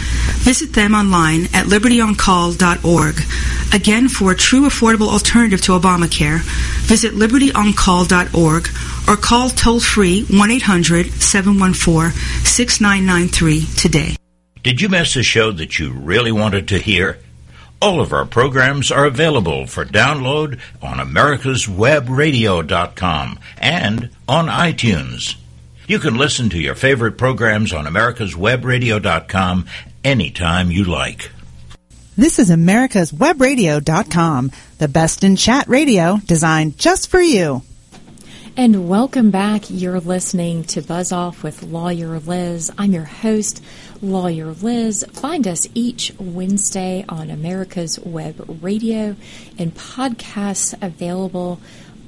Visit 0.45 0.73
them 0.73 0.95
online 0.95 1.45
at 1.55 1.67
libertyoncall.org. 1.67 3.75
Again, 3.75 4.09
for 4.09 4.33
a 4.33 4.37
true 4.37 4.63
affordable 4.63 5.09
alternative 5.09 5.61
to 5.63 5.73
Obamacare, 5.73 6.41
visit 6.87 7.15
libertyoncall.org 7.15 8.69
or 9.09 9.17
call 9.17 9.51
toll 9.51 9.81
free 9.81 10.25
1 10.25 10.51
800 10.51 11.11
714 11.13 12.11
6993 12.45 13.67
today. 13.77 14.17
Did 14.63 14.83
you 14.83 14.91
miss 14.91 15.17
a 15.17 15.23
show 15.23 15.53
that 15.53 15.79
you 15.79 15.91
really 15.91 16.33
wanted 16.33 16.69
to 16.69 16.79
hear? 16.79 17.19
All 17.81 18.03
of 18.03 18.13
our 18.13 18.27
programs 18.27 18.93
are 18.93 19.07
available 19.07 19.67
for 19.67 19.87
download 19.87 20.61
on 20.83 20.99
americaswebradio.com 20.99 23.39
and 23.57 24.11
on 24.29 24.49
iTunes. 24.49 25.40
You 25.91 25.99
can 25.99 26.17
listen 26.17 26.49
to 26.51 26.61
your 26.61 26.77
favorite 26.77 27.19
programs 27.19 27.73
on 27.73 27.85
americaswebradio.com 27.85 29.67
anytime 30.05 30.71
you 30.71 30.85
like. 30.85 31.33
This 32.17 32.39
is 32.39 32.49
americaswebradio.com, 32.49 34.53
the 34.79 34.87
best 34.87 35.25
in 35.25 35.35
chat 35.35 35.67
radio 35.67 36.19
designed 36.25 36.79
just 36.79 37.11
for 37.11 37.21
you. 37.21 37.63
And 38.57 38.89
welcome 38.89 39.33
back. 39.33 39.69
You're 39.69 39.99
listening 39.99 40.63
to 40.65 40.81
Buzz 40.81 41.11
Off 41.11 41.43
with 41.43 41.65
Lawyer 41.65 42.21
Liz. 42.21 42.71
I'm 42.79 42.93
your 42.93 43.05
host, 43.05 43.61
Lawyer 44.01 44.53
Liz. 44.53 45.05
Find 45.11 45.49
us 45.49 45.67
each 45.75 46.13
Wednesday 46.21 47.05
on 47.09 47.31
America's 47.31 47.99
Web 47.99 48.45
Radio 48.63 49.17
and 49.59 49.75
podcasts 49.75 50.73
available 50.81 51.59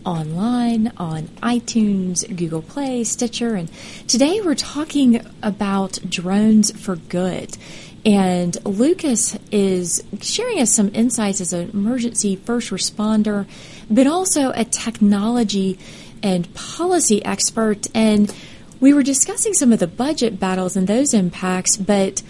online 0.04 0.92
on 0.96 1.28
iTunes, 1.42 2.26
Google 2.36 2.62
Play, 2.62 3.04
Stitcher. 3.04 3.54
And 3.54 3.70
today 4.06 4.40
we're 4.40 4.54
talking 4.54 5.24
about 5.42 5.98
drones 6.08 6.70
for 6.78 6.96
good. 6.96 7.56
And 8.04 8.56
Lucas 8.64 9.38
is 9.52 10.02
sharing 10.20 10.60
us 10.60 10.74
some 10.74 10.90
insights 10.94 11.40
as 11.40 11.52
an 11.52 11.70
emergency 11.70 12.36
first 12.36 12.70
responder, 12.70 13.46
but 13.90 14.06
also 14.06 14.50
a 14.50 14.64
technology 14.64 15.78
and 16.22 16.52
policy 16.54 17.24
expert. 17.24 17.86
And 17.94 18.34
we 18.80 18.92
were 18.92 19.04
discussing 19.04 19.54
some 19.54 19.72
of 19.72 19.78
the 19.78 19.86
budget 19.86 20.40
battles 20.40 20.76
and 20.76 20.86
those 20.86 21.14
impacts, 21.14 21.76
but 21.76 22.22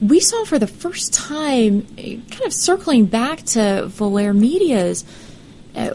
we 0.00 0.20
saw 0.20 0.44
for 0.44 0.58
the 0.58 0.66
first 0.66 1.12
time, 1.12 1.86
eh, 1.98 2.16
kind 2.30 2.46
of 2.46 2.52
circling 2.52 3.06
back 3.06 3.42
to 3.42 3.88
Volair 3.88 4.34
Media's 4.34 5.04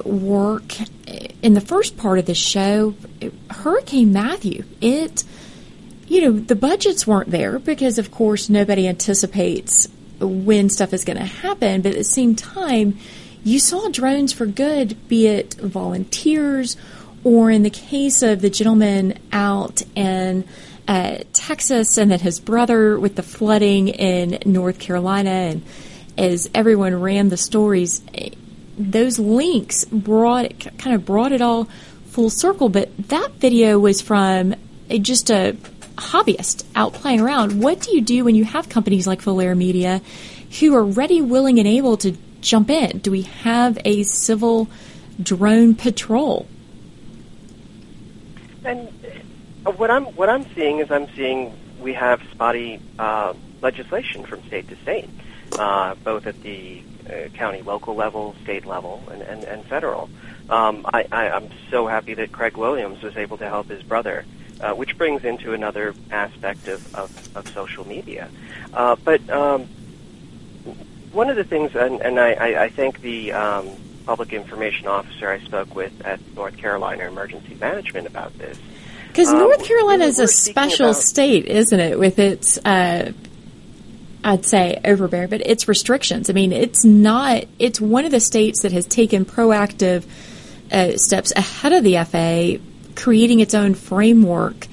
work 0.03 0.73
in 1.41 1.53
the 1.53 1.61
first 1.61 1.95
part 1.95 2.17
of 2.17 2.25
the 2.25 2.33
show, 2.33 2.95
Hurricane 3.51 4.11
Matthew, 4.11 4.63
it, 4.81 5.23
you 6.07 6.21
know, 6.21 6.31
the 6.39 6.55
budgets 6.55 7.05
weren't 7.05 7.29
there 7.29 7.59
because, 7.59 7.99
of 7.99 8.09
course, 8.09 8.49
nobody 8.49 8.87
anticipates 8.87 9.87
when 10.19 10.69
stuff 10.69 10.91
is 10.91 11.05
going 11.05 11.17
to 11.17 11.23
happen. 11.23 11.81
But 11.81 11.91
at 11.91 11.97
the 11.99 12.03
same 12.03 12.35
time, 12.35 12.97
you 13.43 13.59
saw 13.59 13.89
drones 13.89 14.33
for 14.33 14.47
good, 14.47 15.07
be 15.07 15.27
it 15.27 15.53
volunteers 15.55 16.77
or 17.23 17.51
in 17.51 17.61
the 17.61 17.69
case 17.69 18.23
of 18.23 18.41
the 18.41 18.49
gentleman 18.49 19.19
out 19.31 19.83
in 19.95 20.45
uh, 20.87 21.17
Texas 21.33 21.97
and 21.97 22.09
then 22.09 22.19
his 22.19 22.39
brother 22.39 22.99
with 22.99 23.15
the 23.15 23.23
flooding 23.23 23.89
in 23.89 24.39
North 24.51 24.79
Carolina. 24.79 25.29
And 25.29 25.63
as 26.17 26.49
everyone 26.55 26.99
ran 27.01 27.29
the 27.29 27.37
stories, 27.37 28.01
those 28.77 29.19
links 29.19 29.85
brought 29.85 30.45
it, 30.45 30.77
kind 30.77 30.95
of 30.95 31.05
brought 31.05 31.31
it 31.31 31.41
all 31.41 31.65
full 32.07 32.29
circle. 32.29 32.69
But 32.69 32.95
that 33.09 33.31
video 33.33 33.79
was 33.79 34.01
from 34.01 34.55
just 34.89 35.29
a 35.29 35.57
hobbyist 35.95 36.65
out 36.75 36.93
playing 36.93 37.21
around. 37.21 37.61
What 37.61 37.81
do 37.81 37.95
you 37.95 38.01
do 38.01 38.25
when 38.25 38.35
you 38.35 38.43
have 38.43 38.69
companies 38.69 39.07
like 39.07 39.21
Volair 39.21 39.55
Media 39.55 40.01
who 40.59 40.75
are 40.75 40.83
ready, 40.83 41.21
willing, 41.21 41.59
and 41.59 41.67
able 41.67 41.97
to 41.97 42.15
jump 42.41 42.69
in? 42.69 42.99
Do 42.99 43.11
we 43.11 43.23
have 43.23 43.77
a 43.85 44.03
civil 44.03 44.69
drone 45.21 45.75
patrol? 45.75 46.47
And 48.63 48.89
uh, 49.65 49.71
what 49.71 49.91
I'm 49.91 50.05
what 50.15 50.29
I'm 50.29 50.45
seeing 50.55 50.79
is 50.79 50.91
I'm 50.91 51.07
seeing 51.15 51.53
we 51.79 51.93
have 51.93 52.21
spotty 52.31 52.79
uh, 52.97 53.33
legislation 53.61 54.25
from 54.25 54.43
state 54.47 54.67
to 54.69 54.75
state, 54.77 55.09
uh, 55.57 55.95
both 56.03 56.25
at 56.25 56.41
the 56.41 56.81
uh, 57.09 57.29
county 57.29 57.61
local 57.61 57.95
level, 57.95 58.35
state 58.43 58.65
level, 58.65 59.03
and, 59.11 59.21
and, 59.21 59.43
and 59.43 59.65
federal. 59.65 60.09
Um, 60.49 60.85
I, 60.93 61.05
I, 61.11 61.29
I'm 61.29 61.49
so 61.71 61.87
happy 61.87 62.13
that 62.15 62.31
Craig 62.31 62.57
Williams 62.57 63.01
was 63.01 63.17
able 63.17 63.37
to 63.37 63.47
help 63.47 63.67
his 63.67 63.83
brother, 63.83 64.25
uh, 64.61 64.73
which 64.73 64.97
brings 64.97 65.23
into 65.23 65.53
another 65.53 65.93
aspect 66.11 66.67
of, 66.67 66.95
of, 66.95 67.37
of 67.37 67.47
social 67.49 67.87
media. 67.87 68.29
Uh, 68.73 68.95
but 69.03 69.27
um, 69.29 69.67
one 71.11 71.29
of 71.29 71.35
the 71.35 71.43
things, 71.43 71.75
and, 71.75 72.01
and 72.01 72.19
I, 72.19 72.33
I, 72.33 72.63
I 72.63 72.69
thank 72.69 73.01
the 73.01 73.31
um, 73.31 73.69
public 74.05 74.33
information 74.33 74.87
officer 74.87 75.29
I 75.29 75.39
spoke 75.39 75.73
with 75.75 75.93
at 76.05 76.19
North 76.35 76.57
Carolina 76.57 77.07
Emergency 77.07 77.55
Management 77.55 78.07
about 78.07 78.37
this. 78.37 78.57
Because 79.07 79.29
um, 79.29 79.39
North 79.39 79.63
Carolina 79.63 80.05
is 80.05 80.19
a 80.19 80.27
special 80.27 80.89
about, 80.89 81.01
state, 81.01 81.45
isn't 81.45 81.79
it, 81.79 81.97
with 81.97 82.19
its 82.19 82.57
uh, 82.65 83.13
I'd 84.25 84.43
say 84.43 84.81
overbearing, 84.83 85.29
but 85.29 85.41
it's 85.45 85.67
restrictions. 85.67 86.31
I 86.31 86.33
mean, 86.33 86.51
it's 86.51 86.83
not, 86.83 87.43
it's 87.59 87.79
one 87.79 88.05
of 88.05 88.11
the 88.11 88.19
states 88.19 88.63
that 88.63 88.71
has 88.71 88.87
taken 88.87 89.23
proactive 89.23 90.03
uh, 90.71 90.97
steps 90.97 91.31
ahead 91.35 91.73
of 91.73 91.83
the 91.83 92.03
FAA, 92.03 92.99
creating 92.99 93.39
its 93.39 93.53
own 93.53 93.75
framework, 93.75 94.65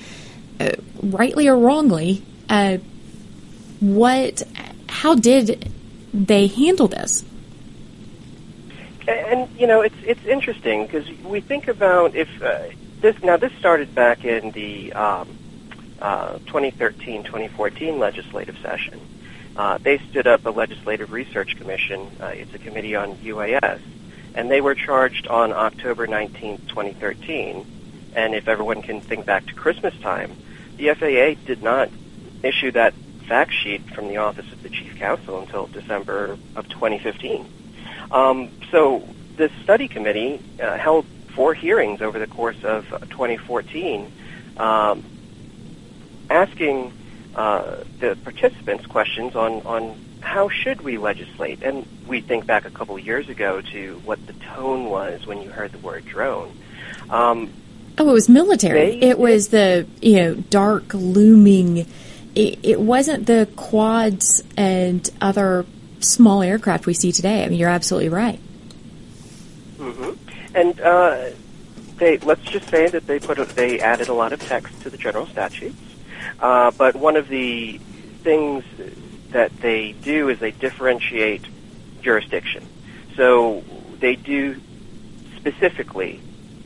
uh, 0.59 0.71
rightly 1.03 1.49
or 1.49 1.57
wrongly. 1.59 2.25
Uh, 2.49 2.79
what, 3.81 4.43
how 4.89 5.15
did 5.17 5.71
they 6.15 6.47
handle 6.47 6.89
this? 6.89 7.23
And, 9.07 9.51
you 9.59 9.67
know, 9.67 9.83
it's, 9.83 9.97
it's 10.03 10.25
interesting 10.25 10.87
because 10.87 11.07
we 11.25 11.41
think 11.41 11.69
about 11.69 12.15
if 12.15 12.43
uh, 12.43 12.69
this, 13.03 13.23
now 13.23 13.37
this 13.37 13.53
started 13.59 13.95
back 13.95 14.25
in 14.25 14.51
the 14.53 14.95
um, 14.95 15.29
2013 15.99 17.23
2014 17.25 17.99
legislative 17.99 18.57
session 18.59 18.99
uh, 19.57 19.79
they 19.79 19.99
stood 20.11 20.27
up 20.27 20.45
a 20.47 20.51
legislative 20.51 21.13
research 21.13 21.57
commission. 21.57 22.11
Uh, 22.21 22.27
it's 22.27 22.55
a 22.55 22.59
committee 22.59 22.97
on 22.97 23.17
UAS, 23.17 23.81
and 24.35 24.51
they 24.51 24.61
were 24.61 24.75
charged 24.75 25.27
on 25.27 25.53
October 25.53 26.07
19, 26.07 26.59
2013. 26.69 27.67
And 28.15 28.35
if 28.35 28.49
everyone 28.49 28.83
can 28.83 29.01
think 29.01 29.27
back 29.27 29.47
to 29.47 29.55
Christmas 29.55 29.99
time, 30.01 30.37
the 30.77 30.95
FAA 30.95 31.41
did 31.47 31.63
not 31.63 31.91
issue 32.43 32.71
that 32.73 32.95
fact 33.27 33.53
sheet 33.53 33.83
from 33.95 34.09
the 34.09 34.19
Office 34.19 34.51
of 34.53 34.63
the 34.63 34.69
Chief 34.69 34.97
Counsel 34.97 35.41
until 35.41 35.67
December 35.67 36.39
of 36.57 36.69
2015. 36.69 37.47
Um, 38.11 38.51
so 38.71 39.07
this 39.37 39.53
study 39.63 39.89
committee 39.89 40.41
uh, 40.61 40.77
held 40.77 41.07
four 41.35 41.55
hearings 41.55 42.03
over 42.03 42.19
the 42.19 42.27
course 42.27 42.63
of 42.63 42.87
2014, 43.11 44.13
um, 44.59 45.03
asking 46.29 46.93
uh, 47.35 47.85
the 47.99 48.17
participants 48.25 48.87
questions 48.87 49.35
on, 49.37 49.63
on 49.67 49.99
how 50.21 50.49
should 50.49 50.81
we 50.83 50.99
legislate. 50.99 51.63
And 51.63 51.87
we 52.07 52.21
think 52.21 52.47
back 52.47 52.65
a 52.65 52.71
couple 52.71 52.97
of 52.97 53.05
years 53.05 53.29
ago 53.29 53.61
to 53.73 54.01
what 54.05 54.25
the 54.27 54.33
tone 54.35 54.87
was 54.87 55.27
when 55.27 55.43
you 55.43 55.51
heard 55.51 55.73
the 55.73 55.79
word 55.79 56.05
drone. 56.07 56.57
Um, 57.11 57.53
oh, 57.99 58.09
it 58.09 58.13
was 58.13 58.29
military. 58.29 58.99
They- 59.01 59.09
it 59.09 59.19
was 59.19 59.49
the 59.49 59.87
you 60.01 60.17
know 60.17 60.35
dark 60.35 60.95
looming. 60.95 61.87
It, 62.35 62.59
it 62.63 62.81
wasn't 62.81 63.27
the 63.27 63.49
quads 63.57 64.43
and 64.57 65.09
other 65.21 65.67
small 66.01 66.43
aircraft 66.43 66.87
we 66.87 66.95
see 66.95 67.13
today. 67.13 67.45
I 67.45 67.49
mean, 67.49 67.59
you're 67.59 67.69
absolutely 67.69 68.09
right. 68.09 68.39
hmm 69.79 70.11
And 70.55 70.81
uh, 70.81 71.31
they 71.97 72.19
let's 72.19 72.43
just 72.43 72.69
say 72.69 72.89
that 72.89 73.07
they 73.07 73.19
put 73.19 73.39
a, 73.39 73.45
they 73.45 73.81
added 73.81 74.09
a 74.09 74.15
lot 74.15 74.33
of 74.33 74.41
text 74.43 74.81
to 74.83 74.91
the 74.91 74.97
general 74.97 75.27
statutes. 75.27 75.77
Uh, 76.43 76.73
but 76.73 76.97
one 76.97 77.17
of 77.17 77.29
the 77.29 77.79
things 78.25 78.65
that 79.31 79.57
they 79.61 79.93
do 79.93 80.29
is 80.29 80.41
they 80.41 80.51
differentiate 80.51 81.45
jurisdiction. 82.03 82.67
So 83.17 83.63
they 84.01 84.17
do 84.17 84.61
specifically 85.37 86.21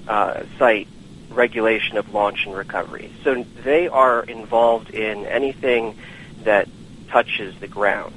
uh, 0.08 0.44
cite 0.58 0.88
regulation 1.30 1.98
of 1.98 2.12
launch 2.14 2.46
and 2.46 2.56
recovery. 2.56 3.12
So 3.22 3.44
they 3.62 3.88
are 3.88 4.22
involved 4.22 4.90
in 4.90 5.26
anything 5.26 5.98
that 6.44 6.68
touches 7.08 7.58
the 7.60 7.68
ground. 7.68 8.14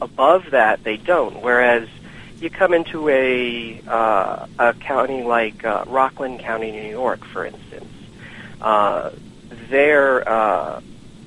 Above 0.00 0.52
that, 0.52 0.84
they 0.84 0.96
don't. 0.96 1.42
Whereas 1.42 1.88
you 2.40 2.50
come 2.50 2.72
into 2.72 3.08
a 3.08 3.80
uh, 3.86 4.46
a 4.58 4.74
county 4.74 5.22
like 5.22 5.64
uh, 5.64 5.84
Rockland 5.86 6.40
County, 6.40 6.70
New 6.70 6.88
York, 6.88 7.24
for 7.24 7.44
instance, 7.46 7.92
uh, 8.60 9.10
their 9.72 10.28
uh, 10.28 10.80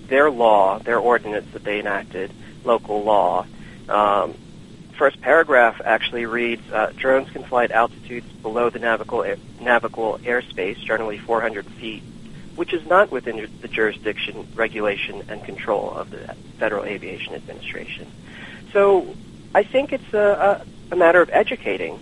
their 0.07 0.29
law, 0.29 0.77
their 0.79 0.99
ordinance 0.99 1.51
that 1.53 1.63
they 1.63 1.79
enacted, 1.79 2.31
local 2.63 3.03
law. 3.03 3.45
Um, 3.89 4.35
first 4.97 5.19
paragraph 5.19 5.81
actually 5.83 6.25
reads: 6.27 6.61
uh, 6.71 6.93
drones 6.95 7.29
can 7.31 7.43
fly 7.43 7.65
at 7.65 7.71
altitudes 7.71 8.31
below 8.43 8.69
the 8.69 8.79
navigable 8.79 9.25
navigable 9.59 10.19
airspace, 10.19 10.77
generally 10.77 11.17
400 11.17 11.65
feet, 11.65 12.03
which 12.55 12.71
is 12.71 12.85
not 12.87 13.11
within 13.11 13.49
the 13.61 13.67
jurisdiction, 13.67 14.47
regulation, 14.53 15.23
and 15.27 15.43
control 15.43 15.91
of 15.91 16.11
the 16.11 16.35
Federal 16.59 16.85
Aviation 16.85 17.33
Administration. 17.33 18.07
So, 18.71 19.15
I 19.55 19.63
think 19.63 19.91
it's 19.91 20.13
a, 20.13 20.61
a, 20.91 20.93
a 20.93 20.95
matter 20.95 21.21
of 21.21 21.31
educating 21.33 21.99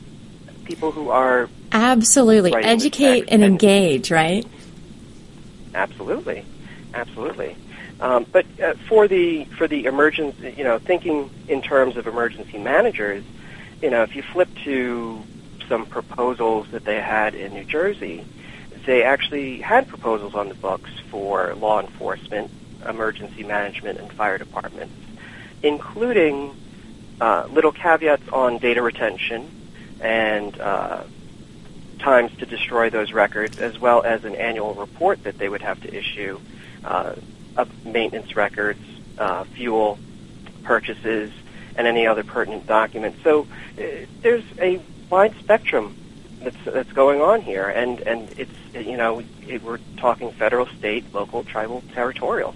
people 0.66 0.92
who 0.92 1.10
are 1.10 1.50
Absolutely, 1.72 2.54
educate 2.54 3.30
and 3.30 3.44
and- 3.44 3.44
engage. 3.44 4.12
Right. 4.12 4.46
Absolutely, 5.74 6.46
absolutely. 6.94 7.56
Um, 8.00 8.26
but 8.32 8.46
uh, 8.62 8.74
for 8.88 9.08
the 9.08 9.46
for 9.46 9.68
the 9.68 9.86
emergency, 9.86 10.54
you 10.58 10.64
know, 10.64 10.78
thinking 10.80 11.30
in 11.48 11.62
terms 11.62 11.98
of 11.98 12.08
emergency 12.08 12.58
managers, 12.58 13.24
you 13.82 13.90
know, 13.90 14.04
if 14.04 14.16
you 14.16 14.22
flip 14.24 14.50
to 14.64 15.24
some 15.68 15.86
proposals 15.86 16.68
that 16.72 16.84
they 16.86 17.00
had 17.02 17.34
in 17.36 17.54
New 17.54 17.64
Jersey, 17.64 18.26
they 18.86 19.04
actually 19.04 19.62
had 19.62 19.88
proposals 19.88 20.36
on 20.36 20.50
the 20.50 20.56
books 20.56 20.92
for 21.10 21.54
law 21.56 21.80
enforcement, 21.80 22.52
emergency 22.88 23.44
management, 23.44 24.00
and 24.00 24.12
fire 24.12 24.38
departments, 24.38 24.94
including 25.62 26.54
uh, 27.22 27.46
little 27.52 27.72
caveats 27.72 28.28
on 28.30 28.58
data 28.58 28.82
retention 28.82 29.50
and 30.02 30.60
uh, 30.60 31.04
times 32.04 32.36
to 32.38 32.46
destroy 32.46 32.90
those 32.90 33.14
records, 33.14 33.58
as 33.60 33.80
well 33.80 34.04
as 34.04 34.24
an 34.26 34.36
annual 34.36 34.74
report 34.74 35.24
that 35.24 35.38
they 35.38 35.50
would 35.50 35.62
have 35.62 35.82
to 35.82 35.94
issue 35.94 36.40
uh, 36.84 37.16
of 37.56 37.86
maintenance 37.86 38.36
records, 38.36 38.82
uh, 39.18 39.44
fuel 39.46 39.98
purchases, 40.64 41.32
and 41.76 41.88
any 41.88 42.06
other 42.06 42.24
pertinent 42.24 42.68
documents. 42.68 43.24
So 43.24 43.48
uh, 43.78 43.82
there's 44.22 44.44
a 44.60 44.82
wide 45.10 45.34
spectrum 45.40 45.96
that's 46.42 46.58
that's 46.66 46.92
going 46.92 47.22
on 47.22 47.42
here, 47.42 47.68
and 47.70 48.00
and 48.02 48.30
it's 48.38 48.52
you 48.88 48.98
know 48.98 49.24
it, 49.48 49.64
we're 49.64 49.80
talking 49.98 50.32
federal, 50.32 50.66
state, 50.68 51.14
local, 51.14 51.44
tribal, 51.44 51.84
territorial. 51.94 52.54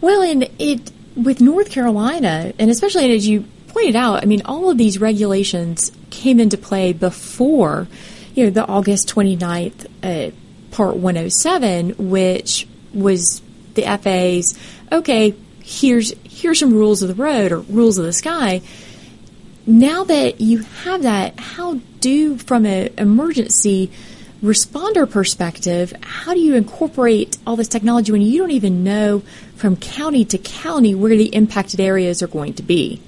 Well, 0.00 0.22
and 0.22 0.48
it 0.58 0.92
with 1.16 1.40
North 1.40 1.70
Carolina, 1.70 2.52
and 2.58 2.70
especially 2.70 3.12
as 3.14 3.26
you 3.26 3.44
pointed 3.68 3.96
out, 3.96 4.22
I 4.22 4.26
mean, 4.26 4.42
all 4.44 4.70
of 4.70 4.78
these 4.78 4.98
regulations 4.98 5.92
came 6.10 6.40
into 6.40 6.56
play 6.56 6.92
before, 6.92 7.86
you 8.38 8.44
know, 8.44 8.50
the 8.50 8.64
August 8.64 9.12
29th 9.12 9.86
uh, 10.04 10.30
Part 10.70 10.96
107, 10.96 12.08
which 12.08 12.68
was 12.94 13.42
the 13.74 13.82
FAA's, 13.82 14.56
okay, 14.92 15.34
here's 15.60 16.14
here's 16.22 16.60
some 16.60 16.72
rules 16.72 17.02
of 17.02 17.08
the 17.08 17.20
road 17.20 17.50
or 17.50 17.58
rules 17.58 17.98
of 17.98 18.04
the 18.04 18.12
sky. 18.12 18.62
Now 19.66 20.04
that 20.04 20.40
you 20.40 20.58
have 20.58 21.02
that, 21.02 21.40
how 21.40 21.80
do, 21.98 22.38
from 22.38 22.64
an 22.64 22.94
emergency 22.96 23.90
responder 24.40 25.10
perspective, 25.10 25.92
how 26.00 26.32
do 26.32 26.38
you 26.38 26.54
incorporate 26.54 27.38
all 27.44 27.56
this 27.56 27.66
technology 27.66 28.12
when 28.12 28.22
you 28.22 28.38
don't 28.38 28.52
even 28.52 28.84
know 28.84 29.24
from 29.56 29.74
county 29.74 30.24
to 30.26 30.38
county 30.38 30.94
where 30.94 31.16
the 31.16 31.34
impacted 31.34 31.80
areas 31.80 32.22
are 32.22 32.28
going 32.28 32.54
to 32.54 32.62
be? 32.62 33.00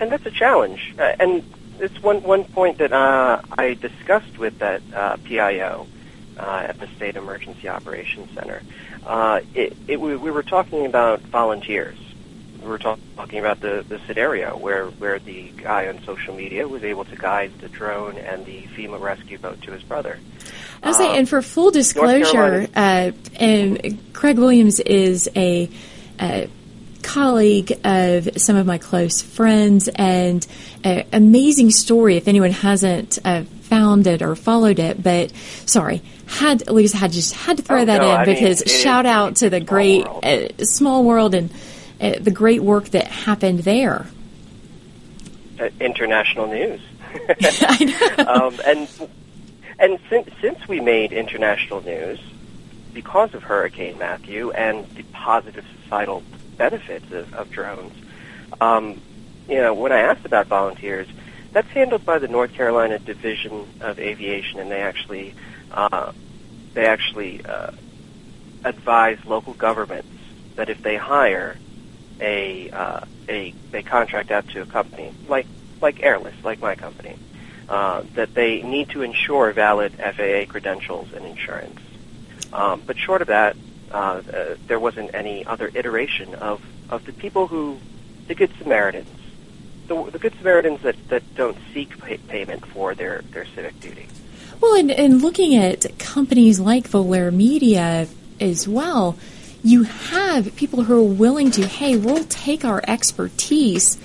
and 0.00 0.12
that's 0.12 0.26
a 0.26 0.30
challenge. 0.30 0.94
Uh, 0.98 1.14
and 1.18 1.42
it's 1.80 2.02
one 2.02 2.22
one 2.22 2.44
point 2.44 2.78
that 2.78 2.92
uh, 2.92 3.42
I 3.56 3.74
discussed 3.74 4.38
with 4.38 4.58
that 4.58 4.82
uh, 4.94 5.16
PIO 5.24 5.86
uh, 6.38 6.66
at 6.68 6.78
the 6.78 6.86
State 6.96 7.16
Emergency 7.16 7.68
Operations 7.68 8.30
Center. 8.34 8.62
Uh, 9.04 9.40
it, 9.54 9.76
it, 9.86 10.00
we, 10.00 10.16
we 10.16 10.30
were 10.30 10.42
talking 10.42 10.86
about 10.86 11.20
volunteers. 11.20 11.98
We 12.62 12.68
were 12.68 12.78
talk, 12.78 12.98
talking 13.16 13.38
about 13.38 13.60
the, 13.60 13.84
the 13.88 14.00
scenario 14.06 14.56
where, 14.56 14.86
where 14.86 15.18
the 15.18 15.50
guy 15.56 15.88
on 15.88 16.02
social 16.04 16.34
media 16.34 16.66
was 16.66 16.82
able 16.82 17.04
to 17.06 17.16
guide 17.16 17.52
the 17.60 17.68
drone 17.68 18.18
and 18.18 18.44
the 18.44 18.62
FEMA 18.62 19.00
rescue 19.00 19.38
boat 19.38 19.62
to 19.62 19.70
his 19.72 19.82
brother. 19.82 20.18
I 20.82 20.88
was 20.88 20.96
saying, 20.96 21.16
and 21.16 21.28
for 21.28 21.40
full 21.40 21.70
disclosure, 21.70 22.68
uh, 22.74 23.12
and 23.36 24.12
Craig 24.12 24.38
Williams 24.38 24.80
is 24.80 25.28
a, 25.34 25.70
uh 26.18 26.46
colleague 27.08 27.72
of 27.84 28.28
some 28.36 28.56
of 28.56 28.66
my 28.66 28.76
close 28.76 29.22
friends, 29.22 29.88
and 29.88 30.46
uh, 30.84 31.02
amazing 31.12 31.70
story. 31.70 32.16
If 32.16 32.28
anyone 32.28 32.50
hasn't 32.50 33.18
uh, 33.24 33.44
found 33.62 34.06
it 34.06 34.20
or 34.20 34.36
followed 34.36 34.78
it, 34.78 35.02
but 35.02 35.32
sorry, 35.64 36.02
had 36.26 36.62
at 36.62 36.74
least 36.74 36.94
had 36.94 37.12
just 37.12 37.34
had 37.34 37.56
to 37.56 37.62
throw 37.62 37.80
Oh, 37.80 37.84
that 37.86 38.02
no, 38.02 38.10
in 38.10 38.16
I 38.18 38.24
because 38.24 38.60
is 38.62 38.72
shout 38.72 39.06
out 39.06 39.36
to 39.36 39.48
the 39.48 39.60
great 39.60 40.06
uh, 40.06 40.48
small 40.64 41.02
world 41.02 41.34
and 41.34 41.50
uh, 42.00 42.18
the 42.20 42.30
great 42.30 42.62
work 42.62 42.90
that 42.90 43.06
happened 43.06 43.60
there. 43.60 44.06
uh, 45.58 45.70
international 45.80 46.46
news. 46.48 46.80
um, 48.18 48.54
and 48.66 48.88
and 49.78 49.98
since 50.10 50.28
since 50.42 50.68
we 50.68 50.80
made 50.80 51.12
international 51.12 51.82
news 51.82 52.20
because 52.92 53.32
of 53.32 53.42
Hurricane 53.42 53.96
Matthew 53.98 54.50
and 54.50 54.86
the 54.90 55.04
positive 55.12 55.64
societal 55.82 56.22
benefits 56.58 57.10
of, 57.12 57.32
of 57.32 57.50
drones, 57.50 57.94
um, 58.60 59.00
you 59.48 59.56
know, 59.56 59.72
when 59.74 59.92
I 59.92 60.00
asked 60.00 60.26
about 60.26 60.46
volunteers, 60.48 61.08
that's 61.52 61.68
handled 61.68 62.04
by 62.04 62.18
the 62.18 62.28
North 62.28 62.52
Carolina 62.52 62.98
Division 62.98 63.66
of 63.80 63.98
Aviation, 63.98 64.60
and 64.60 64.70
they 64.70 64.82
actually 64.82 65.34
uh, 65.72 66.12
they 66.74 66.86
actually 66.86 67.44
uh, 67.44 67.70
advise 68.64 69.18
local 69.26 69.54
governments 69.54 70.08
that 70.56 70.68
if 70.68 70.82
they 70.82 70.96
hire 70.96 71.56
a 72.20 72.70
uh, 72.70 73.00
a 73.28 73.54
a 73.72 73.82
contract 73.82 74.30
out 74.30 74.46
to 74.48 74.62
a 74.62 74.66
company 74.66 75.12
like 75.28 75.46
like 75.80 76.02
Airless, 76.02 76.34
like 76.44 76.60
my 76.60 76.74
company, 76.74 77.16
uh, 77.68 78.02
that 78.14 78.34
they 78.34 78.62
need 78.62 78.90
to 78.90 79.02
ensure 79.02 79.52
valid 79.52 79.92
FAA 79.92 80.44
credentials 80.48 81.08
and 81.14 81.24
insurance. 81.24 81.80
Um, 82.52 82.82
but 82.86 82.98
short 82.98 83.22
of 83.22 83.28
that, 83.28 83.56
uh, 83.92 84.22
uh, 84.32 84.54
there 84.66 84.80
wasn't 84.80 85.14
any 85.14 85.44
other 85.46 85.70
iteration 85.74 86.34
of, 86.34 86.62
of 86.90 87.04
the 87.04 87.12
people 87.12 87.46
who, 87.46 87.78
the 88.26 88.34
Good 88.34 88.50
Samaritans, 88.58 89.08
the, 89.86 90.10
the 90.10 90.18
Good 90.18 90.34
Samaritans 90.38 90.82
that, 90.82 90.96
that 91.08 91.34
don't 91.34 91.56
seek 91.72 91.98
pay- 91.98 92.18
payment 92.18 92.64
for 92.66 92.94
their, 92.94 93.22
their 93.32 93.46
civic 93.46 93.78
duty. 93.80 94.06
Well, 94.60 94.74
and, 94.74 94.90
and 94.90 95.22
looking 95.22 95.54
at 95.54 95.98
companies 95.98 96.58
like 96.58 96.88
Volair 96.88 97.32
Media 97.32 98.08
as 98.40 98.66
well, 98.66 99.16
you 99.62 99.84
have 99.84 100.54
people 100.56 100.82
who 100.84 100.98
are 100.98 101.14
willing 101.14 101.50
to, 101.52 101.66
hey, 101.66 101.96
we'll 101.96 102.24
take 102.24 102.64
our 102.64 102.82
expertise 102.86 103.98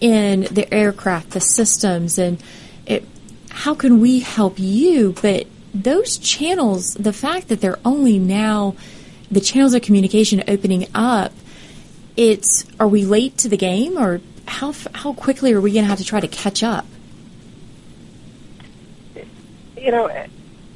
in 0.00 0.42
the 0.50 0.72
aircraft, 0.72 1.30
the 1.30 1.40
systems, 1.40 2.18
and 2.18 2.42
it, 2.86 3.04
how 3.50 3.74
can 3.74 4.00
we 4.00 4.20
help 4.20 4.58
you? 4.58 5.14
But 5.20 5.46
those 5.74 6.18
channels, 6.18 6.94
the 6.94 7.12
fact 7.12 7.48
that 7.48 7.60
they're 7.60 7.78
only 7.84 8.18
now 8.18 8.76
the 9.30 9.40
channels 9.40 9.74
of 9.74 9.82
communication 9.82 10.42
opening 10.48 10.86
up, 10.94 11.32
it's 12.16 12.64
are 12.80 12.88
we 12.88 13.04
late 13.04 13.36
to 13.38 13.48
the 13.48 13.56
game, 13.56 13.98
or 13.98 14.20
how 14.46 14.74
how 14.94 15.12
quickly 15.12 15.52
are 15.52 15.60
we 15.60 15.72
going 15.72 15.84
to 15.84 15.88
have 15.88 15.98
to 15.98 16.04
try 16.04 16.20
to 16.20 16.28
catch 16.28 16.62
up? 16.62 16.86
You 19.76 19.92
know, 19.92 20.08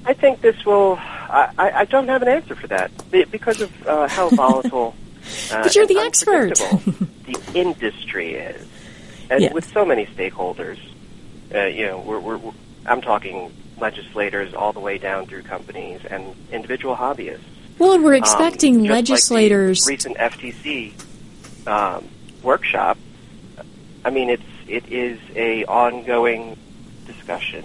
I 0.05 0.13
think 0.15 0.41
this 0.41 0.65
will 0.65 0.99
I, 1.33 1.73
I, 1.75 1.85
don't 1.87 2.09
have 2.09 2.21
an 2.23 2.29
answer 2.29 2.55
for 2.55 2.67
that 2.67 2.91
because 3.11 3.61
of 3.63 3.87
uh, 3.87 4.07
how 4.09 4.29
volatile. 4.31 4.95
Uh, 5.51 5.63
But 5.63 5.75
you're 5.75 5.87
the 5.87 5.99
expert. 5.99 6.57
the 6.57 7.39
industry 7.55 8.35
is, 8.35 8.67
and 9.31 9.43
Yeah. 9.43 9.53
with 9.53 9.73
so 9.73 9.85
many 9.85 10.07
stakeholders, 10.07 10.79
uh, 11.55 11.65
you 11.65 11.87
know, 11.87 11.99
we're, 12.01 12.19
we're, 12.19 12.37
we're, 12.37 12.53
I'm 12.85 13.01
talking 13.01 13.51
legislators 13.79 14.53
all 14.53 14.73
the 14.73 14.81
way 14.81 14.99
down 14.99 15.27
through 15.27 15.43
companies 15.43 16.01
and 16.05 16.35
individual 16.53 16.97
hobbyists. 16.97 17.41
Well, 17.79 17.93
and 17.95 18.05
we're 18.05 18.15
Um, 18.15 18.23
expecting 18.23 18.75
like 18.81 18.89
the 18.89 18.93
legislators. 18.95 19.81
recent 19.89 20.17
FTC 20.17 20.93
um, 21.67 22.07
workshop. 22.43 22.99
I 24.05 24.11
mean, 24.11 24.31
it's 24.31 24.43
it 24.69 24.85
is 24.91 25.19
a 25.37 25.65
ongoing 25.67 26.57
discussion. 27.07 27.63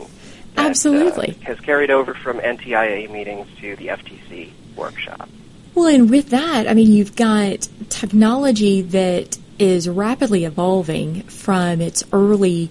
that, 0.56 0.66
uh, 0.66 0.70
Absolutely. 0.70 1.36
has 1.44 1.60
carried 1.60 1.92
over 1.92 2.14
from 2.14 2.40
NTIA 2.40 3.10
meetings 3.12 3.48
to 3.62 3.76
the 3.76 3.88
FTC 3.88 4.50
workshop. 4.76 5.30
Well, 5.76 5.88
and 5.88 6.10
with 6.10 6.30
that, 6.32 6.68
I 6.68 6.74
mean, 6.74 6.92
you've 6.92 7.16
got 7.16 7.68
technology 7.90 8.82
that 8.82 9.38
is 9.60 9.88
rapidly 9.88 10.44
evolving 10.46 11.22
from 11.24 11.82
its 11.82 12.04
early 12.12 12.70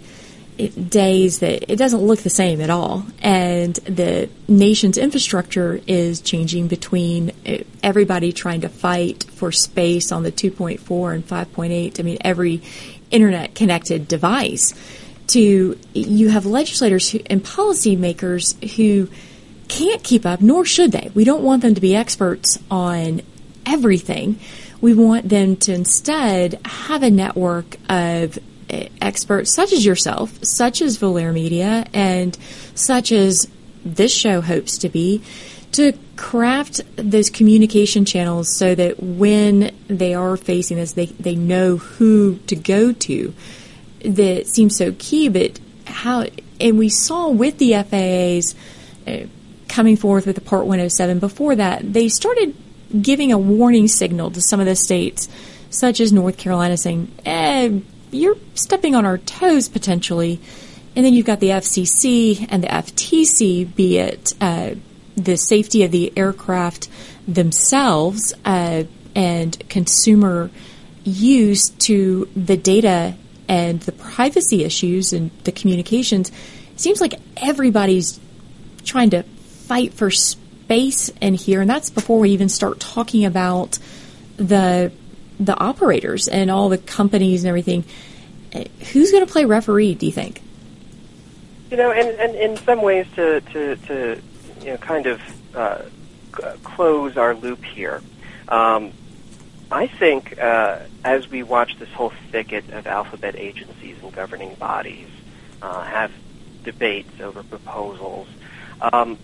days 0.56 1.40
that 1.40 1.70
it 1.70 1.76
doesn't 1.76 2.00
look 2.00 2.20
the 2.20 2.30
same 2.30 2.60
at 2.60 2.70
all. 2.70 3.06
And 3.20 3.74
the 3.74 4.28
nation's 4.48 4.98
infrastructure 4.98 5.80
is 5.86 6.20
changing 6.20 6.68
between 6.68 7.32
eh, 7.44 7.62
everybody 7.82 8.32
trying 8.32 8.62
to 8.62 8.68
fight 8.68 9.24
for 9.24 9.52
space 9.52 10.12
on 10.12 10.22
the 10.22 10.32
2.4 10.32 11.14
and 11.14 11.26
5.8. 11.26 12.00
I 12.00 12.02
mean, 12.02 12.18
every 12.20 12.62
internet 13.10 13.54
connected 13.54 14.08
device 14.08 14.74
to 15.28 15.78
you 15.92 16.28
have 16.28 16.46
legislators 16.46 17.10
who, 17.10 17.20
and 17.26 17.42
policymakers 17.42 18.62
who 18.76 19.08
can't 19.68 20.02
keep 20.02 20.24
up, 20.24 20.40
nor 20.40 20.64
should 20.64 20.92
they. 20.92 21.10
We 21.14 21.24
don't 21.24 21.42
want 21.42 21.62
them 21.62 21.74
to 21.74 21.80
be 21.80 21.96
experts 21.96 22.58
on 22.70 23.22
everything. 23.64 24.38
We 24.80 24.94
want 24.94 25.28
them 25.28 25.56
to 25.56 25.72
instead 25.72 26.60
have 26.64 27.02
a 27.02 27.10
network 27.10 27.76
of 27.88 28.38
experts 28.68 29.54
such 29.54 29.72
as 29.72 29.84
yourself, 29.84 30.44
such 30.44 30.82
as 30.82 30.98
Volair 30.98 31.32
Media, 31.32 31.86
and 31.92 32.36
such 32.74 33.12
as 33.12 33.48
this 33.84 34.12
show 34.12 34.40
hopes 34.40 34.78
to 34.78 34.88
be, 34.88 35.22
to 35.72 35.92
craft 36.16 36.80
those 36.96 37.30
communication 37.30 38.04
channels 38.04 38.56
so 38.56 38.74
that 38.74 39.02
when 39.02 39.74
they 39.88 40.14
are 40.14 40.36
facing 40.36 40.78
this, 40.78 40.92
they, 40.92 41.06
they 41.06 41.34
know 41.34 41.76
who 41.76 42.38
to 42.46 42.56
go 42.56 42.92
to. 42.92 43.34
That 44.04 44.46
seems 44.46 44.76
so 44.76 44.94
key, 44.98 45.28
but 45.28 45.58
how, 45.86 46.26
and 46.60 46.78
we 46.78 46.88
saw 46.88 47.28
with 47.28 47.58
the 47.58 47.74
FAA's 47.82 48.54
uh, 49.06 49.26
coming 49.68 49.96
forth 49.96 50.26
with 50.26 50.36
the 50.36 50.42
Part 50.42 50.62
107 50.62 51.18
before 51.18 51.54
that, 51.56 51.92
they 51.92 52.08
started 52.08 52.54
giving 53.00 53.32
a 53.32 53.38
warning 53.38 53.88
signal 53.88 54.30
to 54.30 54.40
some 54.40 54.60
of 54.60 54.66
the 54.66 54.76
states, 54.76 55.28
such 55.70 56.00
as 56.00 56.12
North 56.12 56.38
Carolina, 56.38 56.76
saying, 56.76 57.12
eh, 57.24 57.80
you're 58.10 58.36
stepping 58.54 58.94
on 58.94 59.04
our 59.04 59.18
toes 59.18 59.68
potentially. 59.68 60.40
And 60.94 61.04
then 61.04 61.12
you've 61.12 61.26
got 61.26 61.40
the 61.40 61.50
FCC 61.50 62.46
and 62.48 62.62
the 62.62 62.68
FTC, 62.68 63.74
be 63.74 63.98
it 63.98 64.32
uh, 64.40 64.74
the 65.16 65.36
safety 65.36 65.82
of 65.82 65.90
the 65.90 66.12
aircraft 66.16 66.88
themselves 67.28 68.32
uh, 68.44 68.84
and 69.14 69.68
consumer 69.68 70.50
use 71.04 71.70
to 71.70 72.28
the 72.34 72.56
data 72.56 73.14
and 73.48 73.80
the 73.80 73.92
privacy 73.92 74.64
issues 74.64 75.12
and 75.12 75.30
the 75.44 75.52
communications. 75.52 76.30
It 76.72 76.80
seems 76.80 77.00
like 77.00 77.14
everybody's 77.36 78.20
trying 78.84 79.10
to 79.10 79.22
fight 79.22 79.94
for 79.94 80.10
space 80.10 81.10
in 81.20 81.34
here, 81.34 81.60
and 81.60 81.70
that's 81.70 81.90
before 81.90 82.18
we 82.18 82.30
even 82.30 82.48
start 82.48 82.80
talking 82.80 83.24
about 83.24 83.78
the 84.36 84.92
the 85.38 85.58
operators 85.58 86.28
and 86.28 86.50
all 86.50 86.68
the 86.68 86.78
companies 86.78 87.44
and 87.44 87.48
everything. 87.48 87.84
Who's 88.92 89.10
going 89.10 89.26
to 89.26 89.30
play 89.30 89.44
referee? 89.44 89.94
Do 89.94 90.06
you 90.06 90.12
think? 90.12 90.40
You 91.70 91.76
know, 91.76 91.90
and, 91.90 92.08
and 92.18 92.34
in 92.34 92.56
some 92.58 92.80
ways 92.80 93.06
to, 93.16 93.40
to, 93.40 93.76
to 93.76 94.22
you 94.60 94.66
know, 94.66 94.76
kind 94.76 95.06
of 95.06 95.20
uh, 95.54 95.82
close 96.62 97.16
our 97.16 97.34
loop 97.34 97.64
here, 97.64 98.00
um, 98.48 98.92
I 99.70 99.88
think 99.88 100.38
uh, 100.38 100.78
as 101.04 101.28
we 101.28 101.42
watch 101.42 101.76
this 101.78 101.90
whole 101.90 102.12
thicket 102.30 102.70
of 102.70 102.86
alphabet 102.86 103.34
agencies 103.36 103.96
and 104.00 104.12
governing 104.12 104.54
bodies 104.54 105.08
uh, 105.60 105.82
have 105.82 106.12
debates 106.62 107.20
over 107.20 107.42
proposals, 107.42 108.28
um, 108.80 109.18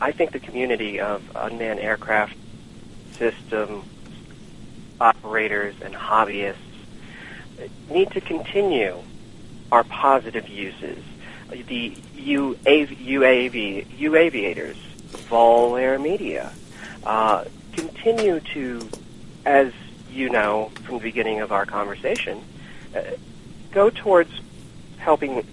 I 0.00 0.12
think 0.12 0.30
the 0.30 0.38
community 0.38 1.00
of 1.00 1.22
unmanned 1.34 1.80
aircraft 1.80 2.36
system 3.12 3.82
operators 5.00 5.74
and 5.82 5.94
hobbyists 5.94 6.56
need 7.90 8.10
to 8.12 8.20
continue 8.20 8.96
our 9.72 9.84
positive 9.84 10.48
uses. 10.48 11.02
The 11.50 11.94
UAV, 12.16 12.96
UAV, 12.96 13.86
UAviators, 13.98 14.76
Volair 15.30 16.00
Media, 16.00 16.52
uh, 17.04 17.44
continue 17.72 18.40
to, 18.54 18.88
as 19.46 19.72
you 20.10 20.28
know 20.28 20.70
from 20.84 20.96
the 20.96 21.02
beginning 21.02 21.40
of 21.40 21.52
our 21.52 21.64
conversation, 21.64 22.42
uh, 22.94 23.00
go 23.72 23.90
towards 23.90 24.30
helping 24.98 25.46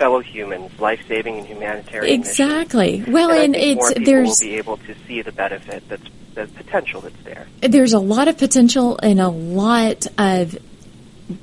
fellow 0.00 0.20
humans, 0.20 0.72
life-saving 0.80 1.36
and 1.36 1.46
humanitarian 1.46 2.20
missions. 2.20 2.40
Exactly. 2.40 3.04
Well, 3.06 3.30
and, 3.30 3.54
and, 3.54 3.78
it's 3.78 3.92
there's 4.06 4.28
will 4.40 4.48
be 4.48 4.56
able 4.56 4.78
to 4.78 4.94
see 5.06 5.20
the 5.20 5.30
benefit 5.30 5.86
that's 5.90 6.02
the 6.34 6.46
potential 6.46 7.02
that's 7.02 7.22
there. 7.22 7.46
there's 7.60 7.92
a 7.92 7.98
lot 7.98 8.26
of 8.26 8.38
potential 8.38 8.98
and 9.02 9.20
a 9.20 9.28
lot 9.28 10.06
of 10.16 10.56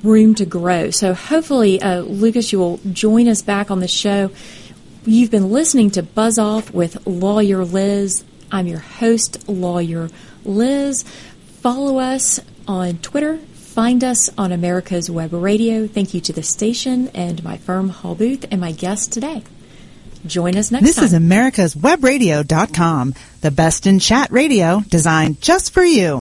room 0.01 0.34
to 0.36 0.45
grow. 0.45 0.89
So 0.89 1.14
hopefully, 1.14 1.80
uh, 1.80 1.99
Lucas, 1.99 2.51
you 2.51 2.58
will 2.58 2.80
join 2.91 3.28
us 3.28 3.43
back 3.43 3.70
on 3.70 3.80
the 3.80 3.88
show. 3.88 4.32
You've 5.05 5.30
been 5.30 5.51
listening 5.51 5.91
to 5.91 6.01
Buzz 6.01 6.39
Off 6.39 6.74
with 6.74 7.05
Lawyer 7.05 7.64
Liz. 7.64 8.24
I'm 8.51 8.66
your 8.66 8.80
host, 8.80 9.47
Lawyer 9.47 10.10
Liz. 10.43 11.03
Follow 11.62 11.99
us 11.99 12.39
on 12.68 12.97
Twitter. 12.97 13.39
Find 13.78 14.04
us 14.04 14.32
on 14.40 14.52
America's 14.52 15.08
Web 15.08 15.34
Radio. 15.34 15.86
Thank 15.86 16.16
you 16.16 16.22
to 16.22 16.34
the 16.34 16.42
station 16.42 17.10
and 17.10 17.44
my 17.44 17.58
firm, 17.58 17.90
Hall 17.90 18.16
Booth, 18.16 18.44
and 18.50 18.60
my 18.60 18.72
guest 18.72 19.14
today. 19.14 19.44
Join 20.26 20.56
us 20.56 20.72
next 20.72 20.82
time. 20.82 20.84
This 20.88 20.96
time. 20.96 21.06
is 21.06 21.14
America's 21.14 21.76
Webradio.com, 21.76 23.14
the 23.42 23.52
best 23.52 23.86
in 23.86 24.00
chat 24.00 24.32
radio 24.32 24.82
designed 24.90 25.42
just 25.42 25.76
for 25.76 25.84
you. 25.84 26.16